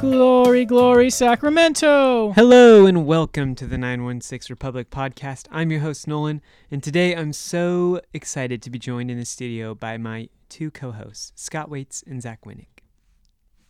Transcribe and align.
Glory, 0.00 0.64
glory, 0.64 1.10
Sacramento. 1.10 2.32
Hello 2.32 2.86
and 2.86 3.04
welcome 3.04 3.54
to 3.54 3.66
the 3.66 3.76
916 3.76 4.50
Republic 4.50 4.88
podcast. 4.88 5.46
I'm 5.50 5.70
your 5.70 5.80
host 5.80 6.08
Nolan, 6.08 6.40
and 6.70 6.82
today 6.82 7.14
I'm 7.14 7.34
so 7.34 8.00
excited 8.14 8.62
to 8.62 8.70
be 8.70 8.78
joined 8.78 9.10
in 9.10 9.18
the 9.18 9.26
studio 9.26 9.74
by 9.74 9.98
my 9.98 10.30
two 10.48 10.70
co-hosts, 10.70 11.32
Scott 11.36 11.68
Waits 11.68 12.02
and 12.06 12.22
Zach 12.22 12.44
Winnick. 12.46 12.80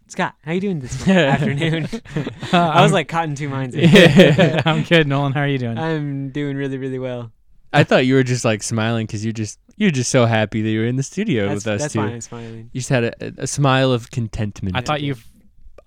Scott, 0.06 0.36
how 0.44 0.52
are 0.52 0.54
you 0.54 0.60
doing 0.60 0.78
this 0.80 1.08
afternoon? 1.08 1.88
Um, 2.52 2.60
I 2.68 2.82
was 2.82 2.90
like 2.90 3.06
caught 3.06 3.28
in 3.28 3.36
two 3.36 3.48
minds. 3.48 3.76
yeah, 3.76 4.60
I'm 4.66 4.82
good, 4.82 5.06
Nolan. 5.06 5.32
How 5.32 5.42
are 5.42 5.46
you 5.46 5.58
doing? 5.58 5.78
I'm 5.78 6.30
doing 6.30 6.56
really, 6.56 6.78
really 6.78 6.98
well. 6.98 7.30
I 7.72 7.84
thought 7.84 8.06
you 8.06 8.14
were 8.14 8.24
just 8.24 8.44
like 8.44 8.64
smiling 8.64 9.06
because 9.06 9.24
you 9.24 9.32
just 9.32 9.60
you're 9.76 9.92
just 9.92 10.10
so 10.10 10.26
happy 10.26 10.62
that 10.62 10.68
you're 10.68 10.86
in 10.86 10.96
the 10.96 11.04
studio 11.04 11.48
That's, 11.48 11.64
with 11.64 11.74
us 11.74 11.80
that's 11.82 11.92
too. 11.92 12.00
fine. 12.00 12.12
I'm 12.14 12.20
smiling. 12.20 12.70
You 12.72 12.80
just 12.80 12.88
had 12.88 13.04
a, 13.04 13.34
a 13.38 13.46
smile 13.46 13.92
of 13.92 14.10
contentment. 14.10 14.76
I 14.76 14.80
thought 14.80 15.00
you, 15.00 15.14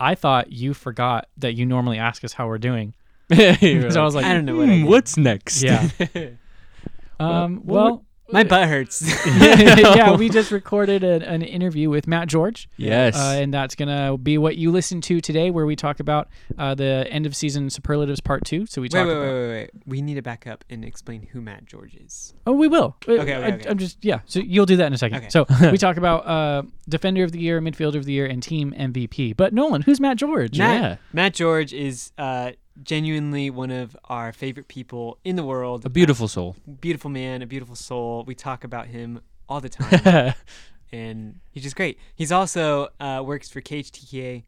I 0.04 0.16
thought 0.16 0.52
you 0.52 0.74
forgot 0.74 1.30
that 1.38 1.54
you 1.54 1.66
normally 1.66 1.98
ask 1.98 2.24
us 2.24 2.34
how 2.34 2.48
we're 2.48 2.58
doing. 2.58 2.94
So 3.30 4.02
I 4.02 4.04
was 4.04 4.16
like, 4.16 4.26
I 4.26 4.34
don't 4.34 4.46
know 4.46 4.58
what 4.58 4.70
I 4.70 4.80
"Hmm, 4.80 4.86
what's 4.86 5.18
next? 5.18 5.64
Yeah. 5.64 5.88
Um. 7.20 7.62
Well, 7.64 8.06
My 8.32 8.44
butt 8.44 8.68
hurts. 8.68 9.02
yeah, 9.28 10.16
we 10.16 10.30
just 10.30 10.50
recorded 10.52 11.04
a, 11.04 11.28
an 11.28 11.42
interview 11.42 11.90
with 11.90 12.08
Matt 12.08 12.28
George. 12.30 12.70
yes. 12.78 13.16
Uh, 13.18 13.36
and 13.40 13.54
that's 13.54 13.76
gonna 13.76 14.18
be 14.18 14.38
what 14.38 14.56
you 14.58 14.72
listen 14.72 15.02
to 15.02 15.20
today, 15.22 15.52
where 15.52 15.66
we 15.66 15.76
talk 15.76 16.00
about 16.00 16.30
uh, 16.58 16.74
the 16.74 17.06
end 17.10 17.26
of 17.26 17.36
season 17.36 17.70
superlatives 17.70 18.22
part 18.22 18.46
two. 18.46 18.66
So 18.66 18.82
we 18.82 18.86
wait, 18.86 18.92
talk 18.92 19.08
wait, 19.08 19.14
about. 19.14 19.24
wait, 19.24 19.34
wait, 19.34 19.50
wait. 19.50 19.70
We 19.86 20.02
need 20.02 20.16
to 20.16 20.22
back 20.22 20.48
up 20.48 20.64
and 20.70 20.84
explain 20.86 21.28
who 21.32 21.42
Matt 21.42 21.66
George 21.66 21.96
is. 21.96 22.34
Oh, 22.48 22.54
we 22.54 22.68
will. 22.68 22.96
Uh, 23.08 23.12
Okay, 23.14 23.22
okay, 23.22 23.34
I, 23.34 23.52
okay. 23.56 23.70
I'm 23.70 23.78
just 23.78 24.04
yeah. 24.04 24.22
So 24.26 24.40
you'll 24.40 24.66
do 24.66 24.78
that 24.78 24.88
in 24.88 24.94
a 24.94 24.98
second. 24.98 25.18
Okay. 25.18 25.30
So 25.30 25.46
we 25.72 25.78
talk 25.78 25.98
about 25.98 26.26
uh, 26.26 26.64
defender 26.90 27.24
of 27.24 27.32
the 27.32 27.40
year, 27.40 27.62
midfielder 27.62 27.96
of 27.96 28.06
the 28.06 28.14
year, 28.14 28.26
and 28.26 28.42
team 28.42 28.74
MVP. 28.78 29.36
But 29.38 29.54
Nolan, 29.54 29.82
who's 29.84 30.00
Matt 30.00 30.18
George? 30.18 30.58
Matt, 30.58 30.82
Yeah. 30.82 30.96
Matt 31.12 31.34
George 31.36 31.74
is 31.74 32.12
uh, 32.18 32.52
genuinely 32.82 33.50
one 33.50 33.72
of 33.72 33.96
our 34.06 34.34
favorite 34.34 34.68
people 34.68 35.20
in 35.24 35.36
the 35.36 35.44
world. 35.44 35.86
a 35.86 35.90
beautiful 35.90 36.28
soul. 36.28 36.56
beautiful 36.82 37.10
man, 37.10 37.42
a 37.42 37.46
beautiful 37.46 37.76
soul. 37.76 38.24
We 38.26 38.36
talk 38.36 38.64
about 38.64 38.88
him 38.88 39.22
all 39.48 39.62
the 39.62 39.70
time, 39.70 40.34
and 40.92 41.40
he's 41.52 41.64
just 41.64 41.76
great. 41.76 42.00
He's 42.16 42.32
also 42.32 42.90
uh, 43.00 43.22
works 43.26 43.50
for 43.50 43.62
KHTK. 43.62 44.44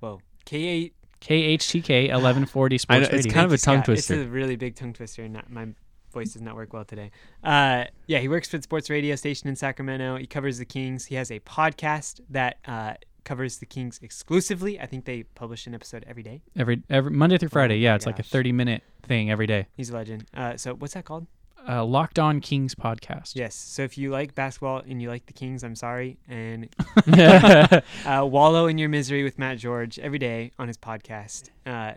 Whoa, 0.00 0.20
K 0.44 0.92
KHTK 1.20 2.08
1140 2.10 2.74
I 2.88 2.98
know, 2.98 3.04
Sports 3.04 3.06
it's 3.08 3.12
Radio. 3.26 3.32
kind 3.32 3.46
of 3.46 3.52
a 3.52 3.58
Scott. 3.58 3.74
tongue 3.74 3.82
twister. 3.84 4.14
It's 4.14 4.24
a 4.24 4.28
really 4.28 4.56
big 4.56 4.76
tongue 4.76 4.92
twister, 4.92 5.24
and 5.24 5.34
not, 5.34 5.50
my 5.50 5.68
voice 6.12 6.32
does 6.32 6.42
not 6.42 6.54
work 6.54 6.72
well 6.72 6.84
today. 6.84 7.10
Uh, 7.44 7.84
yeah, 8.06 8.18
he 8.18 8.28
works 8.28 8.48
for 8.48 8.56
the 8.56 8.62
sports 8.62 8.88
radio 8.88 9.14
station 9.16 9.48
in 9.48 9.56
Sacramento. 9.56 10.16
He 10.16 10.26
covers 10.26 10.58
the 10.58 10.64
Kings. 10.64 11.04
He 11.06 11.16
has 11.16 11.30
a 11.30 11.40
podcast 11.40 12.20
that 12.30 12.58
uh, 12.66 12.94
covers 13.28 13.58
the 13.58 13.66
Kings 13.66 13.98
exclusively. 14.02 14.80
I 14.80 14.86
think 14.86 15.04
they 15.04 15.22
publish 15.22 15.66
an 15.66 15.74
episode 15.74 16.04
every 16.08 16.22
day. 16.22 16.42
every 16.56 16.82
every 16.88 17.10
Monday 17.10 17.36
through 17.38 17.50
Friday. 17.50 17.74
Oh 17.74 17.78
yeah, 17.78 17.90
my 17.92 17.96
it's 17.96 18.06
like 18.06 18.18
a 18.18 18.22
30 18.22 18.52
minute 18.52 18.82
thing 19.02 19.30
every 19.30 19.46
day. 19.46 19.66
He's 19.76 19.90
a 19.90 19.94
legend. 19.94 20.24
Uh, 20.34 20.56
so 20.56 20.74
what's 20.74 20.94
that 20.94 21.04
called? 21.04 21.26
Uh, 21.68 21.84
Locked 21.84 22.18
On 22.18 22.40
Kings 22.40 22.74
podcast. 22.74 23.32
Yes. 23.36 23.54
So 23.54 23.82
if 23.82 23.98
you 23.98 24.10
like 24.10 24.34
basketball 24.34 24.78
and 24.88 25.02
you 25.02 25.08
like 25.10 25.26
the 25.26 25.34
Kings, 25.34 25.62
I'm 25.62 25.74
sorry. 25.76 26.16
And 26.28 26.68
uh, 28.06 28.24
wallow 28.24 28.66
in 28.68 28.78
your 28.78 28.88
misery 28.88 29.22
with 29.22 29.38
Matt 29.38 29.58
George 29.58 29.98
every 29.98 30.18
day 30.18 30.52
on 30.58 30.68
his 30.68 30.78
podcast. 30.78 31.50
Uh, 31.66 31.92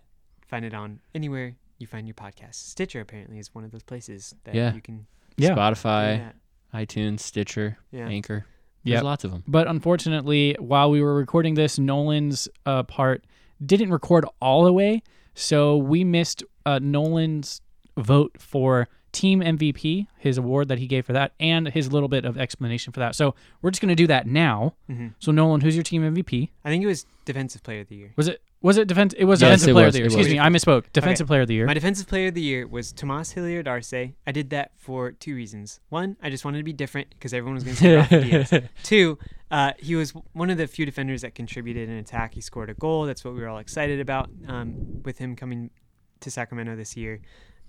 find 0.45 0.65
it 0.65 0.73
on 0.73 0.99
anywhere 1.15 1.55
you 1.77 1.87
find 1.87 2.05
your 2.07 2.15
podcast. 2.15 2.55
Stitcher 2.55 2.99
apparently 2.99 3.39
is 3.39 3.55
one 3.55 3.63
of 3.63 3.71
those 3.71 3.83
places 3.83 4.35
that 4.43 4.53
Yeah. 4.55 4.73
you 4.73 4.81
can. 4.81 5.05
Yeah. 5.37 5.52
Spotify, 5.55 6.17
that. 6.19 6.35
iTunes, 6.73 7.21
Stitcher, 7.21 7.77
Yeah. 7.91 8.07
Anchor. 8.07 8.45
There's 8.83 8.95
Yep. 8.95 9.03
lots 9.03 9.23
of 9.23 9.31
them. 9.31 9.43
But 9.47 9.67
unfortunately, 9.67 10.55
while 10.59 10.89
we 10.89 11.01
were 11.01 11.13
recording 11.15 11.53
this, 11.55 11.77
Nolan's 11.77 12.47
uh, 12.65 12.83
part 12.83 13.25
didn't 13.64 13.92
record 13.92 14.25
all 14.42 14.64
the 14.64 14.73
way, 14.73 15.03
so 15.36 15.77
we 15.77 16.03
missed 16.03 16.43
uh, 16.65 16.80
Nolan's 16.81 17.61
vote 17.97 18.36
for 18.39 18.87
team 19.11 19.41
MVP, 19.41 20.08
his 20.17 20.37
award 20.37 20.67
that 20.70 20.80
he 20.80 20.87
gave 20.87 21.05
for 21.05 21.14
that, 21.14 21.33
and 21.39 21.67
his 21.67 21.91
little 21.91 22.08
bit 22.08 22.23
of 22.23 22.37
explanation 22.37 22.93
for 22.93 23.02
that. 23.02 23.14
So 23.15 23.36
we're 23.61 23.70
just 23.71 23.81
gonna 23.81 23.95
do 23.95 24.08
that 24.08 24.25
now. 24.25 24.75
Mhm. 24.89 25.14
So 25.20 25.31
Nolan, 25.31 25.61
who's 25.61 25.75
your 25.75 25.83
team 25.83 26.02
MVP? 26.03 26.49
I 26.64 26.70
think 26.70 26.83
it 26.83 26.87
was 26.87 27.05
defensive 27.25 27.61
player 27.61 27.81
of 27.81 27.87
the 27.89 27.95
year. 27.95 28.14
Was 28.15 28.27
it 28.30 28.41
was 28.61 28.77
it 28.77 28.88
defense? 28.88 29.14
It 29.17 29.26
was 29.26 29.42
Yes, 29.42 29.48
defensive 29.61 29.70
it 29.70 29.73
player 29.73 29.86
was, 29.86 29.89
of 29.89 29.94
the 29.94 29.99
year. 29.99 30.05
it 30.05 30.08
Excuse 30.08 30.27
was. 30.27 30.33
me, 30.33 30.39
I 30.39 30.49
misspoke. 30.49 30.86
Defensive 30.94 31.27
player 31.27 31.42
of 31.42 31.48
the 31.48 31.54
year. 31.55 31.66
My 31.66 31.73
defensive 31.73 32.08
player 32.08 32.27
of 32.27 32.33
the 32.36 32.42
year 32.42 32.67
was 32.67 32.92
Tomas 32.92 33.32
Hilliard 33.32 33.67
Arce. 33.67 33.94
I 33.94 34.32
did 34.32 34.49
that 34.52 34.72
for 34.77 35.11
two 35.11 35.36
reasons. 35.36 35.80
One, 35.89 36.16
I 36.22 36.30
just 36.30 36.45
wanted 36.45 36.60
to 36.60 36.64
be 36.64 36.73
different 36.73 37.10
because 37.10 37.33
everyone 37.33 37.55
was 37.55 37.64
going 37.64 37.76
to 37.76 37.82
say 37.82 37.95
Rafa 37.95 38.21
Diaz. 38.21 38.54
Two, 38.83 39.17
uh, 39.50 39.73
he 39.80 39.95
was 39.95 40.11
one 40.33 40.50
of 40.50 40.58
the 40.58 40.67
few 40.67 40.86
defenders 40.86 41.21
that 41.23 41.33
contributed 41.36 41.89
in 41.89 41.95
attack. 41.95 42.33
He 42.36 42.42
scored 42.42 42.70
a 42.70 42.73
goal. 42.76 43.05
That's 43.05 43.26
what 43.26 43.33
we 43.33 43.42
were 43.42 43.48
all 43.50 43.58
excited 43.58 44.00
about 44.00 44.30
um, 44.48 45.02
with 45.04 45.17
him 45.17 45.36
coming 45.36 45.71
to 46.20 46.30
Sacramento 46.32 46.76
this 46.76 46.95
year. 46.95 47.20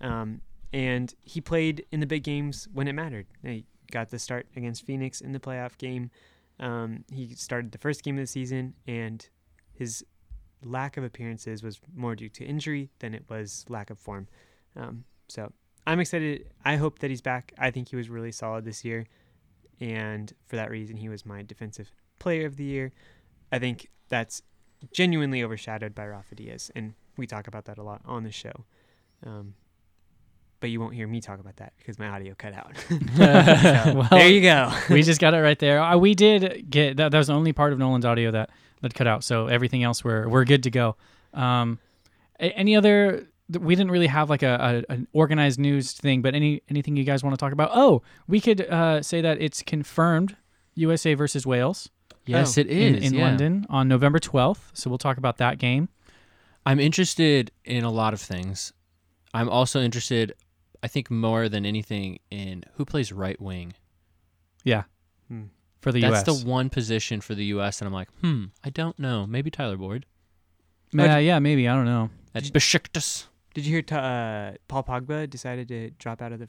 Um, 0.01 0.43
and 0.73 1.15
he 1.23 1.41
played 1.41 1.87
in 1.91 2.01
the 2.01 2.07
big 2.07 2.23
games 2.23 2.69
when 2.73 2.87
it 2.89 2.93
mattered. 2.93 3.27
He 3.43 3.65
got 3.91 4.11
the 4.11 4.19
start 4.19 4.47
against 4.57 4.85
Phoenix 4.87 5.21
in 5.21 5.33
the 5.33 5.41
playoff 5.41 5.77
game. 5.79 6.11
Um, 6.61 7.05
he 7.11 7.35
started 7.35 7.73
the 7.73 7.79
first 7.79 8.03
game 8.05 8.17
of 8.17 8.23
the 8.23 8.27
season, 8.27 8.75
and 8.87 9.27
his 9.73 10.05
lack 10.63 10.97
of 10.97 11.05
appearances 11.05 11.63
was 11.63 11.81
more 11.95 12.15
due 12.15 12.29
to 12.31 12.45
injury 12.45 12.91
than 12.99 13.15
it 13.15 13.25
was 13.29 13.65
lack 13.69 13.91
of 13.91 13.99
form. 13.99 14.29
Um, 14.77 15.05
so 15.29 15.53
I'm 15.87 16.01
excited. 16.01 16.47
I 16.65 16.77
hope 16.77 17.01
that 17.01 17.11
he's 17.11 17.21
back. 17.21 17.53
I 17.59 17.71
think 17.71 17.89
he 17.89 17.97
was 17.97 18.09
really 18.09 18.33
solid 18.33 18.65
this 18.65 18.85
year, 18.85 19.07
and 19.81 20.33
for 20.47 20.57
that 20.57 20.71
reason, 20.71 20.97
he 20.97 21.09
was 21.09 21.27
my 21.27 21.43
defensive 21.43 21.91
player 22.19 22.47
of 22.47 22.57
the 22.57 22.65
year. 22.65 22.93
I 23.51 23.59
think 23.59 23.89
that's 24.09 24.43
genuinely 24.93 25.43
overshadowed 25.43 25.95
by 25.95 26.07
Rafa 26.07 26.35
Diaz, 26.35 26.71
and 26.75 26.95
we 27.17 27.27
talk 27.27 27.47
about 27.49 27.65
that 27.67 27.79
a 27.79 27.83
lot 27.83 28.03
on 28.05 28.23
the 28.23 28.31
show. 28.31 28.65
Um, 29.25 29.55
but 30.63 30.71
you 30.71 30.81
won't 30.81 30.95
hear 30.95 31.07
me 31.07 31.21
talk 31.21 31.39
about 31.41 31.57
that 31.57 31.75
because 31.77 31.99
my 31.99 32.09
audio 32.09 32.35
cut 32.35 32.55
out. 32.55 32.73
So, 32.89 33.95
Well, 33.99 34.09
there 34.11 34.29
you 34.29 34.41
go. 34.41 34.73
we 34.91 35.03
just 35.03 35.21
got 35.21 35.35
it 35.35 35.39
right 35.41 35.59
there. 35.59 35.83
Uh, 35.83 35.99
we 35.99 36.15
did 36.15 36.71
get 36.71 36.97
that. 36.97 37.11
That 37.11 37.19
was 37.19 37.27
the 37.27 37.35
only 37.35 37.53
part 37.53 37.75
of 37.75 37.79
Nolan's 37.79 38.07
audio 38.07 38.31
that 38.31 38.49
that 38.81 38.95
cut 38.95 39.07
out. 39.07 39.23
So 39.25 39.49
everything 39.49 39.83
else 39.83 40.03
we're 40.03 40.27
we're 40.29 40.45
good 40.45 40.63
to 40.63 40.71
go. 40.71 40.97
Um, 41.35 41.79
a- 42.41 42.57
any 42.57 42.75
other? 42.77 43.29
We 43.51 43.75
didn't 43.75 43.91
really 43.91 44.07
have 44.07 44.31
like 44.31 44.43
a, 44.43 44.83
a 44.89 44.93
an 44.93 45.09
organized 45.13 45.59
news 45.59 45.93
thing, 45.93 46.23
but 46.23 46.35
any 46.35 46.63
anything 46.71 46.97
you 46.97 47.05
guys 47.05 47.23
want 47.23 47.35
to 47.35 47.39
talk 47.45 47.53
about? 47.53 47.71
Oh, 47.75 48.01
we 48.27 48.41
could 48.41 48.63
uh, 48.63 49.03
say 49.03 49.21
that 49.21 49.43
it's 49.43 49.63
confirmed 49.63 50.37
USA 50.75 51.13
versus 51.15 51.45
Wales 51.47 51.91
yes, 52.25 52.57
Oh, 52.57 52.61
it 52.63 52.69
in, 52.69 52.95
in 52.95 53.15
yeah. 53.15 53.25
London 53.25 53.67
on 53.69 53.89
November 53.89 54.19
twelfth. 54.21 54.71
So 54.75 54.89
we'll 54.89 54.99
talk 54.99 55.19
about 55.19 55.37
that 55.39 55.59
game. 55.59 55.89
I'm 56.65 56.79
interested 56.79 57.51
in 57.65 57.83
a 57.85 57.91
lot 57.91 58.15
of 58.15 58.21
things. 58.21 58.73
I'm 59.35 59.49
also 59.49 59.81
interested, 59.81 60.35
I 60.83 60.89
think, 60.89 61.11
more 61.11 61.49
than 61.49 61.65
anything, 61.67 62.19
in 62.31 62.65
who 62.75 62.85
plays 62.85 63.13
right 63.13 63.41
wing. 63.41 63.75
Yeah, 64.65 64.85
Hmm. 65.29 65.45
for 65.81 65.93
the 65.93 66.01
U.S.? 66.01 66.25
That's 66.25 66.29
U.S. 66.29 66.43
the 66.43 66.49
one 66.49 66.71
position 66.71 67.21
for 67.21 67.35
the 67.35 67.45
U.S. 67.47 67.81
And 67.81 67.87
I'm 67.87 67.93
like, 67.95 68.09
hmm, 68.21 68.47
I 68.65 68.71
don't 68.71 68.99
know. 68.99 69.27
Maybe 69.27 69.51
Tyler 69.51 69.77
Boyd 69.77 70.07
yeah, 70.95 71.19
yeah, 71.19 71.39
maybe 71.39 71.69
I 71.69 71.75
don't 71.75 71.85
know. 71.87 72.11
at 72.35 72.45
Besiktas. 72.45 73.25
Did 73.55 73.65
you 73.67 73.73
hear 73.73 73.83
t- 73.83 73.95
uh, 73.95 74.53
Paul 74.69 74.83
Pogba 74.85 75.29
decided 75.29 75.69
to 75.69 75.91
drop 75.93 76.23
out 76.23 76.33
of 76.33 76.39
the 76.39 76.49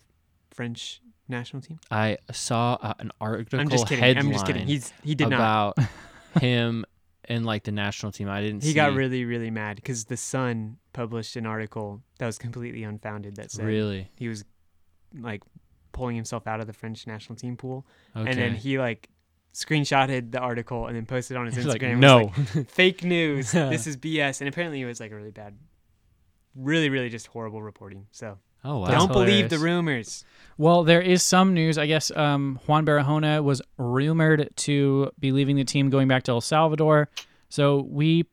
French 0.52 1.02
national 1.28 1.62
team? 1.62 1.80
I 1.92 2.18
saw 2.32 2.78
uh, 2.82 2.94
an 3.00 3.12
article 3.22 3.60
I'm 3.60 3.70
just 3.70 3.88
kidding. 3.88 4.04
headline 4.04 4.26
I'm 4.26 4.32
just 4.34 4.46
kidding. 4.46 4.68
He's 4.68 4.94
he 5.04 5.16
did 5.16 5.30
not. 5.30 5.38
about 5.78 5.80
him 6.42 6.86
and 7.26 7.46
like 7.46 7.64
the 7.64 7.72
national 7.72 8.12
team. 8.12 8.30
I 8.30 8.42
didn't. 8.42 8.64
He 8.64 8.70
see, 8.70 8.76
got 8.76 8.94
really 8.94 9.26
really 9.26 9.52
mad 9.52 9.78
because 9.78 10.06
the 10.06 10.18
Sun 10.18 10.78
published 10.94 11.36
an 11.36 11.46
article 11.46 12.02
that 12.20 12.26
was 12.26 12.38
completely 12.38 12.84
unfounded 12.84 13.36
that 13.38 13.52
said 13.52 13.66
really 13.66 14.10
he 14.16 14.28
was 14.28 14.44
like 15.18 15.42
pulling 15.92 16.16
himself 16.16 16.48
out 16.48 16.60
of 16.60 16.68
the 16.68 16.74
French 16.74 17.08
national 17.08 17.36
team 17.36 17.56
pool, 17.56 17.86
okay. 18.16 18.30
and 18.30 18.40
then 18.40 18.56
he 18.56 18.80
like 18.80 19.10
screenshotted 19.54 20.32
the 20.32 20.40
article 20.40 20.88
and 20.88 20.96
then 20.96 21.06
posted 21.06 21.38
on 21.38 21.46
his 21.46 21.56
He's 21.58 21.66
like, 21.66 21.82
Instagram. 21.82 22.00
no. 22.00 22.32
like, 22.56 22.68
fake 22.70 23.04
news. 23.04 23.52
this 23.54 23.88
is 23.88 23.98
BS. 23.98 24.42
And 24.42 24.48
apparently 24.48 24.82
it 24.82 24.86
was 24.86 25.00
like 25.00 25.12
a 25.12 25.16
really 25.16 25.32
bad, 25.32 25.56
really 26.56 26.90
really 26.90 27.10
just 27.10 27.28
horrible 27.28 27.62
reporting. 27.62 28.08
So 28.12 28.38
oh 28.64 28.80
wow. 28.80 28.88
Don't 28.88 29.12
believe 29.12 29.50
the 29.50 29.60
rumors. 29.60 30.26
Well, 30.58 30.84
there 30.84 31.02
is 31.02 31.24
some 31.24 31.54
news. 31.54 31.78
I 31.78 31.88
guess 31.88 32.12
um, 32.12 32.60
Juan 32.68 32.86
Barahona 32.86 33.44
was 33.44 33.62
rumored 33.78 34.50
to 34.58 35.12
be 35.20 35.32
leaving 35.32 35.56
the 35.56 35.64
team 35.66 35.90
going 35.90 36.08
back 36.08 36.24
to 36.24 36.32
El 36.32 36.42
Salvador. 36.42 37.10
So 37.50 37.88
we 37.90 38.26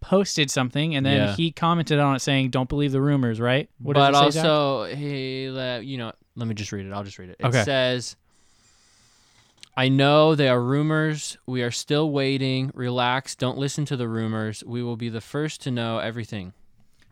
posted 0.00 0.50
something 0.50 0.94
and 0.94 1.04
then 1.04 1.16
Yeah. 1.16 1.34
he 1.36 1.50
commented 1.50 1.98
on 1.98 2.14
it 2.14 2.20
saying, 2.20 2.50
Don't 2.50 2.68
believe 2.68 2.92
the 2.92 3.00
rumors, 3.00 3.40
right? 3.40 3.68
What 3.78 3.94
but 3.94 4.10
does 4.12 4.20
it 4.20 4.32
say, 4.32 4.38
Zach? 4.40 4.44
also, 4.50 4.84
he 4.94 5.48
let 5.50 5.84
you 5.84 5.98
know. 5.98 6.12
Let 6.36 6.46
me 6.46 6.54
just 6.54 6.70
read 6.72 6.86
it. 6.86 6.92
I'll 6.92 7.04
just 7.04 7.18
read 7.18 7.30
it. 7.30 7.36
It 7.40 7.46
Okay. 7.46 7.62
says, 7.64 8.16
"I 9.76 9.88
know 9.88 10.34
they 10.34 10.48
are 10.48 10.60
rumors. 10.62 11.36
We 11.46 11.62
are 11.62 11.70
still 11.70 12.10
waiting. 12.10 12.70
Relax. 12.74 13.34
Don't 13.34 13.58
listen 13.58 13.84
to 13.86 13.96
the 13.96 14.08
rumors. 14.08 14.62
We 14.66 14.82
will 14.82 14.96
be 14.96 15.08
the 15.08 15.20
first 15.20 15.60
to 15.62 15.70
know 15.70 15.98
everything." 15.98 16.52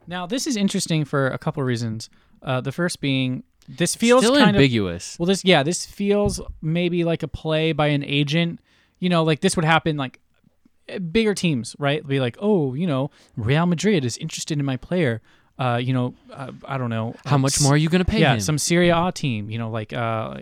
Now, 0.06 0.26
this 0.26 0.46
is 0.46 0.56
interesting 0.56 1.04
for 1.04 1.28
a 1.28 1.38
couple 1.38 1.62
of 1.62 1.66
reasons. 1.66 2.10
Uh, 2.42 2.60
the 2.60 2.72
first 2.72 3.00
being, 3.00 3.44
this 3.68 3.94
feels 3.94 4.24
still 4.24 4.34
kind 4.36 4.50
of 4.50 4.56
ambiguous. 4.56 5.16
Well, 5.18 5.26
this 5.26 5.44
yeah, 5.44 5.62
this 5.62 5.86
feels 5.86 6.40
maybe 6.60 7.04
like 7.04 7.22
a 7.22 7.28
play 7.28 7.72
by 7.72 7.88
an 7.88 8.02
agent. 8.04 8.60
You 8.98 9.08
know, 9.08 9.22
like 9.24 9.40
this 9.40 9.56
would 9.56 9.64
happen 9.64 9.96
like 9.96 10.18
uh, 10.92 10.98
bigger 10.98 11.34
teams, 11.34 11.76
right? 11.78 12.06
Be 12.06 12.20
like, 12.20 12.36
oh, 12.40 12.74
you 12.74 12.86
know, 12.86 13.10
Real 13.36 13.66
Madrid 13.66 14.04
is 14.04 14.16
interested 14.18 14.58
in 14.58 14.64
my 14.64 14.76
player. 14.76 15.20
Uh, 15.58 15.76
you 15.76 15.92
know, 15.92 16.14
uh, 16.32 16.50
I 16.64 16.78
don't 16.78 16.90
know 16.90 17.14
How 17.26 17.36
much 17.38 17.60
more 17.60 17.74
are 17.74 17.76
you 17.76 17.88
going 17.88 18.04
to 18.04 18.10
pay 18.10 18.20
yeah, 18.20 18.34
him? 18.34 18.40
some 18.40 18.58
Serie 18.58 18.88
A 18.88 19.12
team, 19.12 19.50
you 19.50 19.58
know, 19.58 19.70
like 19.70 19.92
uh, 19.92 20.38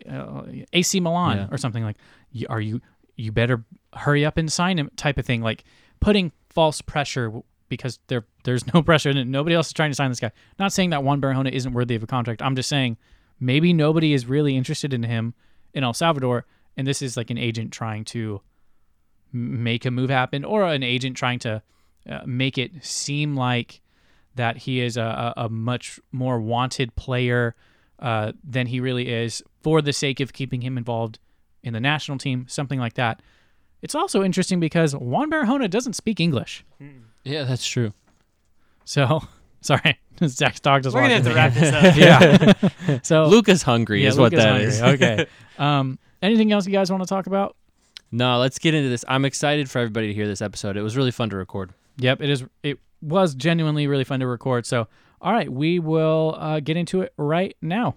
AC 0.73 1.01
Milan 1.01 1.37
Yeah. 1.37 1.47
or 1.51 1.59
something 1.59 1.83
like. 1.85 1.97
Are 2.49 2.61
you 2.61 2.81
you 3.17 3.33
better 3.33 3.65
hurry 3.93 4.25
up 4.25 4.39
and 4.39 4.51
sign 4.51 4.79
him? 4.79 4.89
Type 4.97 5.19
of 5.19 5.27
thing, 5.27 5.43
like 5.43 5.65
putting 5.99 6.33
false 6.49 6.81
pressure 6.81 7.33
because 7.71 7.99
there 8.09 8.27
there's 8.45 8.67
no 8.75 8.83
pressure 8.91 9.09
and 9.09 9.31
nobody 9.31 9.55
else 9.55 9.69
is 9.69 9.73
trying 9.73 9.91
to 9.91 9.95
sign 9.95 10.11
this 10.11 10.21
guy. 10.21 10.33
Not 10.59 10.75
saying 10.75 10.91
that 10.91 11.03
Juan 11.03 11.23
Barahona 11.23 11.51
isn't 11.51 11.73
worthy 11.73 11.95
of 11.95 12.03
a 12.03 12.07
contract. 12.07 12.43
I'm 12.43 12.55
just 12.55 12.69
saying 12.69 12.99
maybe 13.39 13.73
nobody 13.73 14.13
is 14.13 14.27
really 14.27 14.55
interested 14.55 14.93
in 14.93 15.05
him 15.05 15.33
in 15.73 15.83
El 15.83 15.95
Salvador, 15.95 16.45
and 16.77 16.87
this 16.87 17.01
is 17.01 17.17
like 17.17 17.31
an 17.31 17.39
agent 17.39 17.73
trying 17.73 18.05
to 18.07 18.43
make 19.33 19.87
a 19.87 19.91
move 19.91 20.11
happen, 20.11 20.45
or 20.45 20.65
an 20.67 20.83
agent 20.83 21.17
trying 21.17 21.39
to 21.39 21.63
uh, 22.09 22.21
make 22.27 22.59
it 22.59 22.85
seem 22.85 23.35
like 23.35 23.81
that 24.35 24.59
he 24.59 24.81
is 24.81 24.97
a, 24.97 25.33
a, 25.37 25.49
much 25.49 26.01
more 26.13 26.41
wanted 26.41 26.95
player 26.97 27.55
uh, 27.99 28.33
than 28.43 28.67
he 28.67 28.81
really 28.81 29.09
is 29.09 29.43
for 29.63 29.83
the 29.83 29.93
sake 29.93 30.21
of 30.21 30.33
keeping 30.33 30.63
him 30.63 30.79
involved 30.79 31.19
in 31.63 31.73
the 31.73 31.81
national 31.81 32.19
team, 32.19 32.47
something 32.49 32.79
like 32.79 32.95
that. 32.95 33.21
It's 33.83 33.95
also 33.95 34.23
interesting 34.23 34.61
because 34.61 34.95
Juan 34.95 35.31
Barahona 35.31 35.69
doesn't 35.71 35.95
speak 35.95 36.21
English. 36.21 36.65
yeah, 37.25 37.45
that's 37.45 37.67
true. 37.67 37.93
So, 38.85 39.23
sorry, 39.61 39.99
Zach's 40.25 40.61
dog 40.61 40.83
just 40.83 40.95
We're 40.95 41.03
gonna 41.03 41.15
have 41.15 41.25
to 41.25 41.35
wrap 41.35 41.55
this 41.55 41.73
up. 41.73 41.97
Yeah. 42.89 42.99
so 43.03 43.25
Luca's 43.27 43.63
hungry 43.63 44.03
yeah, 44.03 44.09
is 44.09 44.19
what 44.19 44.33
Luca's 44.33 44.45
that 44.45 44.51
hungry. 44.51 44.67
is. 44.69 44.83
okay. 44.83 45.27
Um, 45.59 45.99
anything 46.23 46.53
else 46.53 46.67
you 46.67 46.73
guys 46.73 46.91
want 46.91 47.03
to 47.03 47.09
talk 47.09 47.27
about? 47.27 47.57
no, 48.13 48.39
let's 48.39 48.59
get 48.59 48.75
into 48.75 48.89
this. 48.89 49.05
I'm 49.09 49.25
excited 49.25 49.71
for 49.71 49.79
everybody 49.79 50.09
to 50.09 50.15
hear 50.15 50.27
this 50.27 50.43
episode. 50.43 50.77
It 50.77 50.83
was 50.83 50.97
really 50.97 51.13
fun 51.13 51.31
to 51.31 51.37
record. 51.37 51.73
Yep, 51.99 52.23
it 52.23 52.31
is. 52.31 52.45
It 52.63 52.79
was 53.01 53.35
genuinely 53.35 53.87
really 53.87 54.05
fun 54.05 54.21
to 54.21 54.27
record. 54.27 54.67
So, 54.67 54.89
all 55.21 55.33
right, 55.33 55.51
we 55.51 55.79
will 55.79 56.37
uh, 56.39 56.61
get 56.61 56.77
into 56.77 57.03
it 57.03 57.13
right 57.17 57.57
now. 57.63 57.95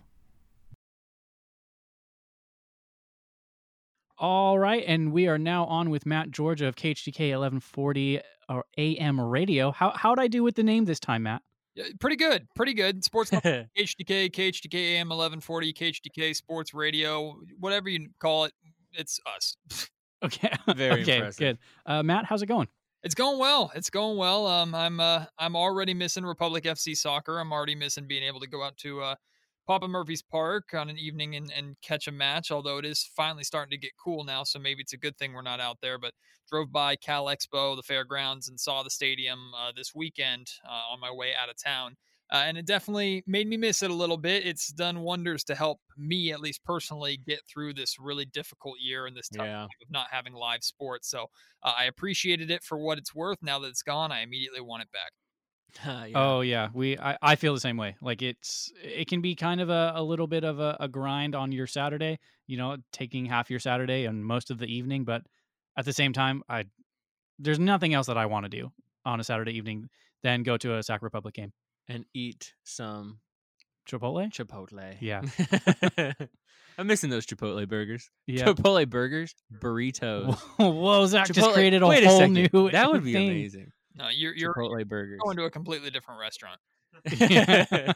All 4.17 4.59
right, 4.59 4.83
and 4.85 5.11
we 5.11 5.27
are 5.27 5.37
now 5.37 5.65
on 5.65 5.89
with 5.89 6.05
Matt 6.05 6.31
George 6.31 6.61
of 6.61 6.75
KHTK 6.75 7.31
1140 7.31 8.21
or 8.49 8.65
AM 8.77 9.19
Radio. 9.19 9.71
How 9.71 9.91
how'd 9.95 10.19
I 10.19 10.27
do 10.27 10.43
with 10.43 10.55
the 10.55 10.63
name 10.63 10.85
this 10.85 10.99
time, 10.99 11.23
Matt? 11.23 11.41
Yeah, 11.75 11.85
pretty 11.99 12.15
good, 12.15 12.47
pretty 12.55 12.75
good. 12.75 13.03
Sports 13.03 13.31
KHTK, 13.31 13.67
KHTK 14.31 14.73
AM 14.75 15.09
1140, 15.09 15.73
KHTK 15.73 16.35
Sports 16.35 16.73
Radio, 16.75 17.35
whatever 17.59 17.89
you 17.89 18.09
call 18.19 18.45
it, 18.45 18.53
it's 18.93 19.19
us. 19.35 19.57
Okay, 20.23 20.53
Very 20.73 21.01
okay, 21.03 21.17
impressive. 21.17 21.37
good. 21.37 21.57
Uh, 21.85 22.01
Matt, 22.01 22.23
how's 22.23 22.41
it 22.41 22.45
going? 22.45 22.69
It's 23.03 23.13
going 23.13 23.37
well. 23.39 23.73
It's 23.75 23.89
going 23.89 24.17
well. 24.17 24.47
Um, 24.47 24.73
I'm 24.73 25.01
uh, 25.01 25.25
I'm 25.37 25.57
already 25.57 25.93
missing 25.93 26.23
Republic 26.23 26.63
FC 26.63 26.95
soccer. 26.95 27.39
I'm 27.39 27.51
already 27.51 27.75
missing 27.75 28.07
being 28.07 28.23
able 28.23 28.39
to 28.39 28.47
go 28.47 28.63
out 28.63 28.77
to 28.77 29.01
uh, 29.01 29.15
Papa 29.65 29.87
Murphy's 29.87 30.21
Park 30.21 30.73
on 30.73 30.89
an 30.89 30.97
evening 30.97 31.35
and, 31.35 31.51
and 31.51 31.79
catch 31.81 32.07
a 32.07 32.11
match. 32.11 32.51
Although 32.51 32.77
it 32.77 32.85
is 32.85 33.03
finally 33.03 33.43
starting 33.43 33.71
to 33.71 33.77
get 33.77 33.93
cool 33.97 34.23
now, 34.23 34.43
so 34.43 34.59
maybe 34.59 34.81
it's 34.81 34.93
a 34.93 34.97
good 34.97 35.17
thing 35.17 35.33
we're 35.33 35.41
not 35.41 35.59
out 35.59 35.79
there. 35.81 35.97
But 35.97 36.13
drove 36.49 36.71
by 36.71 36.95
Cal 36.95 37.25
Expo, 37.25 37.75
the 37.75 37.83
fairgrounds, 37.83 38.47
and 38.49 38.59
saw 38.59 38.83
the 38.83 38.89
stadium 38.89 39.53
uh, 39.55 39.71
this 39.75 39.93
weekend 39.95 40.51
uh, 40.67 40.71
on 40.91 40.99
my 40.99 41.11
way 41.11 41.33
out 41.35 41.49
of 41.49 41.55
town. 41.61 41.95
Uh, 42.31 42.43
and 42.47 42.57
it 42.57 42.65
definitely 42.65 43.23
made 43.27 43.47
me 43.47 43.57
miss 43.57 43.83
it 43.83 43.91
a 43.91 43.93
little 43.93 44.17
bit. 44.17 44.45
It's 44.47 44.69
done 44.69 45.01
wonders 45.01 45.43
to 45.45 45.55
help 45.55 45.81
me, 45.97 46.31
at 46.31 46.39
least 46.39 46.63
personally, 46.63 47.17
get 47.17 47.41
through 47.47 47.73
this 47.75 47.99
really 47.99 48.25
difficult 48.25 48.79
year 48.79 49.05
and 49.05 49.15
this 49.15 49.29
tough 49.29 49.49
Yeah. 49.49 49.67
time 49.69 49.85
of 49.87 49.91
not 49.91 50.07
having 50.09 50.33
live 50.33 50.63
sports. 50.63 51.09
So 51.09 51.27
uh, 51.61 51.73
I 51.77 51.83
appreciated 51.85 52.49
it 52.49 52.63
for 52.63 52.77
what 52.79 52.97
it's 52.97 53.13
worth. 53.13 53.39
Now 53.41 53.59
that 53.59 53.67
it's 53.67 53.83
gone, 53.83 54.11
I 54.11 54.21
immediately 54.21 54.61
want 54.61 54.83
it 54.83 54.91
back. 54.91 55.11
Yeah. 55.85 56.11
Oh 56.15 56.41
yeah, 56.41 56.69
we 56.73 56.97
I, 56.97 57.17
I 57.21 57.35
feel 57.35 57.53
the 57.53 57.59
same 57.59 57.77
way. 57.77 57.95
Like 58.01 58.21
it's 58.21 58.71
it 58.83 59.07
can 59.07 59.21
be 59.21 59.35
kind 59.35 59.59
of 59.61 59.69
a, 59.69 59.93
a 59.95 60.03
little 60.03 60.27
bit 60.27 60.43
of 60.43 60.59
a, 60.59 60.77
a 60.79 60.87
grind 60.87 61.35
on 61.35 61.51
your 61.51 61.67
Saturday, 61.67 62.19
you 62.47 62.57
know, 62.57 62.77
taking 62.91 63.25
half 63.25 63.49
your 63.49 63.59
Saturday 63.59 64.05
and 64.05 64.23
most 64.25 64.51
of 64.51 64.59
the 64.59 64.65
evening, 64.67 65.03
but 65.03 65.23
at 65.77 65.85
the 65.85 65.93
same 65.93 66.13
time, 66.13 66.43
I 66.47 66.65
there's 67.39 67.59
nothing 67.59 67.93
else 67.93 68.07
that 68.07 68.17
I 68.17 68.27
want 68.27 68.45
to 68.45 68.49
do 68.49 68.71
on 69.05 69.19
a 69.19 69.23
Saturday 69.23 69.53
evening 69.53 69.89
than 70.21 70.43
go 70.43 70.55
to 70.57 70.75
a 70.77 70.83
Sac 70.83 71.01
Republic 71.01 71.33
game. 71.33 71.51
and 71.89 72.05
eat 72.13 72.53
some 72.63 73.19
Chipotle? 73.89 74.29
Chipotle. 74.31 74.95
Yeah. 75.01 75.23
I'm 76.77 76.87
missing 76.87 77.09
those 77.09 77.25
Chipotle 77.25 77.67
burgers. 77.67 78.09
Yeah. 78.25 78.45
Chipotle 78.45 78.89
burgers, 78.89 79.35
burritos. 79.59 80.35
Whoa, 80.57 81.05
Zach 81.07 81.27
just 81.31 81.51
created 81.53 81.81
a 81.83 81.87
Wait 81.87 82.03
whole 82.03 82.19
second. 82.19 82.33
new 82.53 82.71
That 82.71 82.91
would 82.91 83.03
be 83.03 83.13
thing. 83.13 83.29
amazing. 83.29 83.71
No, 83.95 84.09
you're 84.09 84.35
you're 84.35 84.53
Chipotle 84.53 84.87
burgers. 84.87 85.19
going 85.23 85.37
to 85.37 85.43
a 85.43 85.51
completely 85.51 85.89
different 85.91 86.19
restaurant. 86.19 86.59
uh, 87.21 87.93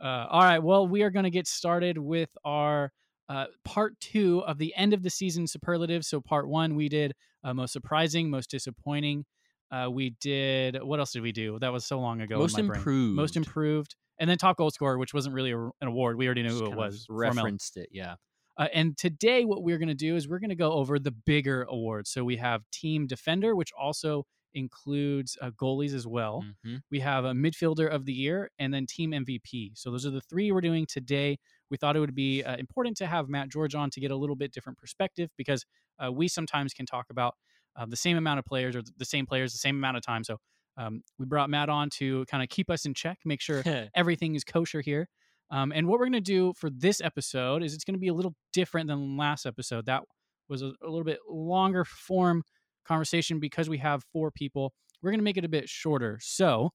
all 0.00 0.42
right. 0.42 0.58
Well, 0.58 0.86
we 0.86 1.02
are 1.02 1.10
going 1.10 1.24
to 1.24 1.30
get 1.30 1.46
started 1.46 1.98
with 1.98 2.30
our 2.44 2.92
uh, 3.28 3.46
part 3.64 3.98
two 4.00 4.42
of 4.46 4.58
the 4.58 4.74
end 4.76 4.94
of 4.94 5.02
the 5.02 5.10
season 5.10 5.46
superlatives. 5.46 6.06
So, 6.08 6.20
part 6.20 6.48
one, 6.48 6.74
we 6.74 6.88
did 6.88 7.12
uh, 7.44 7.54
most 7.54 7.72
surprising, 7.72 8.30
most 8.30 8.50
disappointing. 8.50 9.24
Uh, 9.70 9.88
we 9.90 10.10
did 10.20 10.80
what 10.82 11.00
else 11.00 11.12
did 11.12 11.22
we 11.22 11.32
do? 11.32 11.58
That 11.60 11.72
was 11.72 11.84
so 11.84 11.98
long 11.98 12.20
ago. 12.20 12.36
in 12.36 12.40
Most 12.40 12.56
my 12.56 12.62
brain. 12.62 12.78
improved. 12.78 13.16
most 13.16 13.36
improved, 13.36 13.96
and 14.18 14.30
then 14.30 14.38
top 14.38 14.56
goal 14.56 14.70
scorer, 14.70 14.96
which 14.96 15.12
wasn't 15.12 15.34
really 15.34 15.50
a, 15.52 15.58
an 15.58 15.72
award. 15.82 16.16
We 16.16 16.26
already 16.26 16.42
knew 16.42 16.50
Just 16.50 16.64
who 16.64 16.70
it 16.72 16.76
was. 16.76 17.06
Formel. 17.06 17.34
Referenced 17.34 17.76
it, 17.76 17.88
yeah. 17.92 18.14
Uh, 18.58 18.68
and 18.72 18.96
today, 18.96 19.44
what 19.44 19.62
we're 19.62 19.78
going 19.78 19.88
to 19.88 19.94
do 19.94 20.16
is 20.16 20.28
we're 20.28 20.38
going 20.38 20.50
to 20.50 20.56
go 20.56 20.72
over 20.72 20.98
the 20.98 21.10
bigger 21.10 21.66
awards. 21.68 22.10
So 22.10 22.24
we 22.24 22.36
have 22.36 22.62
team 22.70 23.06
defender, 23.06 23.54
which 23.54 23.70
also 23.78 24.24
includes 24.56 25.38
uh, 25.40 25.50
goalies 25.50 25.94
as 25.94 26.06
well. 26.06 26.44
Mhm. 26.64 26.80
We 26.90 27.00
have 27.00 27.24
a 27.24 27.32
midfielder 27.32 27.88
of 27.88 28.04
the 28.06 28.12
year 28.12 28.50
and 28.58 28.74
then 28.74 28.86
team 28.86 29.12
MVP. 29.12 29.72
So 29.74 29.90
those 29.90 30.04
are 30.04 30.10
the 30.10 30.20
three 30.20 30.50
we're 30.50 30.60
doing 30.60 30.86
today. 30.86 31.38
We 31.70 31.76
thought 31.76 31.94
it 31.96 32.00
would 32.00 32.14
be 32.14 32.42
uh, 32.42 32.56
important 32.56 32.96
to 32.98 33.06
have 33.06 33.28
Matt 33.28 33.48
George 33.50 33.74
on 33.74 33.90
to 33.90 34.00
get 34.00 34.10
a 34.10 34.16
little 34.16 34.36
bit 34.36 34.52
different 34.52 34.78
perspective 34.78 35.30
because 35.36 35.64
uh, 36.02 36.10
we 36.10 36.26
sometimes 36.26 36.72
can 36.72 36.86
talk 36.86 37.06
about 37.10 37.34
uh, 37.76 37.86
the 37.86 37.96
same 37.96 38.16
amount 38.16 38.38
of 38.38 38.44
players 38.44 38.74
or 38.74 38.82
the 38.96 39.04
same 39.04 39.26
players 39.26 39.52
the 39.52 39.58
same 39.58 39.76
amount 39.76 39.96
of 39.96 40.02
time. 40.02 40.24
So 40.24 40.38
um, 40.76 41.02
we 41.18 41.26
brought 41.26 41.50
Matt 41.50 41.68
on 41.68 41.90
to 41.90 42.24
kind 42.26 42.42
of 42.42 42.48
keep 42.48 42.70
us 42.70 42.84
in 42.86 42.94
check, 42.94 43.18
make 43.24 43.40
sure 43.40 43.62
everything 43.94 44.34
is 44.34 44.44
kosher 44.44 44.80
here. 44.80 45.08
Um, 45.50 45.72
and 45.72 45.86
what 45.86 45.98
we're 46.00 46.06
going 46.06 46.24
to 46.24 46.32
do 46.38 46.52
for 46.54 46.70
this 46.70 47.00
episode 47.00 47.62
is 47.62 47.72
it's 47.72 47.84
going 47.84 47.94
to 47.94 48.00
be 48.00 48.08
a 48.08 48.14
little 48.14 48.34
different 48.52 48.88
than 48.88 49.16
last 49.16 49.46
episode. 49.46 49.86
That 49.86 50.02
was 50.48 50.62
a, 50.62 50.72
a 50.82 50.88
little 50.88 51.04
bit 51.04 51.18
longer 51.28 51.84
form 51.84 52.42
conversation 52.86 53.38
because 53.40 53.68
we 53.68 53.78
have 53.78 54.04
four 54.12 54.30
people. 54.30 54.72
We're 55.02 55.10
going 55.10 55.20
to 55.20 55.24
make 55.24 55.36
it 55.36 55.44
a 55.44 55.48
bit 55.48 55.68
shorter. 55.68 56.18
So 56.22 56.70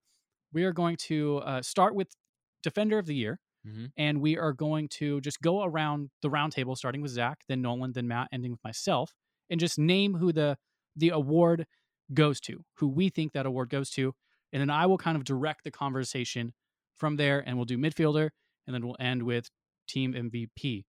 we 0.53 0.63
are 0.63 0.71
going 0.73 0.97
to 1.07 1.37
uh, 1.39 1.61
start 1.61 1.95
with 1.95 2.09
Defender 2.63 2.97
of 2.99 3.05
the 3.05 3.15
Year, 3.15 3.39
Mhm. 3.65 3.91
and 3.97 4.21
we 4.21 4.37
are 4.37 4.53
going 4.53 4.87
to 4.89 5.21
just 5.21 5.39
go 5.41 5.63
around 5.63 6.09
the 6.21 6.29
roundtable, 6.29 6.75
starting 6.77 7.01
with 7.01 7.11
Zach, 7.11 7.39
then 7.47 7.61
Nolan, 7.61 7.91
then 7.93 8.07
Matt, 8.07 8.27
ending 8.31 8.51
with 8.51 8.63
myself, 8.63 9.13
and 9.49 9.59
just 9.59 9.77
name 9.79 10.15
who 10.15 10.31
the 10.31 10.57
the 10.95 11.09
award 11.09 11.65
goes 12.13 12.41
to, 12.41 12.65
who 12.75 12.87
we 12.89 13.07
think 13.09 13.31
that 13.31 13.45
award 13.45 13.69
goes 13.69 13.89
to, 13.91 14.13
and 14.51 14.59
then 14.59 14.69
I 14.69 14.85
will 14.85 14.97
kind 14.97 15.15
of 15.15 15.23
direct 15.23 15.63
the 15.63 15.71
conversation 15.71 16.53
from 16.97 17.15
there, 17.15 17.39
and 17.39 17.55
we'll 17.55 17.65
do 17.65 17.77
midfielder, 17.77 18.31
and 18.67 18.73
then 18.73 18.85
we'll 18.85 18.97
end 18.99 19.23
with 19.23 19.49
team 19.87 20.13
MVP. 20.13 20.83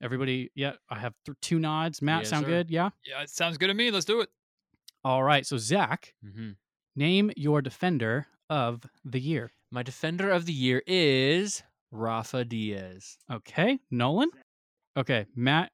Everybody, 0.00 0.50
yeah, 0.54 0.72
I 0.88 0.98
have 1.00 1.14
th- 1.26 1.36
two 1.42 1.58
nods. 1.58 2.00
Matt, 2.00 2.20
Yes, 2.20 2.30
sound 2.30 2.44
sir. 2.44 2.50
good? 2.50 2.70
Yeah. 2.70 2.90
Yeah, 3.04 3.20
it 3.22 3.30
sounds 3.30 3.58
good 3.58 3.66
to 3.66 3.74
me. 3.74 3.90
Let's 3.90 4.06
do 4.06 4.20
it. 4.20 4.30
All 5.04 5.22
right. 5.22 5.46
So 5.46 5.56
Zach, 5.58 6.14
Mhm. 6.24 6.56
name 6.96 7.30
your 7.36 7.62
defender 7.62 8.26
of 8.50 8.84
the 9.04 9.20
year. 9.20 9.52
My 9.70 9.82
defender 9.82 10.30
of 10.30 10.46
the 10.46 10.52
year 10.52 10.82
is 10.86 11.62
Rafa 11.90 12.44
Diaz. 12.44 13.18
Okay, 13.30 13.78
Nolan. 13.90 14.30
Okay, 14.96 15.26
Matt, 15.34 15.72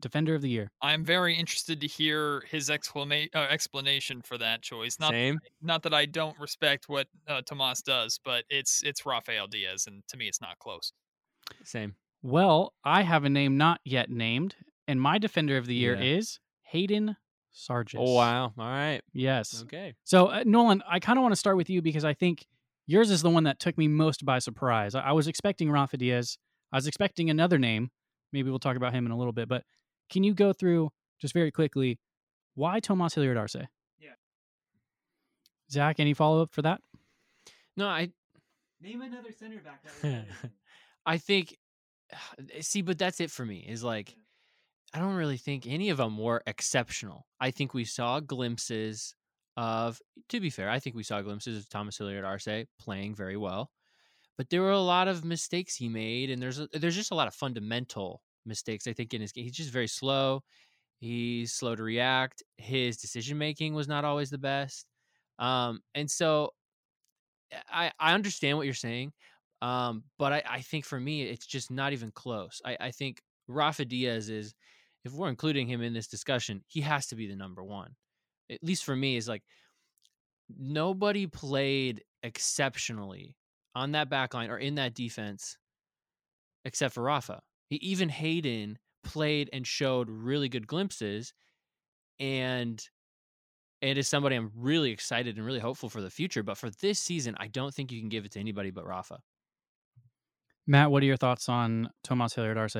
defender 0.00 0.34
of 0.34 0.42
the 0.42 0.48
year. 0.48 0.70
I'm 0.80 1.04
very 1.04 1.34
interested 1.36 1.80
to 1.80 1.86
hear 1.86 2.40
his 2.42 2.68
exclama- 2.70 3.28
uh, 3.34 3.48
explanation 3.50 4.22
for 4.22 4.38
that 4.38 4.62
choice. 4.62 4.98
Not 4.98 5.10
Same. 5.10 5.40
not 5.60 5.82
that 5.82 5.94
I 5.94 6.06
don't 6.06 6.38
respect 6.38 6.88
what 6.88 7.08
uh, 7.26 7.42
Tomas 7.42 7.82
does, 7.82 8.18
but 8.24 8.44
it's 8.48 8.82
it's 8.82 9.04
Rafael 9.04 9.46
Diaz, 9.46 9.86
and 9.86 10.06
to 10.08 10.16
me, 10.16 10.28
it's 10.28 10.40
not 10.40 10.58
close. 10.58 10.92
Same. 11.64 11.96
Well, 12.22 12.74
I 12.84 13.02
have 13.02 13.24
a 13.24 13.28
name 13.30 13.56
not 13.56 13.80
yet 13.84 14.08
named, 14.10 14.56
and 14.88 15.00
my 15.00 15.18
defender 15.18 15.56
of 15.56 15.66
the 15.66 15.74
year 15.74 15.94
Yeah. 15.96 16.16
is 16.18 16.40
Hayden 16.62 17.16
Sargis. 17.54 17.98
Oh 17.98 18.14
wow. 18.14 18.52
All 18.58 18.64
right. 18.64 19.00
Yes. 19.12 19.62
Okay. 19.64 19.94
So, 20.04 20.26
uh, 20.26 20.42
Nolan, 20.44 20.82
I 20.88 20.98
kind 21.00 21.18
of 21.18 21.22
want 21.22 21.32
to 21.32 21.36
start 21.36 21.56
with 21.56 21.70
you 21.70 21.82
because 21.82 22.04
I 22.04 22.14
think 22.14 22.46
yours 22.86 23.10
is 23.10 23.22
the 23.22 23.30
one 23.30 23.44
that 23.44 23.58
took 23.58 23.76
me 23.76 23.88
most 23.88 24.24
by 24.24 24.38
surprise. 24.38 24.94
I, 24.94 25.00
I 25.00 25.12
was 25.12 25.28
expecting 25.28 25.70
Rafa 25.70 25.96
Diaz. 25.96 26.38
I 26.72 26.76
was 26.76 26.86
expecting 26.86 27.30
another 27.30 27.58
name. 27.58 27.90
Maybe 28.32 28.48
we'll 28.48 28.58
talk 28.58 28.76
about 28.76 28.94
him 28.94 29.04
in 29.06 29.12
a 29.12 29.16
little 29.18 29.32
bit. 29.32 29.48
But 29.48 29.64
can 30.10 30.24
you 30.24 30.34
go 30.34 30.52
through 30.52 30.90
just 31.20 31.34
very 31.34 31.50
quickly 31.50 31.98
why 32.54 32.80
Tomas 32.80 33.14
Hilliard 33.14 33.36
Arce? 33.36 33.56
Yeah. 33.98 34.10
Zach, 35.70 36.00
any 36.00 36.14
follow 36.14 36.42
up 36.42 36.52
for 36.52 36.62
that? 36.62 36.80
No, 37.76 37.86
I 37.86 38.10
Name 38.82 39.02
another 39.02 39.30
center 39.30 39.60
back. 39.60 39.84
That 40.02 40.26
I 41.06 41.18
think 41.18 41.56
see, 42.60 42.82
but 42.82 42.98
that's 42.98 43.20
it 43.20 43.30
for 43.30 43.46
me. 43.46 43.64
Is 43.68 43.84
like 43.84 44.14
I 44.94 44.98
don't 44.98 45.14
really 45.14 45.38
think 45.38 45.66
any 45.66 45.90
of 45.90 45.96
them 45.96 46.18
were 46.18 46.42
exceptional. 46.46 47.26
I 47.40 47.50
think 47.50 47.72
we 47.72 47.84
saw 47.84 48.20
glimpses 48.20 49.14
of, 49.56 50.00
to 50.28 50.40
be 50.40 50.50
fair, 50.50 50.68
I 50.68 50.78
think 50.78 50.96
we 50.96 51.02
saw 51.02 51.20
glimpses 51.22 51.56
of 51.58 51.68
Tomas 51.68 51.98
Hilliard 51.98 52.24
Arce 52.24 52.66
playing 52.78 53.14
very 53.14 53.36
well, 53.36 53.70
but 54.36 54.50
there 54.50 54.60
were 54.62 54.70
a 54.70 54.78
lot 54.78 55.08
of 55.08 55.24
mistakes 55.24 55.76
he 55.76 55.88
made, 55.88 56.30
and 56.30 56.42
there's 56.42 56.58
a, 56.58 56.68
there's 56.72 56.96
just 56.96 57.10
a 57.10 57.14
lot 57.14 57.28
of 57.28 57.34
fundamental 57.34 58.22
mistakes. 58.44 58.86
I 58.86 58.92
think 58.92 59.14
in 59.14 59.20
his 59.20 59.32
game, 59.32 59.44
he's 59.44 59.56
just 59.56 59.70
very 59.70 59.88
slow. 59.88 60.42
He's 61.00 61.52
slow 61.52 61.74
to 61.74 61.82
react. 61.82 62.42
His 62.58 62.96
decision 62.96 63.36
making 63.38 63.74
was 63.74 63.88
not 63.88 64.04
always 64.04 64.30
the 64.30 64.38
best, 64.38 64.86
um, 65.38 65.80
and 65.94 66.10
so 66.10 66.50
I 67.70 67.92
I 67.98 68.14
understand 68.14 68.56
what 68.56 68.66
you're 68.66 68.74
saying, 68.74 69.12
um, 69.60 70.04
but 70.18 70.32
I, 70.32 70.42
I 70.48 70.60
think 70.60 70.84
for 70.84 70.98
me 70.98 71.22
it's 71.22 71.46
just 71.46 71.70
not 71.70 71.92
even 71.92 72.10
close. 72.10 72.60
I, 72.64 72.76
I 72.80 72.90
think 72.90 73.20
Rafa 73.48 73.84
Diaz 73.84 74.28
is, 74.30 74.54
if 75.04 75.12
we're 75.12 75.28
including 75.28 75.66
him 75.66 75.82
in 75.82 75.92
this 75.92 76.06
discussion, 76.06 76.62
he 76.66 76.80
has 76.80 77.06
to 77.08 77.16
be 77.16 77.26
the 77.26 77.36
number 77.36 77.62
one 77.62 77.94
at 78.52 78.62
least 78.62 78.84
for 78.84 78.94
me, 78.94 79.16
is 79.16 79.28
like 79.28 79.42
nobody 80.58 81.26
played 81.26 82.02
exceptionally 82.22 83.36
on 83.74 83.92
that 83.92 84.10
back 84.10 84.34
line 84.34 84.50
or 84.50 84.58
in 84.58 84.76
that 84.76 84.94
defense 84.94 85.56
except 86.64 86.94
for 86.94 87.02
Rafa. 87.02 87.40
He, 87.68 87.76
even 87.76 88.08
Hayden 88.08 88.78
played 89.02 89.50
and 89.52 89.66
showed 89.66 90.08
really 90.08 90.48
good 90.48 90.66
glimpses 90.66 91.32
and 92.20 92.82
and 93.80 93.98
is 93.98 94.06
somebody 94.06 94.36
I'm 94.36 94.52
really 94.54 94.92
excited 94.92 95.36
and 95.36 95.44
really 95.44 95.58
hopeful 95.58 95.88
for 95.88 96.00
the 96.00 96.10
future. 96.10 96.44
But 96.44 96.56
for 96.56 96.70
this 96.80 97.00
season, 97.00 97.34
I 97.40 97.48
don't 97.48 97.74
think 97.74 97.90
you 97.90 97.98
can 97.98 98.08
give 98.08 98.24
it 98.24 98.30
to 98.32 98.40
anybody 98.40 98.70
but 98.70 98.86
Rafa. 98.86 99.18
Matt, 100.68 100.92
what 100.92 101.02
are 101.02 101.06
your 101.06 101.16
thoughts 101.16 101.48
on 101.48 101.90
Tomas 102.04 102.34
Hilliard 102.34 102.58
Arce? 102.58 102.76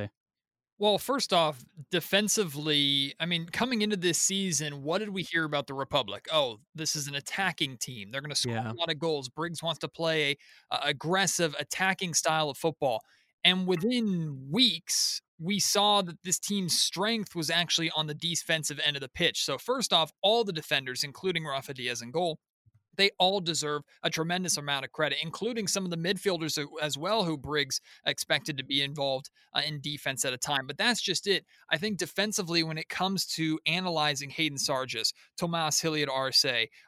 Well, 0.82 0.98
first 0.98 1.32
off, 1.32 1.64
defensively, 1.92 3.14
I 3.20 3.24
mean, 3.24 3.46
coming 3.46 3.82
into 3.82 3.96
this 3.96 4.18
season, 4.18 4.82
what 4.82 4.98
did 4.98 5.10
we 5.10 5.22
hear 5.22 5.44
about 5.44 5.68
the 5.68 5.74
Republic? 5.74 6.26
Oh, 6.32 6.58
this 6.74 6.96
is 6.96 7.06
an 7.06 7.14
attacking 7.14 7.76
team. 7.76 8.10
They're 8.10 8.20
going 8.20 8.30
to 8.30 8.34
score 8.34 8.54
Yeah. 8.54 8.72
a 8.72 8.74
lot 8.74 8.90
of 8.90 8.98
goals. 8.98 9.28
Briggs 9.28 9.62
wants 9.62 9.78
to 9.78 9.88
play 9.88 10.32
a, 10.32 10.74
a 10.74 10.78
aggressive, 10.88 11.54
attacking 11.60 12.14
style 12.14 12.50
of 12.50 12.58
football. 12.58 13.00
And 13.44 13.64
within 13.68 14.48
weeks, 14.50 15.22
we 15.38 15.60
saw 15.60 16.02
that 16.02 16.20
this 16.24 16.40
team's 16.40 16.76
strength 16.80 17.36
was 17.36 17.48
actually 17.48 17.92
on 17.92 18.08
the 18.08 18.14
defensive 18.14 18.80
end 18.84 18.96
of 18.96 19.02
the 19.02 19.08
pitch. 19.08 19.44
So, 19.44 19.58
first 19.58 19.92
off, 19.92 20.10
all 20.20 20.42
the 20.42 20.52
defenders, 20.52 21.04
including 21.04 21.44
Rafa 21.44 21.74
Diaz 21.74 22.02
in 22.02 22.10
goal, 22.10 22.40
they 22.96 23.10
all 23.18 23.40
deserve 23.40 23.82
a 24.02 24.10
tremendous 24.10 24.56
amount 24.56 24.84
of 24.84 24.92
credit, 24.92 25.18
including 25.22 25.66
some 25.66 25.84
of 25.84 25.90
the 25.90 25.96
midfielders 25.96 26.64
as 26.80 26.98
well, 26.98 27.24
who 27.24 27.36
Briggs 27.36 27.80
expected 28.06 28.56
to 28.58 28.64
be 28.64 28.82
involved 28.82 29.30
uh, 29.54 29.62
in 29.66 29.80
defense 29.80 30.24
at 30.24 30.32
a 30.32 30.38
time. 30.38 30.66
But 30.66 30.78
that's 30.78 31.00
just 31.00 31.26
it. 31.26 31.44
I 31.70 31.78
think 31.78 31.98
defensively, 31.98 32.62
when 32.62 32.78
it 32.78 32.88
comes 32.88 33.26
to 33.34 33.58
analyzing 33.66 34.30
Hayden 34.30 34.58
Sargis, 34.58 35.12
Tomas 35.38 35.80
Hilliard 35.80 36.10
Arce, 36.10 36.44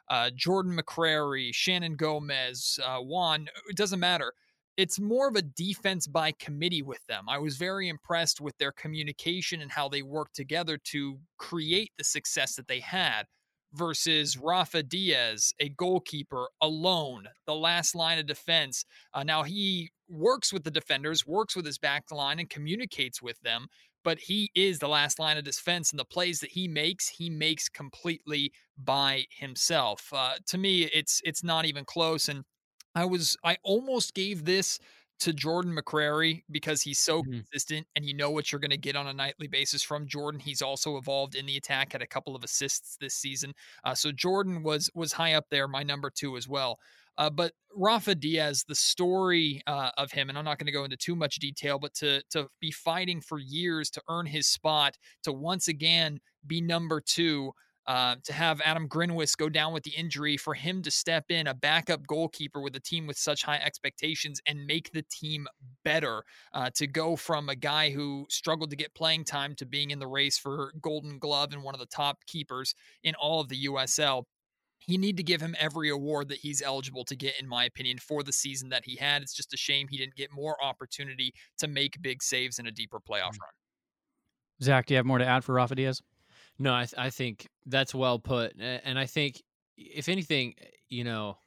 uh, 0.09 0.29
Jordan 0.35 0.77
McCrary, 0.77 1.53
Shannon 1.53 1.95
Gomez, 1.95 2.79
uh, 2.83 2.99
Juan, 2.99 3.47
it 3.69 3.77
doesn't 3.77 3.99
matter. 3.99 4.33
It's 4.77 4.99
more 4.99 5.29
of 5.29 5.35
a 5.35 5.41
defense 5.41 6.05
by 6.05 6.33
committee 6.33 6.81
with 6.81 7.05
them. 7.07 7.25
I 7.29 7.37
was 7.37 7.55
very 7.55 7.87
impressed 7.87 8.41
with 8.41 8.57
their 8.57 8.73
communication 8.73 9.61
and 9.61 9.71
how 9.71 9.87
they 9.87 10.01
worked 10.01 10.35
together 10.35 10.77
to 10.85 11.17
create 11.37 11.91
the 11.97 12.03
success 12.03 12.55
that 12.55 12.67
they 12.67 12.81
had 12.81 13.23
versus 13.75 14.37
Rafa 14.37 14.83
Diaz, 14.83 15.53
a 15.59 15.69
goalkeeper 15.69 16.47
alone, 16.61 17.27
the 17.45 17.55
last 17.55 17.95
line 17.95 18.17
of 18.17 18.25
defense. 18.25 18.85
Uh, 19.13 19.23
now 19.23 19.43
he 19.43 19.91
works 20.09 20.53
with 20.53 20.63
the 20.63 20.71
defenders, 20.71 21.25
works 21.25 21.55
with 21.55 21.65
his 21.65 21.77
back 21.77 22.11
line, 22.11 22.39
and 22.39 22.49
communicates 22.49 23.21
with 23.21 23.39
them. 23.41 23.67
But 24.03 24.19
he 24.19 24.51
is 24.55 24.79
the 24.79 24.87
last 24.87 25.17
line 25.17 25.37
of 25.37 25.43
defense, 25.43 25.91
and 25.91 25.99
the 25.99 26.05
plays 26.05 26.39
that 26.39 26.51
he 26.51 26.67
makes, 26.67 27.09
he 27.09 27.29
makes 27.29 27.67
completely 27.69 28.51
by 28.77 29.25
himself. 29.31 30.09
Uh, 30.13 30.35
to 30.47 30.57
me, 30.57 30.83
it's 30.93 31.21
it's 31.23 31.43
not 31.43 31.65
even 31.65 31.85
close. 31.85 32.29
And 32.29 32.43
I 32.93 33.05
was 33.05 33.35
I 33.43 33.57
almost 33.63 34.13
gave 34.13 34.45
this 34.45 34.79
to 35.19 35.33
Jordan 35.33 35.75
McCrary 35.75 36.43
because 36.51 36.81
he's 36.81 36.99
so 36.99 37.23
Mhm. 37.23 37.45
consistent 37.51 37.87
and 37.95 38.05
you 38.05 38.13
know 38.13 38.31
what 38.31 38.51
you're 38.51 38.59
going 38.59 38.71
to 38.71 38.77
get 38.77 38.95
on 38.95 39.07
a 39.07 39.13
nightly 39.13 39.47
basis 39.47 39.83
from 39.83 40.07
Jordan. 40.07 40.39
He's 40.39 40.61
also 40.61 40.97
evolved 40.97 41.35
in 41.35 41.45
the 41.45 41.57
attack, 41.57 41.93
had 41.93 42.01
a 42.01 42.07
couple 42.07 42.35
of 42.35 42.43
assists 42.43 42.97
this 42.99 43.15
season. 43.15 43.53
Uh, 43.83 43.95
so 43.95 44.11
Jordan 44.11 44.63
was 44.63 44.89
was 44.93 45.13
high 45.13 45.33
up 45.33 45.45
there, 45.49 45.67
my 45.67 45.83
number 45.83 46.09
two 46.09 46.37
as 46.37 46.47
well. 46.47 46.79
Uh, 47.17 47.29
but 47.29 47.53
Rafa 47.73 48.13
Diaz, 48.15 48.65
the 48.67 48.75
story 48.75 49.61
uh, 49.67 49.91
of 49.97 50.11
him, 50.11 50.27
and 50.29 50.37
I'm 50.37 50.43
not 50.45 50.57
going 50.57 50.65
to 50.65 50.71
go 50.73 50.83
into 50.83 50.97
too 50.97 51.15
much 51.15 51.35
detail, 51.37 51.79
but 51.79 51.93
to 51.95 52.21
to 52.31 52.49
be 52.59 52.71
fighting 52.71 53.21
for 53.21 53.39
years 53.39 53.89
to 53.91 54.01
earn 54.09 54.25
his 54.25 54.47
spot, 54.47 54.97
to 55.23 55.31
once 55.31 55.67
again 55.69 56.19
be 56.45 56.59
number 56.61 56.99
two, 57.01 57.53
uh, 57.87 58.15
to 58.23 58.33
have 58.33 58.61
Adam 58.61 58.87
Grinwis 58.89 59.37
go 59.37 59.49
down 59.49 59.73
with 59.73 59.83
the 59.83 59.91
injury, 59.91 60.37
for 60.37 60.53
him 60.53 60.81
to 60.83 60.91
step 60.91 61.25
in, 61.29 61.47
a 61.47 61.53
backup 61.53 62.05
goalkeeper 62.07 62.61
with 62.61 62.75
a 62.75 62.79
team 62.79 63.07
with 63.07 63.17
such 63.17 63.43
high 63.43 63.57
expectations 63.57 64.41
and 64.47 64.65
make 64.65 64.91
the 64.91 65.03
team 65.09 65.47
better, 65.83 66.23
uh, 66.53 66.69
to 66.75 66.87
go 66.87 67.15
from 67.15 67.49
a 67.49 67.55
guy 67.55 67.89
who 67.91 68.25
struggled 68.29 68.69
to 68.71 68.75
get 68.75 68.93
playing 68.95 69.23
time 69.23 69.55
to 69.55 69.65
being 69.65 69.91
in 69.91 69.99
the 69.99 70.07
race 70.07 70.37
for 70.37 70.73
Golden 70.81 71.19
Glove 71.19 71.53
and 71.53 71.63
one 71.63 71.75
of 71.75 71.79
the 71.79 71.85
top 71.87 72.25
keepers 72.25 72.73
in 73.03 73.15
all 73.15 73.39
of 73.39 73.49
the 73.49 73.65
USL. 73.65 74.23
You 74.87 74.97
need 74.99 75.17
to 75.17 75.23
give 75.23 75.41
him 75.41 75.55
every 75.59 75.89
award 75.89 76.27
that 76.29 76.37
he's 76.39 76.61
eligible 76.61 77.05
to 77.05 77.15
get, 77.15 77.39
in 77.39 77.47
my 77.47 77.65
opinion, 77.65 77.97
for 77.97 78.21
the 78.21 78.31
season 78.33 78.69
that 78.69 78.85
he 78.85 78.95
had. 78.97 79.21
It's 79.23 79.33
just 79.33 79.53
a 79.53 79.57
shame 79.57 79.87
he 79.87 79.97
didn't 79.97 80.15
get 80.15 80.31
more 80.31 80.63
opportunity 80.63 81.33
to 81.57 81.67
make 81.67 82.01
big 82.01 82.21
saves 82.21 82.59
in 82.59 82.67
a 82.67 82.71
deeper 82.71 82.99
playoff 82.99 83.33
Mm. 83.33 83.41
run. 83.41 83.49
Zach, 84.61 84.85
do 84.85 84.93
you 84.93 84.97
have 84.97 85.05
more 85.05 85.17
to 85.17 85.25
add 85.25 85.43
for 85.43 85.53
Rafa 85.55 85.75
Diaz? 85.75 86.01
No, 86.57 86.73
I, 86.73 86.85
th- 86.85 86.93
I 86.97 87.09
think 87.09 87.47
that's 87.65 87.93
well 87.93 88.19
put, 88.19 88.53
and 88.59 88.97
I 88.97 89.05
think 89.05 89.41
if 89.77 90.07
anything, 90.07 90.53
eh, 90.61 90.65
you 90.89 91.03
know, 91.03 91.37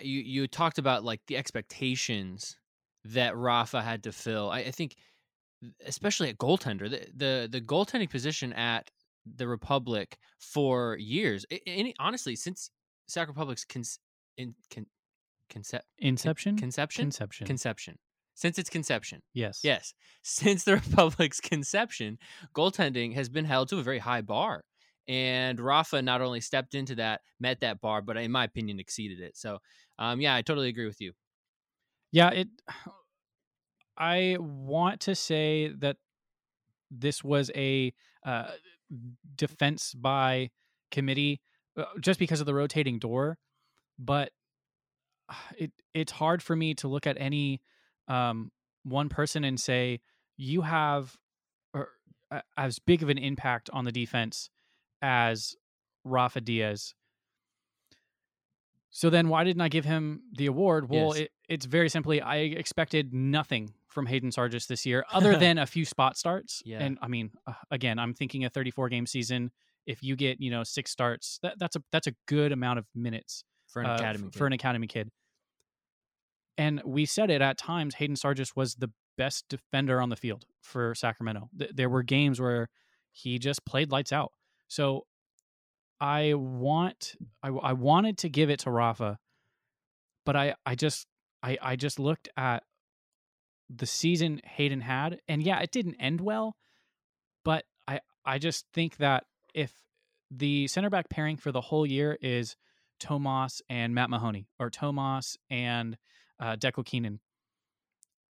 you 0.00 0.20
you 0.20 0.46
talked 0.46 0.78
about 0.78 1.04
like 1.04 1.20
the 1.26 1.36
expectations 1.36 2.56
that 3.04 3.36
Rafa 3.36 3.82
had 3.82 4.04
to 4.04 4.12
fill. 4.12 4.50
I, 4.50 4.60
I 4.60 4.70
think, 4.70 4.96
especially 5.86 6.28
at 6.30 6.38
goaltender, 6.38 6.88
the, 6.90 7.06
the 7.14 7.48
the 7.50 7.60
goaltending 7.60 8.10
position 8.10 8.52
at 8.52 8.90
the 9.26 9.48
Republic 9.48 10.16
for 10.38 10.96
years, 10.98 11.44
any 11.66 11.94
honestly 11.98 12.36
since 12.36 12.70
Sac 13.08 13.28
Republic's 13.28 13.64
cons, 13.64 13.98
in, 14.36 14.54
con, 14.72 14.86
concep, 15.50 15.80
Inception? 15.98 16.56
conception 16.56 17.04
Conception. 17.06 17.46
conception 17.46 17.98
since 18.34 18.58
its 18.58 18.70
conception. 18.70 19.22
yes. 19.32 19.60
Yes. 19.62 19.94
Since 20.26 20.64
the 20.64 20.74
Republic's 20.74 21.38
conception, 21.38 22.18
goaltending 22.56 23.14
has 23.14 23.28
been 23.28 23.44
held 23.44 23.68
to 23.68 23.78
a 23.78 23.82
very 23.82 23.98
high 23.98 24.22
bar. 24.22 24.64
And 25.06 25.60
Rafa 25.60 26.00
not 26.00 26.22
only 26.22 26.40
stepped 26.40 26.74
into 26.74 26.94
that, 26.94 27.20
met 27.38 27.60
that 27.60 27.82
bar, 27.82 28.00
but 28.00 28.16
in 28.16 28.32
my 28.32 28.44
opinion, 28.44 28.80
exceeded 28.80 29.20
it. 29.20 29.36
So, 29.36 29.58
um, 29.98 30.22
yeah, 30.22 30.34
I 30.34 30.40
totally 30.40 30.68
agree 30.68 30.86
with 30.86 31.00
you. 31.00 31.12
Yeah, 32.10 32.30
it. 32.30 32.48
I 33.98 34.38
want 34.40 35.02
to 35.02 35.14
say 35.14 35.68
that 35.78 35.98
this 36.90 37.22
was 37.22 37.50
a 37.54 37.92
uh, 38.26 38.48
defense 39.36 39.94
by 39.94 40.50
committee, 40.90 41.42
uh, 41.76 41.84
just 42.00 42.18
because 42.18 42.40
of 42.40 42.46
the 42.46 42.54
rotating 42.54 42.98
door, 42.98 43.38
but 43.98 44.32
it 45.58 45.70
it's 45.92 46.12
hard 46.12 46.42
for 46.42 46.56
me 46.56 46.74
to 46.74 46.88
look 46.88 47.06
at 47.06 47.16
any 47.20 47.60
um, 48.08 48.50
one 48.84 49.08
person 49.08 49.44
and 49.44 49.58
say 49.60 50.00
you 50.36 50.62
have 50.62 51.16
or, 51.72 51.88
uh, 52.30 52.40
as 52.56 52.78
big 52.78 53.02
of 53.02 53.08
an 53.08 53.18
impact 53.18 53.70
on 53.72 53.84
the 53.84 53.92
defense 53.92 54.50
as 55.02 55.54
Rafa 56.04 56.40
Diaz. 56.40 56.94
So 58.90 59.10
then, 59.10 59.28
why 59.28 59.42
didn't 59.42 59.62
I 59.62 59.68
give 59.68 59.84
him 59.84 60.22
the 60.36 60.46
award? 60.46 60.88
Well, 60.88 61.08
Yes. 61.16 61.24
it, 61.24 61.30
it's 61.48 61.66
very 61.66 61.88
simply 61.88 62.20
I 62.20 62.36
expected 62.36 63.12
nothing 63.12 63.74
from 63.88 64.06
Hayden 64.06 64.30
Sargis 64.30 64.68
this 64.68 64.86
year, 64.86 65.04
other 65.12 65.36
than 65.38 65.58
a 65.58 65.66
few 65.66 65.84
spot 65.84 66.16
starts. 66.16 66.62
Yeah. 66.64 66.80
And 66.80 66.98
I 67.02 67.08
mean, 67.08 67.30
uh, 67.46 67.54
again, 67.72 67.98
I'm 67.98 68.14
thinking 68.14 68.44
a 68.44 68.50
34 68.50 68.88
game 68.90 69.06
season. 69.06 69.50
If 69.86 70.02
you 70.02 70.14
get 70.16 70.40
you 70.40 70.50
know 70.50 70.62
six 70.62 70.90
starts, 70.92 71.38
that, 71.42 71.58
that's 71.58 71.74
a 71.76 71.82
that's 71.90 72.06
a 72.06 72.14
good 72.26 72.52
amount 72.52 72.78
of 72.78 72.86
minutes 72.94 73.44
For 73.66 73.82
an 73.82 73.90
uh, 73.90 73.94
academy. 73.96 74.28
f- 74.28 74.34
for 74.34 74.46
an 74.46 74.52
academy 74.52 74.86
kid. 74.86 75.10
And 76.56 76.80
we 76.84 77.04
said 77.04 77.30
it 77.30 77.42
at 77.42 77.58
times. 77.58 77.96
Hayden 77.96 78.16
Sargis 78.16 78.54
was 78.54 78.76
the 78.76 78.90
best 79.16 79.44
defender 79.48 80.00
on 80.00 80.08
the 80.08 80.16
field 80.16 80.44
for 80.62 80.94
Sacramento. 80.94 81.48
Th- 81.58 81.70
there 81.74 81.88
were 81.88 82.02
games 82.02 82.40
where 82.40 82.68
he 83.12 83.38
just 83.38 83.64
played 83.64 83.90
lights 83.90 84.12
out. 84.12 84.32
So 84.68 85.06
I 86.00 86.34
want 86.34 87.14
I, 87.42 87.48
I 87.48 87.72
wanted 87.72 88.18
to 88.18 88.28
give 88.28 88.50
it 88.50 88.60
to 88.60 88.70
Rafa, 88.70 89.18
but 90.26 90.36
I 90.36 90.54
I 90.66 90.74
just 90.74 91.06
I 91.42 91.58
I 91.62 91.76
just 91.76 91.98
looked 91.98 92.28
at 92.36 92.62
the 93.74 93.86
season 93.86 94.40
Hayden 94.44 94.80
had, 94.80 95.20
and 95.28 95.42
yeah, 95.42 95.60
it 95.60 95.70
didn't 95.70 95.96
end 96.00 96.20
well, 96.20 96.56
but 97.44 97.64
I 97.86 98.00
I 98.24 98.38
just 98.38 98.66
think 98.74 98.96
that 98.98 99.24
if 99.54 99.72
the 100.30 100.66
center 100.66 100.90
back 100.90 101.08
pairing 101.08 101.36
for 101.36 101.52
the 101.52 101.60
whole 101.60 101.86
year 101.86 102.18
is 102.20 102.56
Tomas 102.98 103.62
and 103.68 103.94
Matt 103.94 104.10
Mahoney, 104.10 104.48
or 104.58 104.70
Tomas 104.70 105.36
and 105.48 105.96
uh, 106.40 106.56
Dekel 106.56 106.84
Keinan, 106.84 107.18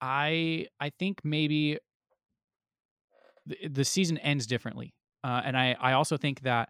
I 0.00 0.66
I 0.80 0.90
think 0.99 1.21
maybe 1.25 1.78
the, 3.47 3.68
the 3.68 3.85
season 3.85 4.18
ends 4.18 4.47
differently. 4.47 4.94
Uh, 5.25 5.40
and 5.44 5.56
I, 5.56 5.76
I 5.80 5.92
also 5.92 6.16
think 6.16 6.40
that 6.42 6.68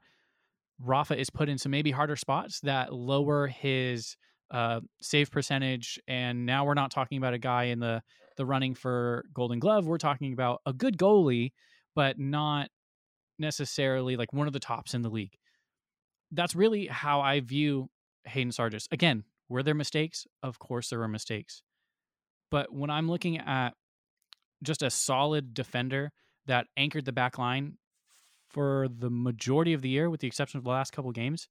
Rafa 0.78 1.18
is 1.18 1.30
put 1.30 1.48
in 1.48 1.58
some 1.58 1.70
maybe 1.70 1.90
harder 1.90 2.16
spots 2.16 2.60
that 2.60 2.92
lower 2.92 3.46
his 3.46 4.16
uh, 4.50 4.80
save 5.00 5.30
percentage. 5.30 5.98
And 6.06 6.44
now 6.44 6.64
we're 6.64 6.74
not 6.74 6.90
talking 6.90 7.18
about 7.18 7.34
a 7.34 7.38
guy 7.38 7.64
in 7.64 7.80
the 7.80 8.02
the 8.36 8.46
running 8.46 8.74
for 8.74 9.24
Golden 9.34 9.58
Glove. 9.58 9.86
We're 9.86 9.98
talking 9.98 10.32
about 10.32 10.60
a 10.64 10.72
good 10.72 10.96
goalie, 10.96 11.52
but 11.94 12.18
not 12.18 12.68
necessarily 13.38 14.16
like 14.16 14.32
one 14.32 14.46
of 14.46 14.52
the 14.52 14.60
tops 14.60 14.94
in 14.94 15.02
the 15.02 15.10
league. 15.10 15.36
That's 16.30 16.54
really 16.54 16.86
how 16.86 17.20
I 17.20 17.40
view 17.40 17.90
Hayden 18.24 18.50
Sargis. 18.50 18.86
Again, 18.90 19.24
were 19.52 19.62
there 19.62 19.74
mistakes? 19.74 20.26
Of 20.42 20.58
course, 20.58 20.88
there 20.88 20.98
were 20.98 21.08
mistakes. 21.08 21.62
But 22.50 22.72
when 22.72 22.90
I'm 22.90 23.08
looking 23.08 23.38
at 23.38 23.70
just 24.62 24.82
a 24.82 24.90
solid 24.90 25.54
defender 25.54 26.10
that 26.46 26.66
anchored 26.76 27.04
the 27.04 27.12
back 27.12 27.38
line 27.38 27.78
for 28.48 28.88
the 28.88 29.10
majority 29.10 29.72
of 29.72 29.82
the 29.82 29.88
year, 29.88 30.10
with 30.10 30.20
the 30.20 30.26
exception 30.26 30.58
of 30.58 30.64
the 30.64 30.70
last 30.70 30.92
couple 30.92 31.10
of 31.10 31.14
games, 31.14 31.48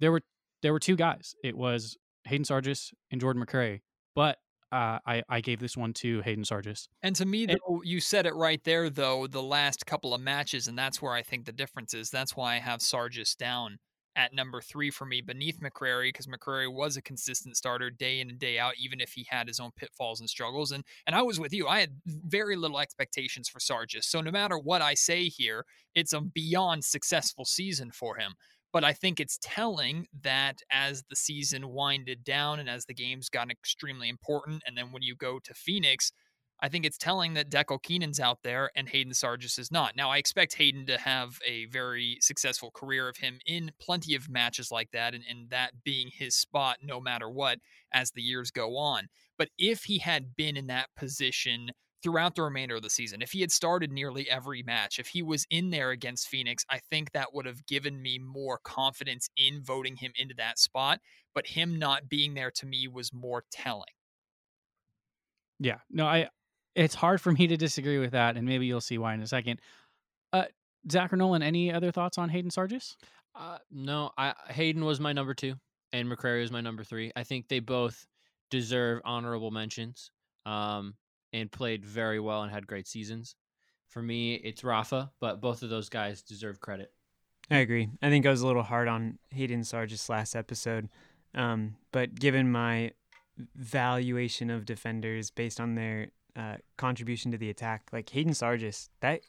there 0.00 0.12
were 0.12 0.20
there 0.62 0.72
were 0.72 0.78
two 0.78 0.96
guys. 0.96 1.34
It 1.42 1.56
was 1.56 1.96
Hayden 2.24 2.44
Sargis 2.44 2.92
and 3.10 3.20
Jordan 3.20 3.44
McCrary. 3.44 3.80
But 4.14 4.38
uh, 4.72 4.98
I, 5.06 5.22
I 5.28 5.40
gave 5.40 5.60
this 5.60 5.76
one 5.76 5.92
to 5.94 6.22
Hayden 6.22 6.44
Sargis. 6.44 6.88
And 7.02 7.14
to 7.16 7.24
me, 7.24 7.46
though, 7.46 7.82
you 7.84 8.00
said 8.00 8.26
it 8.26 8.34
right 8.34 8.62
there, 8.64 8.90
though, 8.90 9.26
the 9.26 9.42
last 9.42 9.86
couple 9.86 10.12
of 10.12 10.20
matches, 10.20 10.66
and 10.66 10.76
that's 10.76 11.00
where 11.00 11.12
I 11.12 11.22
think 11.22 11.44
the 11.44 11.52
difference 11.52 11.94
is. 11.94 12.10
That's 12.10 12.34
why 12.34 12.56
I 12.56 12.58
have 12.58 12.80
Sargis 12.80 13.36
down 13.36 13.78
at 14.16 14.34
number 14.34 14.60
three 14.60 14.90
for 14.90 15.04
me 15.04 15.20
beneath 15.20 15.60
McCrary, 15.60 16.08
because 16.08 16.26
McCrary 16.26 16.72
was 16.72 16.96
a 16.96 17.02
consistent 17.02 17.56
starter 17.56 17.90
day 17.90 18.20
in 18.20 18.30
and 18.30 18.38
day 18.38 18.58
out, 18.58 18.74
even 18.78 19.00
if 19.00 19.12
he 19.12 19.26
had 19.28 19.46
his 19.46 19.60
own 19.60 19.70
pitfalls 19.76 20.20
and 20.20 20.28
struggles. 20.28 20.72
And 20.72 20.84
and 21.06 21.14
I 21.14 21.22
was 21.22 21.38
with 21.38 21.52
you. 21.52 21.68
I 21.68 21.80
had 21.80 22.00
very 22.06 22.56
little 22.56 22.80
expectations 22.80 23.48
for 23.48 23.60
Sargis. 23.60 24.04
So 24.04 24.20
no 24.20 24.30
matter 24.30 24.58
what 24.58 24.82
I 24.82 24.94
say 24.94 25.24
here, 25.24 25.64
it's 25.94 26.12
a 26.12 26.20
beyond 26.20 26.84
successful 26.84 27.44
season 27.44 27.92
for 27.92 28.16
him. 28.16 28.34
But 28.72 28.84
I 28.84 28.92
think 28.92 29.20
it's 29.20 29.38
telling 29.40 30.06
that 30.22 30.58
as 30.70 31.04
the 31.08 31.16
season 31.16 31.68
winded 31.68 32.24
down 32.24 32.58
and 32.58 32.68
as 32.68 32.84
the 32.84 32.94
games 32.94 33.28
got 33.28 33.50
extremely 33.50 34.08
important, 34.08 34.62
and 34.66 34.76
then 34.76 34.92
when 34.92 35.02
you 35.02 35.14
go 35.14 35.38
to 35.38 35.54
Phoenix, 35.54 36.12
I 36.60 36.68
think 36.68 36.86
it's 36.86 36.98
telling 36.98 37.34
that 37.34 37.50
Dekel 37.50 37.82
Keinan's 37.82 38.18
out 38.18 38.38
there 38.42 38.70
and 38.74 38.88
Hayden 38.88 39.12
Sargis 39.12 39.58
is 39.58 39.70
not. 39.70 39.94
Now, 39.94 40.10
I 40.10 40.16
expect 40.16 40.54
Hayden 40.54 40.86
to 40.86 40.98
have 40.98 41.38
a 41.46 41.66
very 41.66 42.18
successful 42.20 42.70
career 42.70 43.08
of 43.08 43.18
him 43.18 43.38
in 43.46 43.72
plenty 43.80 44.14
of 44.14 44.30
matches 44.30 44.70
like 44.70 44.90
that, 44.92 45.14
and, 45.14 45.22
and 45.28 45.50
that 45.50 45.72
being 45.84 46.08
his 46.12 46.34
spot 46.34 46.78
no 46.82 47.00
matter 47.00 47.28
what 47.28 47.58
as 47.92 48.10
the 48.10 48.22
years 48.22 48.50
go 48.50 48.76
on. 48.76 49.08
But 49.36 49.50
if 49.58 49.84
he 49.84 49.98
had 49.98 50.34
been 50.34 50.56
in 50.56 50.68
that 50.68 50.88
position 50.96 51.70
throughout 52.02 52.36
the 52.36 52.42
remainder 52.42 52.76
of 52.76 52.82
the 52.82 52.90
season. 52.90 53.20
If 53.20 53.32
he 53.32 53.40
had 53.40 53.50
started 53.50 53.90
nearly 53.90 54.30
every 54.30 54.62
match, 54.62 55.00
if 55.00 55.08
he 55.08 55.22
was 55.22 55.44
in 55.50 55.70
there 55.70 55.90
against 55.90 56.28
Phoenix, 56.28 56.64
I 56.70 56.78
think 56.90 57.10
that 57.12 57.34
would 57.34 57.46
have 57.46 57.66
given 57.66 58.00
me 58.00 58.18
more 58.18 58.60
confidence 58.62 59.28
in 59.36 59.60
voting 59.60 59.96
him 59.96 60.12
into 60.14 60.34
that 60.36 60.58
spot. 60.60 61.00
But 61.34 61.48
him 61.48 61.80
not 61.80 62.08
being 62.08 62.34
there 62.34 62.52
to 62.52 62.66
me 62.66 62.86
was 62.86 63.12
more 63.12 63.42
telling. 63.50 63.92
Yeah, 65.58 65.78
no, 65.90 66.06
I. 66.06 66.28
It's 66.76 66.94
hard 66.94 67.20
for 67.20 67.32
me 67.32 67.48
to 67.48 67.56
disagree 67.56 67.98
with 67.98 68.12
that, 68.12 68.36
and 68.36 68.46
maybe 68.46 68.66
you'll 68.66 68.80
see 68.80 68.98
why 68.98 69.14
in 69.14 69.22
a 69.22 69.26
second. 69.26 69.60
Uh, 70.32 70.44
Zach 70.90 71.12
or 71.12 71.16
Nolan, 71.16 71.42
any 71.42 71.72
other 71.72 71.90
thoughts 71.90 72.18
on 72.18 72.28
Hayden 72.28 72.50
Sargis? 72.50 72.96
Uh, 73.34 73.58
no, 73.72 74.12
I 74.16 74.34
Hayden 74.48 74.84
was 74.84 75.00
my 75.00 75.12
number 75.12 75.34
two, 75.34 75.54
and 75.92 76.08
McCrary 76.08 76.42
was 76.42 76.52
my 76.52 76.60
number 76.60 76.84
three. 76.84 77.10
I 77.16 77.24
think 77.24 77.48
they 77.48 77.58
both 77.58 78.06
deserve 78.50 79.00
honorable 79.04 79.50
mentions. 79.50 80.10
Um, 80.44 80.94
and 81.32 81.50
played 81.50 81.84
very 81.84 82.20
well 82.20 82.42
and 82.42 82.52
had 82.52 82.66
great 82.66 82.86
seasons. 82.86 83.34
For 83.88 84.02
me, 84.02 84.34
it's 84.34 84.64
Rafa, 84.64 85.10
but 85.20 85.40
both 85.40 85.62
of 85.62 85.70
those 85.70 85.88
guys 85.88 86.22
deserve 86.22 86.60
credit. 86.60 86.92
I 87.50 87.58
agree. 87.58 87.88
I 88.02 88.10
think 88.10 88.26
I 88.26 88.30
was 88.30 88.42
a 88.42 88.46
little 88.46 88.62
hard 88.62 88.88
on 88.88 89.18
Hayden 89.30 89.60
Sargis 89.60 90.08
last 90.08 90.34
episode, 90.34 90.88
um, 91.34 91.76
but 91.92 92.14
given 92.14 92.50
my 92.50 92.92
valuation 93.54 94.50
of 94.50 94.64
defenders 94.64 95.30
based 95.30 95.60
on 95.60 95.74
their 95.74 96.08
uh, 96.36 96.56
contribution 96.76 97.30
to 97.32 97.38
the 97.38 97.50
attack, 97.50 97.88
like 97.92 98.10
Hayden 98.10 98.32
Sargis, 98.32 98.88
that 99.00 99.22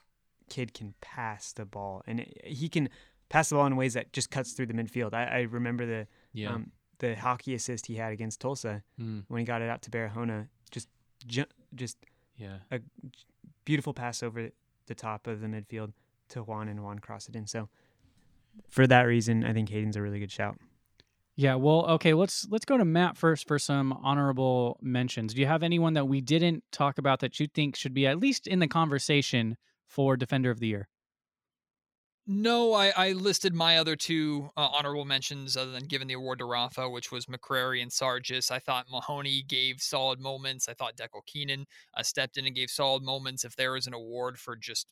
kid 0.49 0.73
can 0.73 0.93
pass 1.01 1.53
the 1.53 1.65
ball, 1.65 2.03
and 2.05 2.25
he 2.43 2.69
can 2.69 2.89
pass 3.29 3.49
the 3.49 3.55
ball 3.55 3.65
in 3.65 3.75
ways 3.75 3.93
that 3.93 4.13
just 4.13 4.31
cuts 4.31 4.53
through 4.53 4.67
the 4.67 4.73
midfield. 4.73 5.13
I, 5.13 5.25
I 5.25 5.39
remember 5.41 5.85
the 5.85 6.07
yeah. 6.33 6.53
um, 6.53 6.71
the 6.99 7.15
hockey 7.15 7.53
assist 7.53 7.85
he 7.85 7.95
had 7.95 8.11
against 8.11 8.39
Tulsa 8.39 8.83
mm. 8.99 9.23
when 9.27 9.39
he 9.39 9.45
got 9.45 9.61
it 9.61 9.69
out 9.69 9.81
to 9.83 9.91
Barahona. 9.91 10.47
Just 10.71 10.89
ju- 11.25 11.45
just 11.75 11.97
yeah, 12.35 12.57
a 12.71 12.79
beautiful 13.65 13.93
pass 13.93 14.23
over 14.23 14.49
the 14.87 14.95
top 14.95 15.27
of 15.27 15.41
the 15.41 15.47
midfield 15.47 15.93
to 16.29 16.43
Juan 16.43 16.67
and 16.67 16.83
Juan 16.83 16.99
cross 16.99 17.29
it 17.29 17.35
in. 17.35 17.47
So 17.47 17.69
for 18.69 18.87
that 18.87 19.03
reason, 19.03 19.43
I 19.43 19.53
think 19.53 19.69
Hayden's 19.69 19.95
a 19.95 20.01
really 20.01 20.19
good 20.19 20.31
shout. 20.31 20.57
Yeah, 21.39 21.53
well, 21.53 21.85
okay, 21.91 22.15
let's 22.15 22.47
let's 22.49 22.65
go 22.65 22.77
to 22.77 22.85
Matt 22.85 23.15
first 23.15 23.47
for 23.47 23.59
some 23.59 23.93
honorable 23.93 24.79
mentions. 24.81 25.35
Do 25.35 25.41
you 25.41 25.45
have 25.45 25.61
anyone 25.61 25.93
that 25.93 26.07
we 26.07 26.19
didn't 26.19 26.63
talk 26.71 26.97
about 26.97 27.19
that 27.19 27.39
you 27.39 27.45
think 27.45 27.75
should 27.75 27.93
be 27.93 28.07
at 28.07 28.17
least 28.17 28.47
in 28.47 28.57
the 28.57 28.67
conversation 28.67 29.55
for 29.85 30.17
Defender 30.17 30.49
of 30.49 30.59
the 30.59 30.67
Year? 30.67 30.89
No, 32.29 32.73
I, 32.73 32.89
I 32.89 33.11
listed 33.13 33.53
my 33.53 33.77
other 33.77 33.95
two 33.95 34.49
uh, 34.57 34.67
honorable 34.73 35.05
mentions 35.05 35.55
other 35.55 35.71
than 35.71 35.85
giving 35.85 36.07
the 36.09 36.15
award 36.15 36.39
to 36.39 36.45
Rafa, 36.45 36.89
which 36.89 37.09
was 37.09 37.25
McCrary 37.27 37.81
and 37.81 37.89
Sargis. 37.89 38.51
I 38.51 38.59
thought 38.59 38.89
Mahoney 38.89 39.43
gave 39.43 39.81
solid 39.81 40.19
moments. 40.19 40.67
I 40.67 40.73
thought 40.73 40.97
Dekel 40.97 41.21
Keinan 41.25 41.65
uh, 41.93 42.03
stepped 42.03 42.35
in 42.37 42.45
and 42.45 42.53
gave 42.53 42.69
solid 42.69 43.01
moments. 43.01 43.45
If 43.45 43.55
there 43.55 43.71
was 43.71 43.87
an 43.87 43.93
award 43.93 44.39
for 44.39 44.57
just 44.57 44.87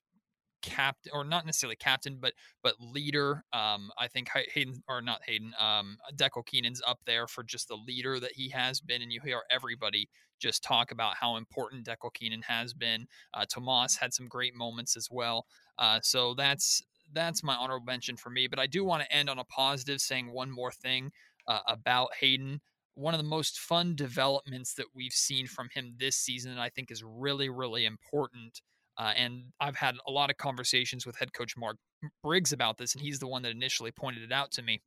captain 0.65 1.11
or 1.13 1.23
not 1.23 1.45
necessarily 1.45 1.75
captain 1.75 2.17
but 2.19 2.33
but 2.63 2.73
leader 2.79 3.43
um 3.53 3.91
i 3.97 4.07
think 4.07 4.29
hayden 4.53 4.81
or 4.87 5.01
not 5.01 5.21
hayden 5.25 5.53
um 5.59 5.97
dekel 6.15 6.43
keinan's 6.45 6.81
up 6.87 6.99
there 7.05 7.27
for 7.27 7.43
just 7.43 7.67
the 7.67 7.75
leader 7.75 8.19
that 8.19 8.33
he 8.33 8.49
has 8.49 8.81
been 8.81 9.01
and 9.01 9.11
you 9.11 9.21
hear 9.23 9.41
everybody 9.51 10.09
just 10.39 10.63
talk 10.63 10.91
about 10.91 11.15
how 11.15 11.37
important 11.37 11.85
dekel 11.85 12.11
keinan 12.13 12.43
has 12.43 12.73
been 12.73 13.05
uh 13.33 13.45
tomas 13.47 13.95
had 13.95 14.13
some 14.13 14.27
great 14.27 14.55
moments 14.55 14.97
as 14.97 15.07
well 15.11 15.45
uh 15.77 15.99
so 16.01 16.33
that's 16.33 16.81
that's 17.13 17.43
my 17.43 17.55
honorable 17.55 17.85
mention 17.85 18.15
for 18.17 18.29
me. 18.29 18.47
But 18.47 18.59
I 18.59 18.67
do 18.67 18.83
want 18.83 19.03
to 19.03 19.11
end 19.11 19.29
on 19.29 19.39
a 19.39 19.43
positive, 19.45 20.01
saying 20.01 20.31
one 20.31 20.51
more 20.51 20.71
thing 20.71 21.11
uh, 21.47 21.59
about 21.67 22.09
Hayden. 22.19 22.61
One 22.95 23.13
of 23.13 23.19
the 23.19 23.27
most 23.27 23.59
fun 23.59 23.95
developments 23.95 24.73
that 24.75 24.87
we've 24.93 25.13
seen 25.13 25.47
from 25.47 25.69
him 25.73 25.95
this 25.97 26.15
season, 26.15 26.51
and 26.51 26.61
I 26.61 26.69
think 26.69 26.91
is 26.91 27.03
really, 27.03 27.49
really 27.49 27.85
important. 27.85 28.61
Uh, 28.97 29.13
and 29.15 29.45
I've 29.59 29.75
had 29.75 29.95
a 30.07 30.11
lot 30.11 30.29
of 30.29 30.37
conversations 30.37 31.05
with 31.05 31.17
head 31.17 31.33
coach 31.33 31.57
Mark 31.57 31.77
Briggs 32.23 32.53
about 32.53 32.77
this, 32.77 32.93
and 32.93 33.01
he's 33.01 33.19
the 33.19 33.27
one 33.27 33.41
that 33.41 33.51
initially 33.51 33.91
pointed 33.91 34.23
it 34.23 34.31
out 34.31 34.51
to 34.53 34.61
me 34.61 34.81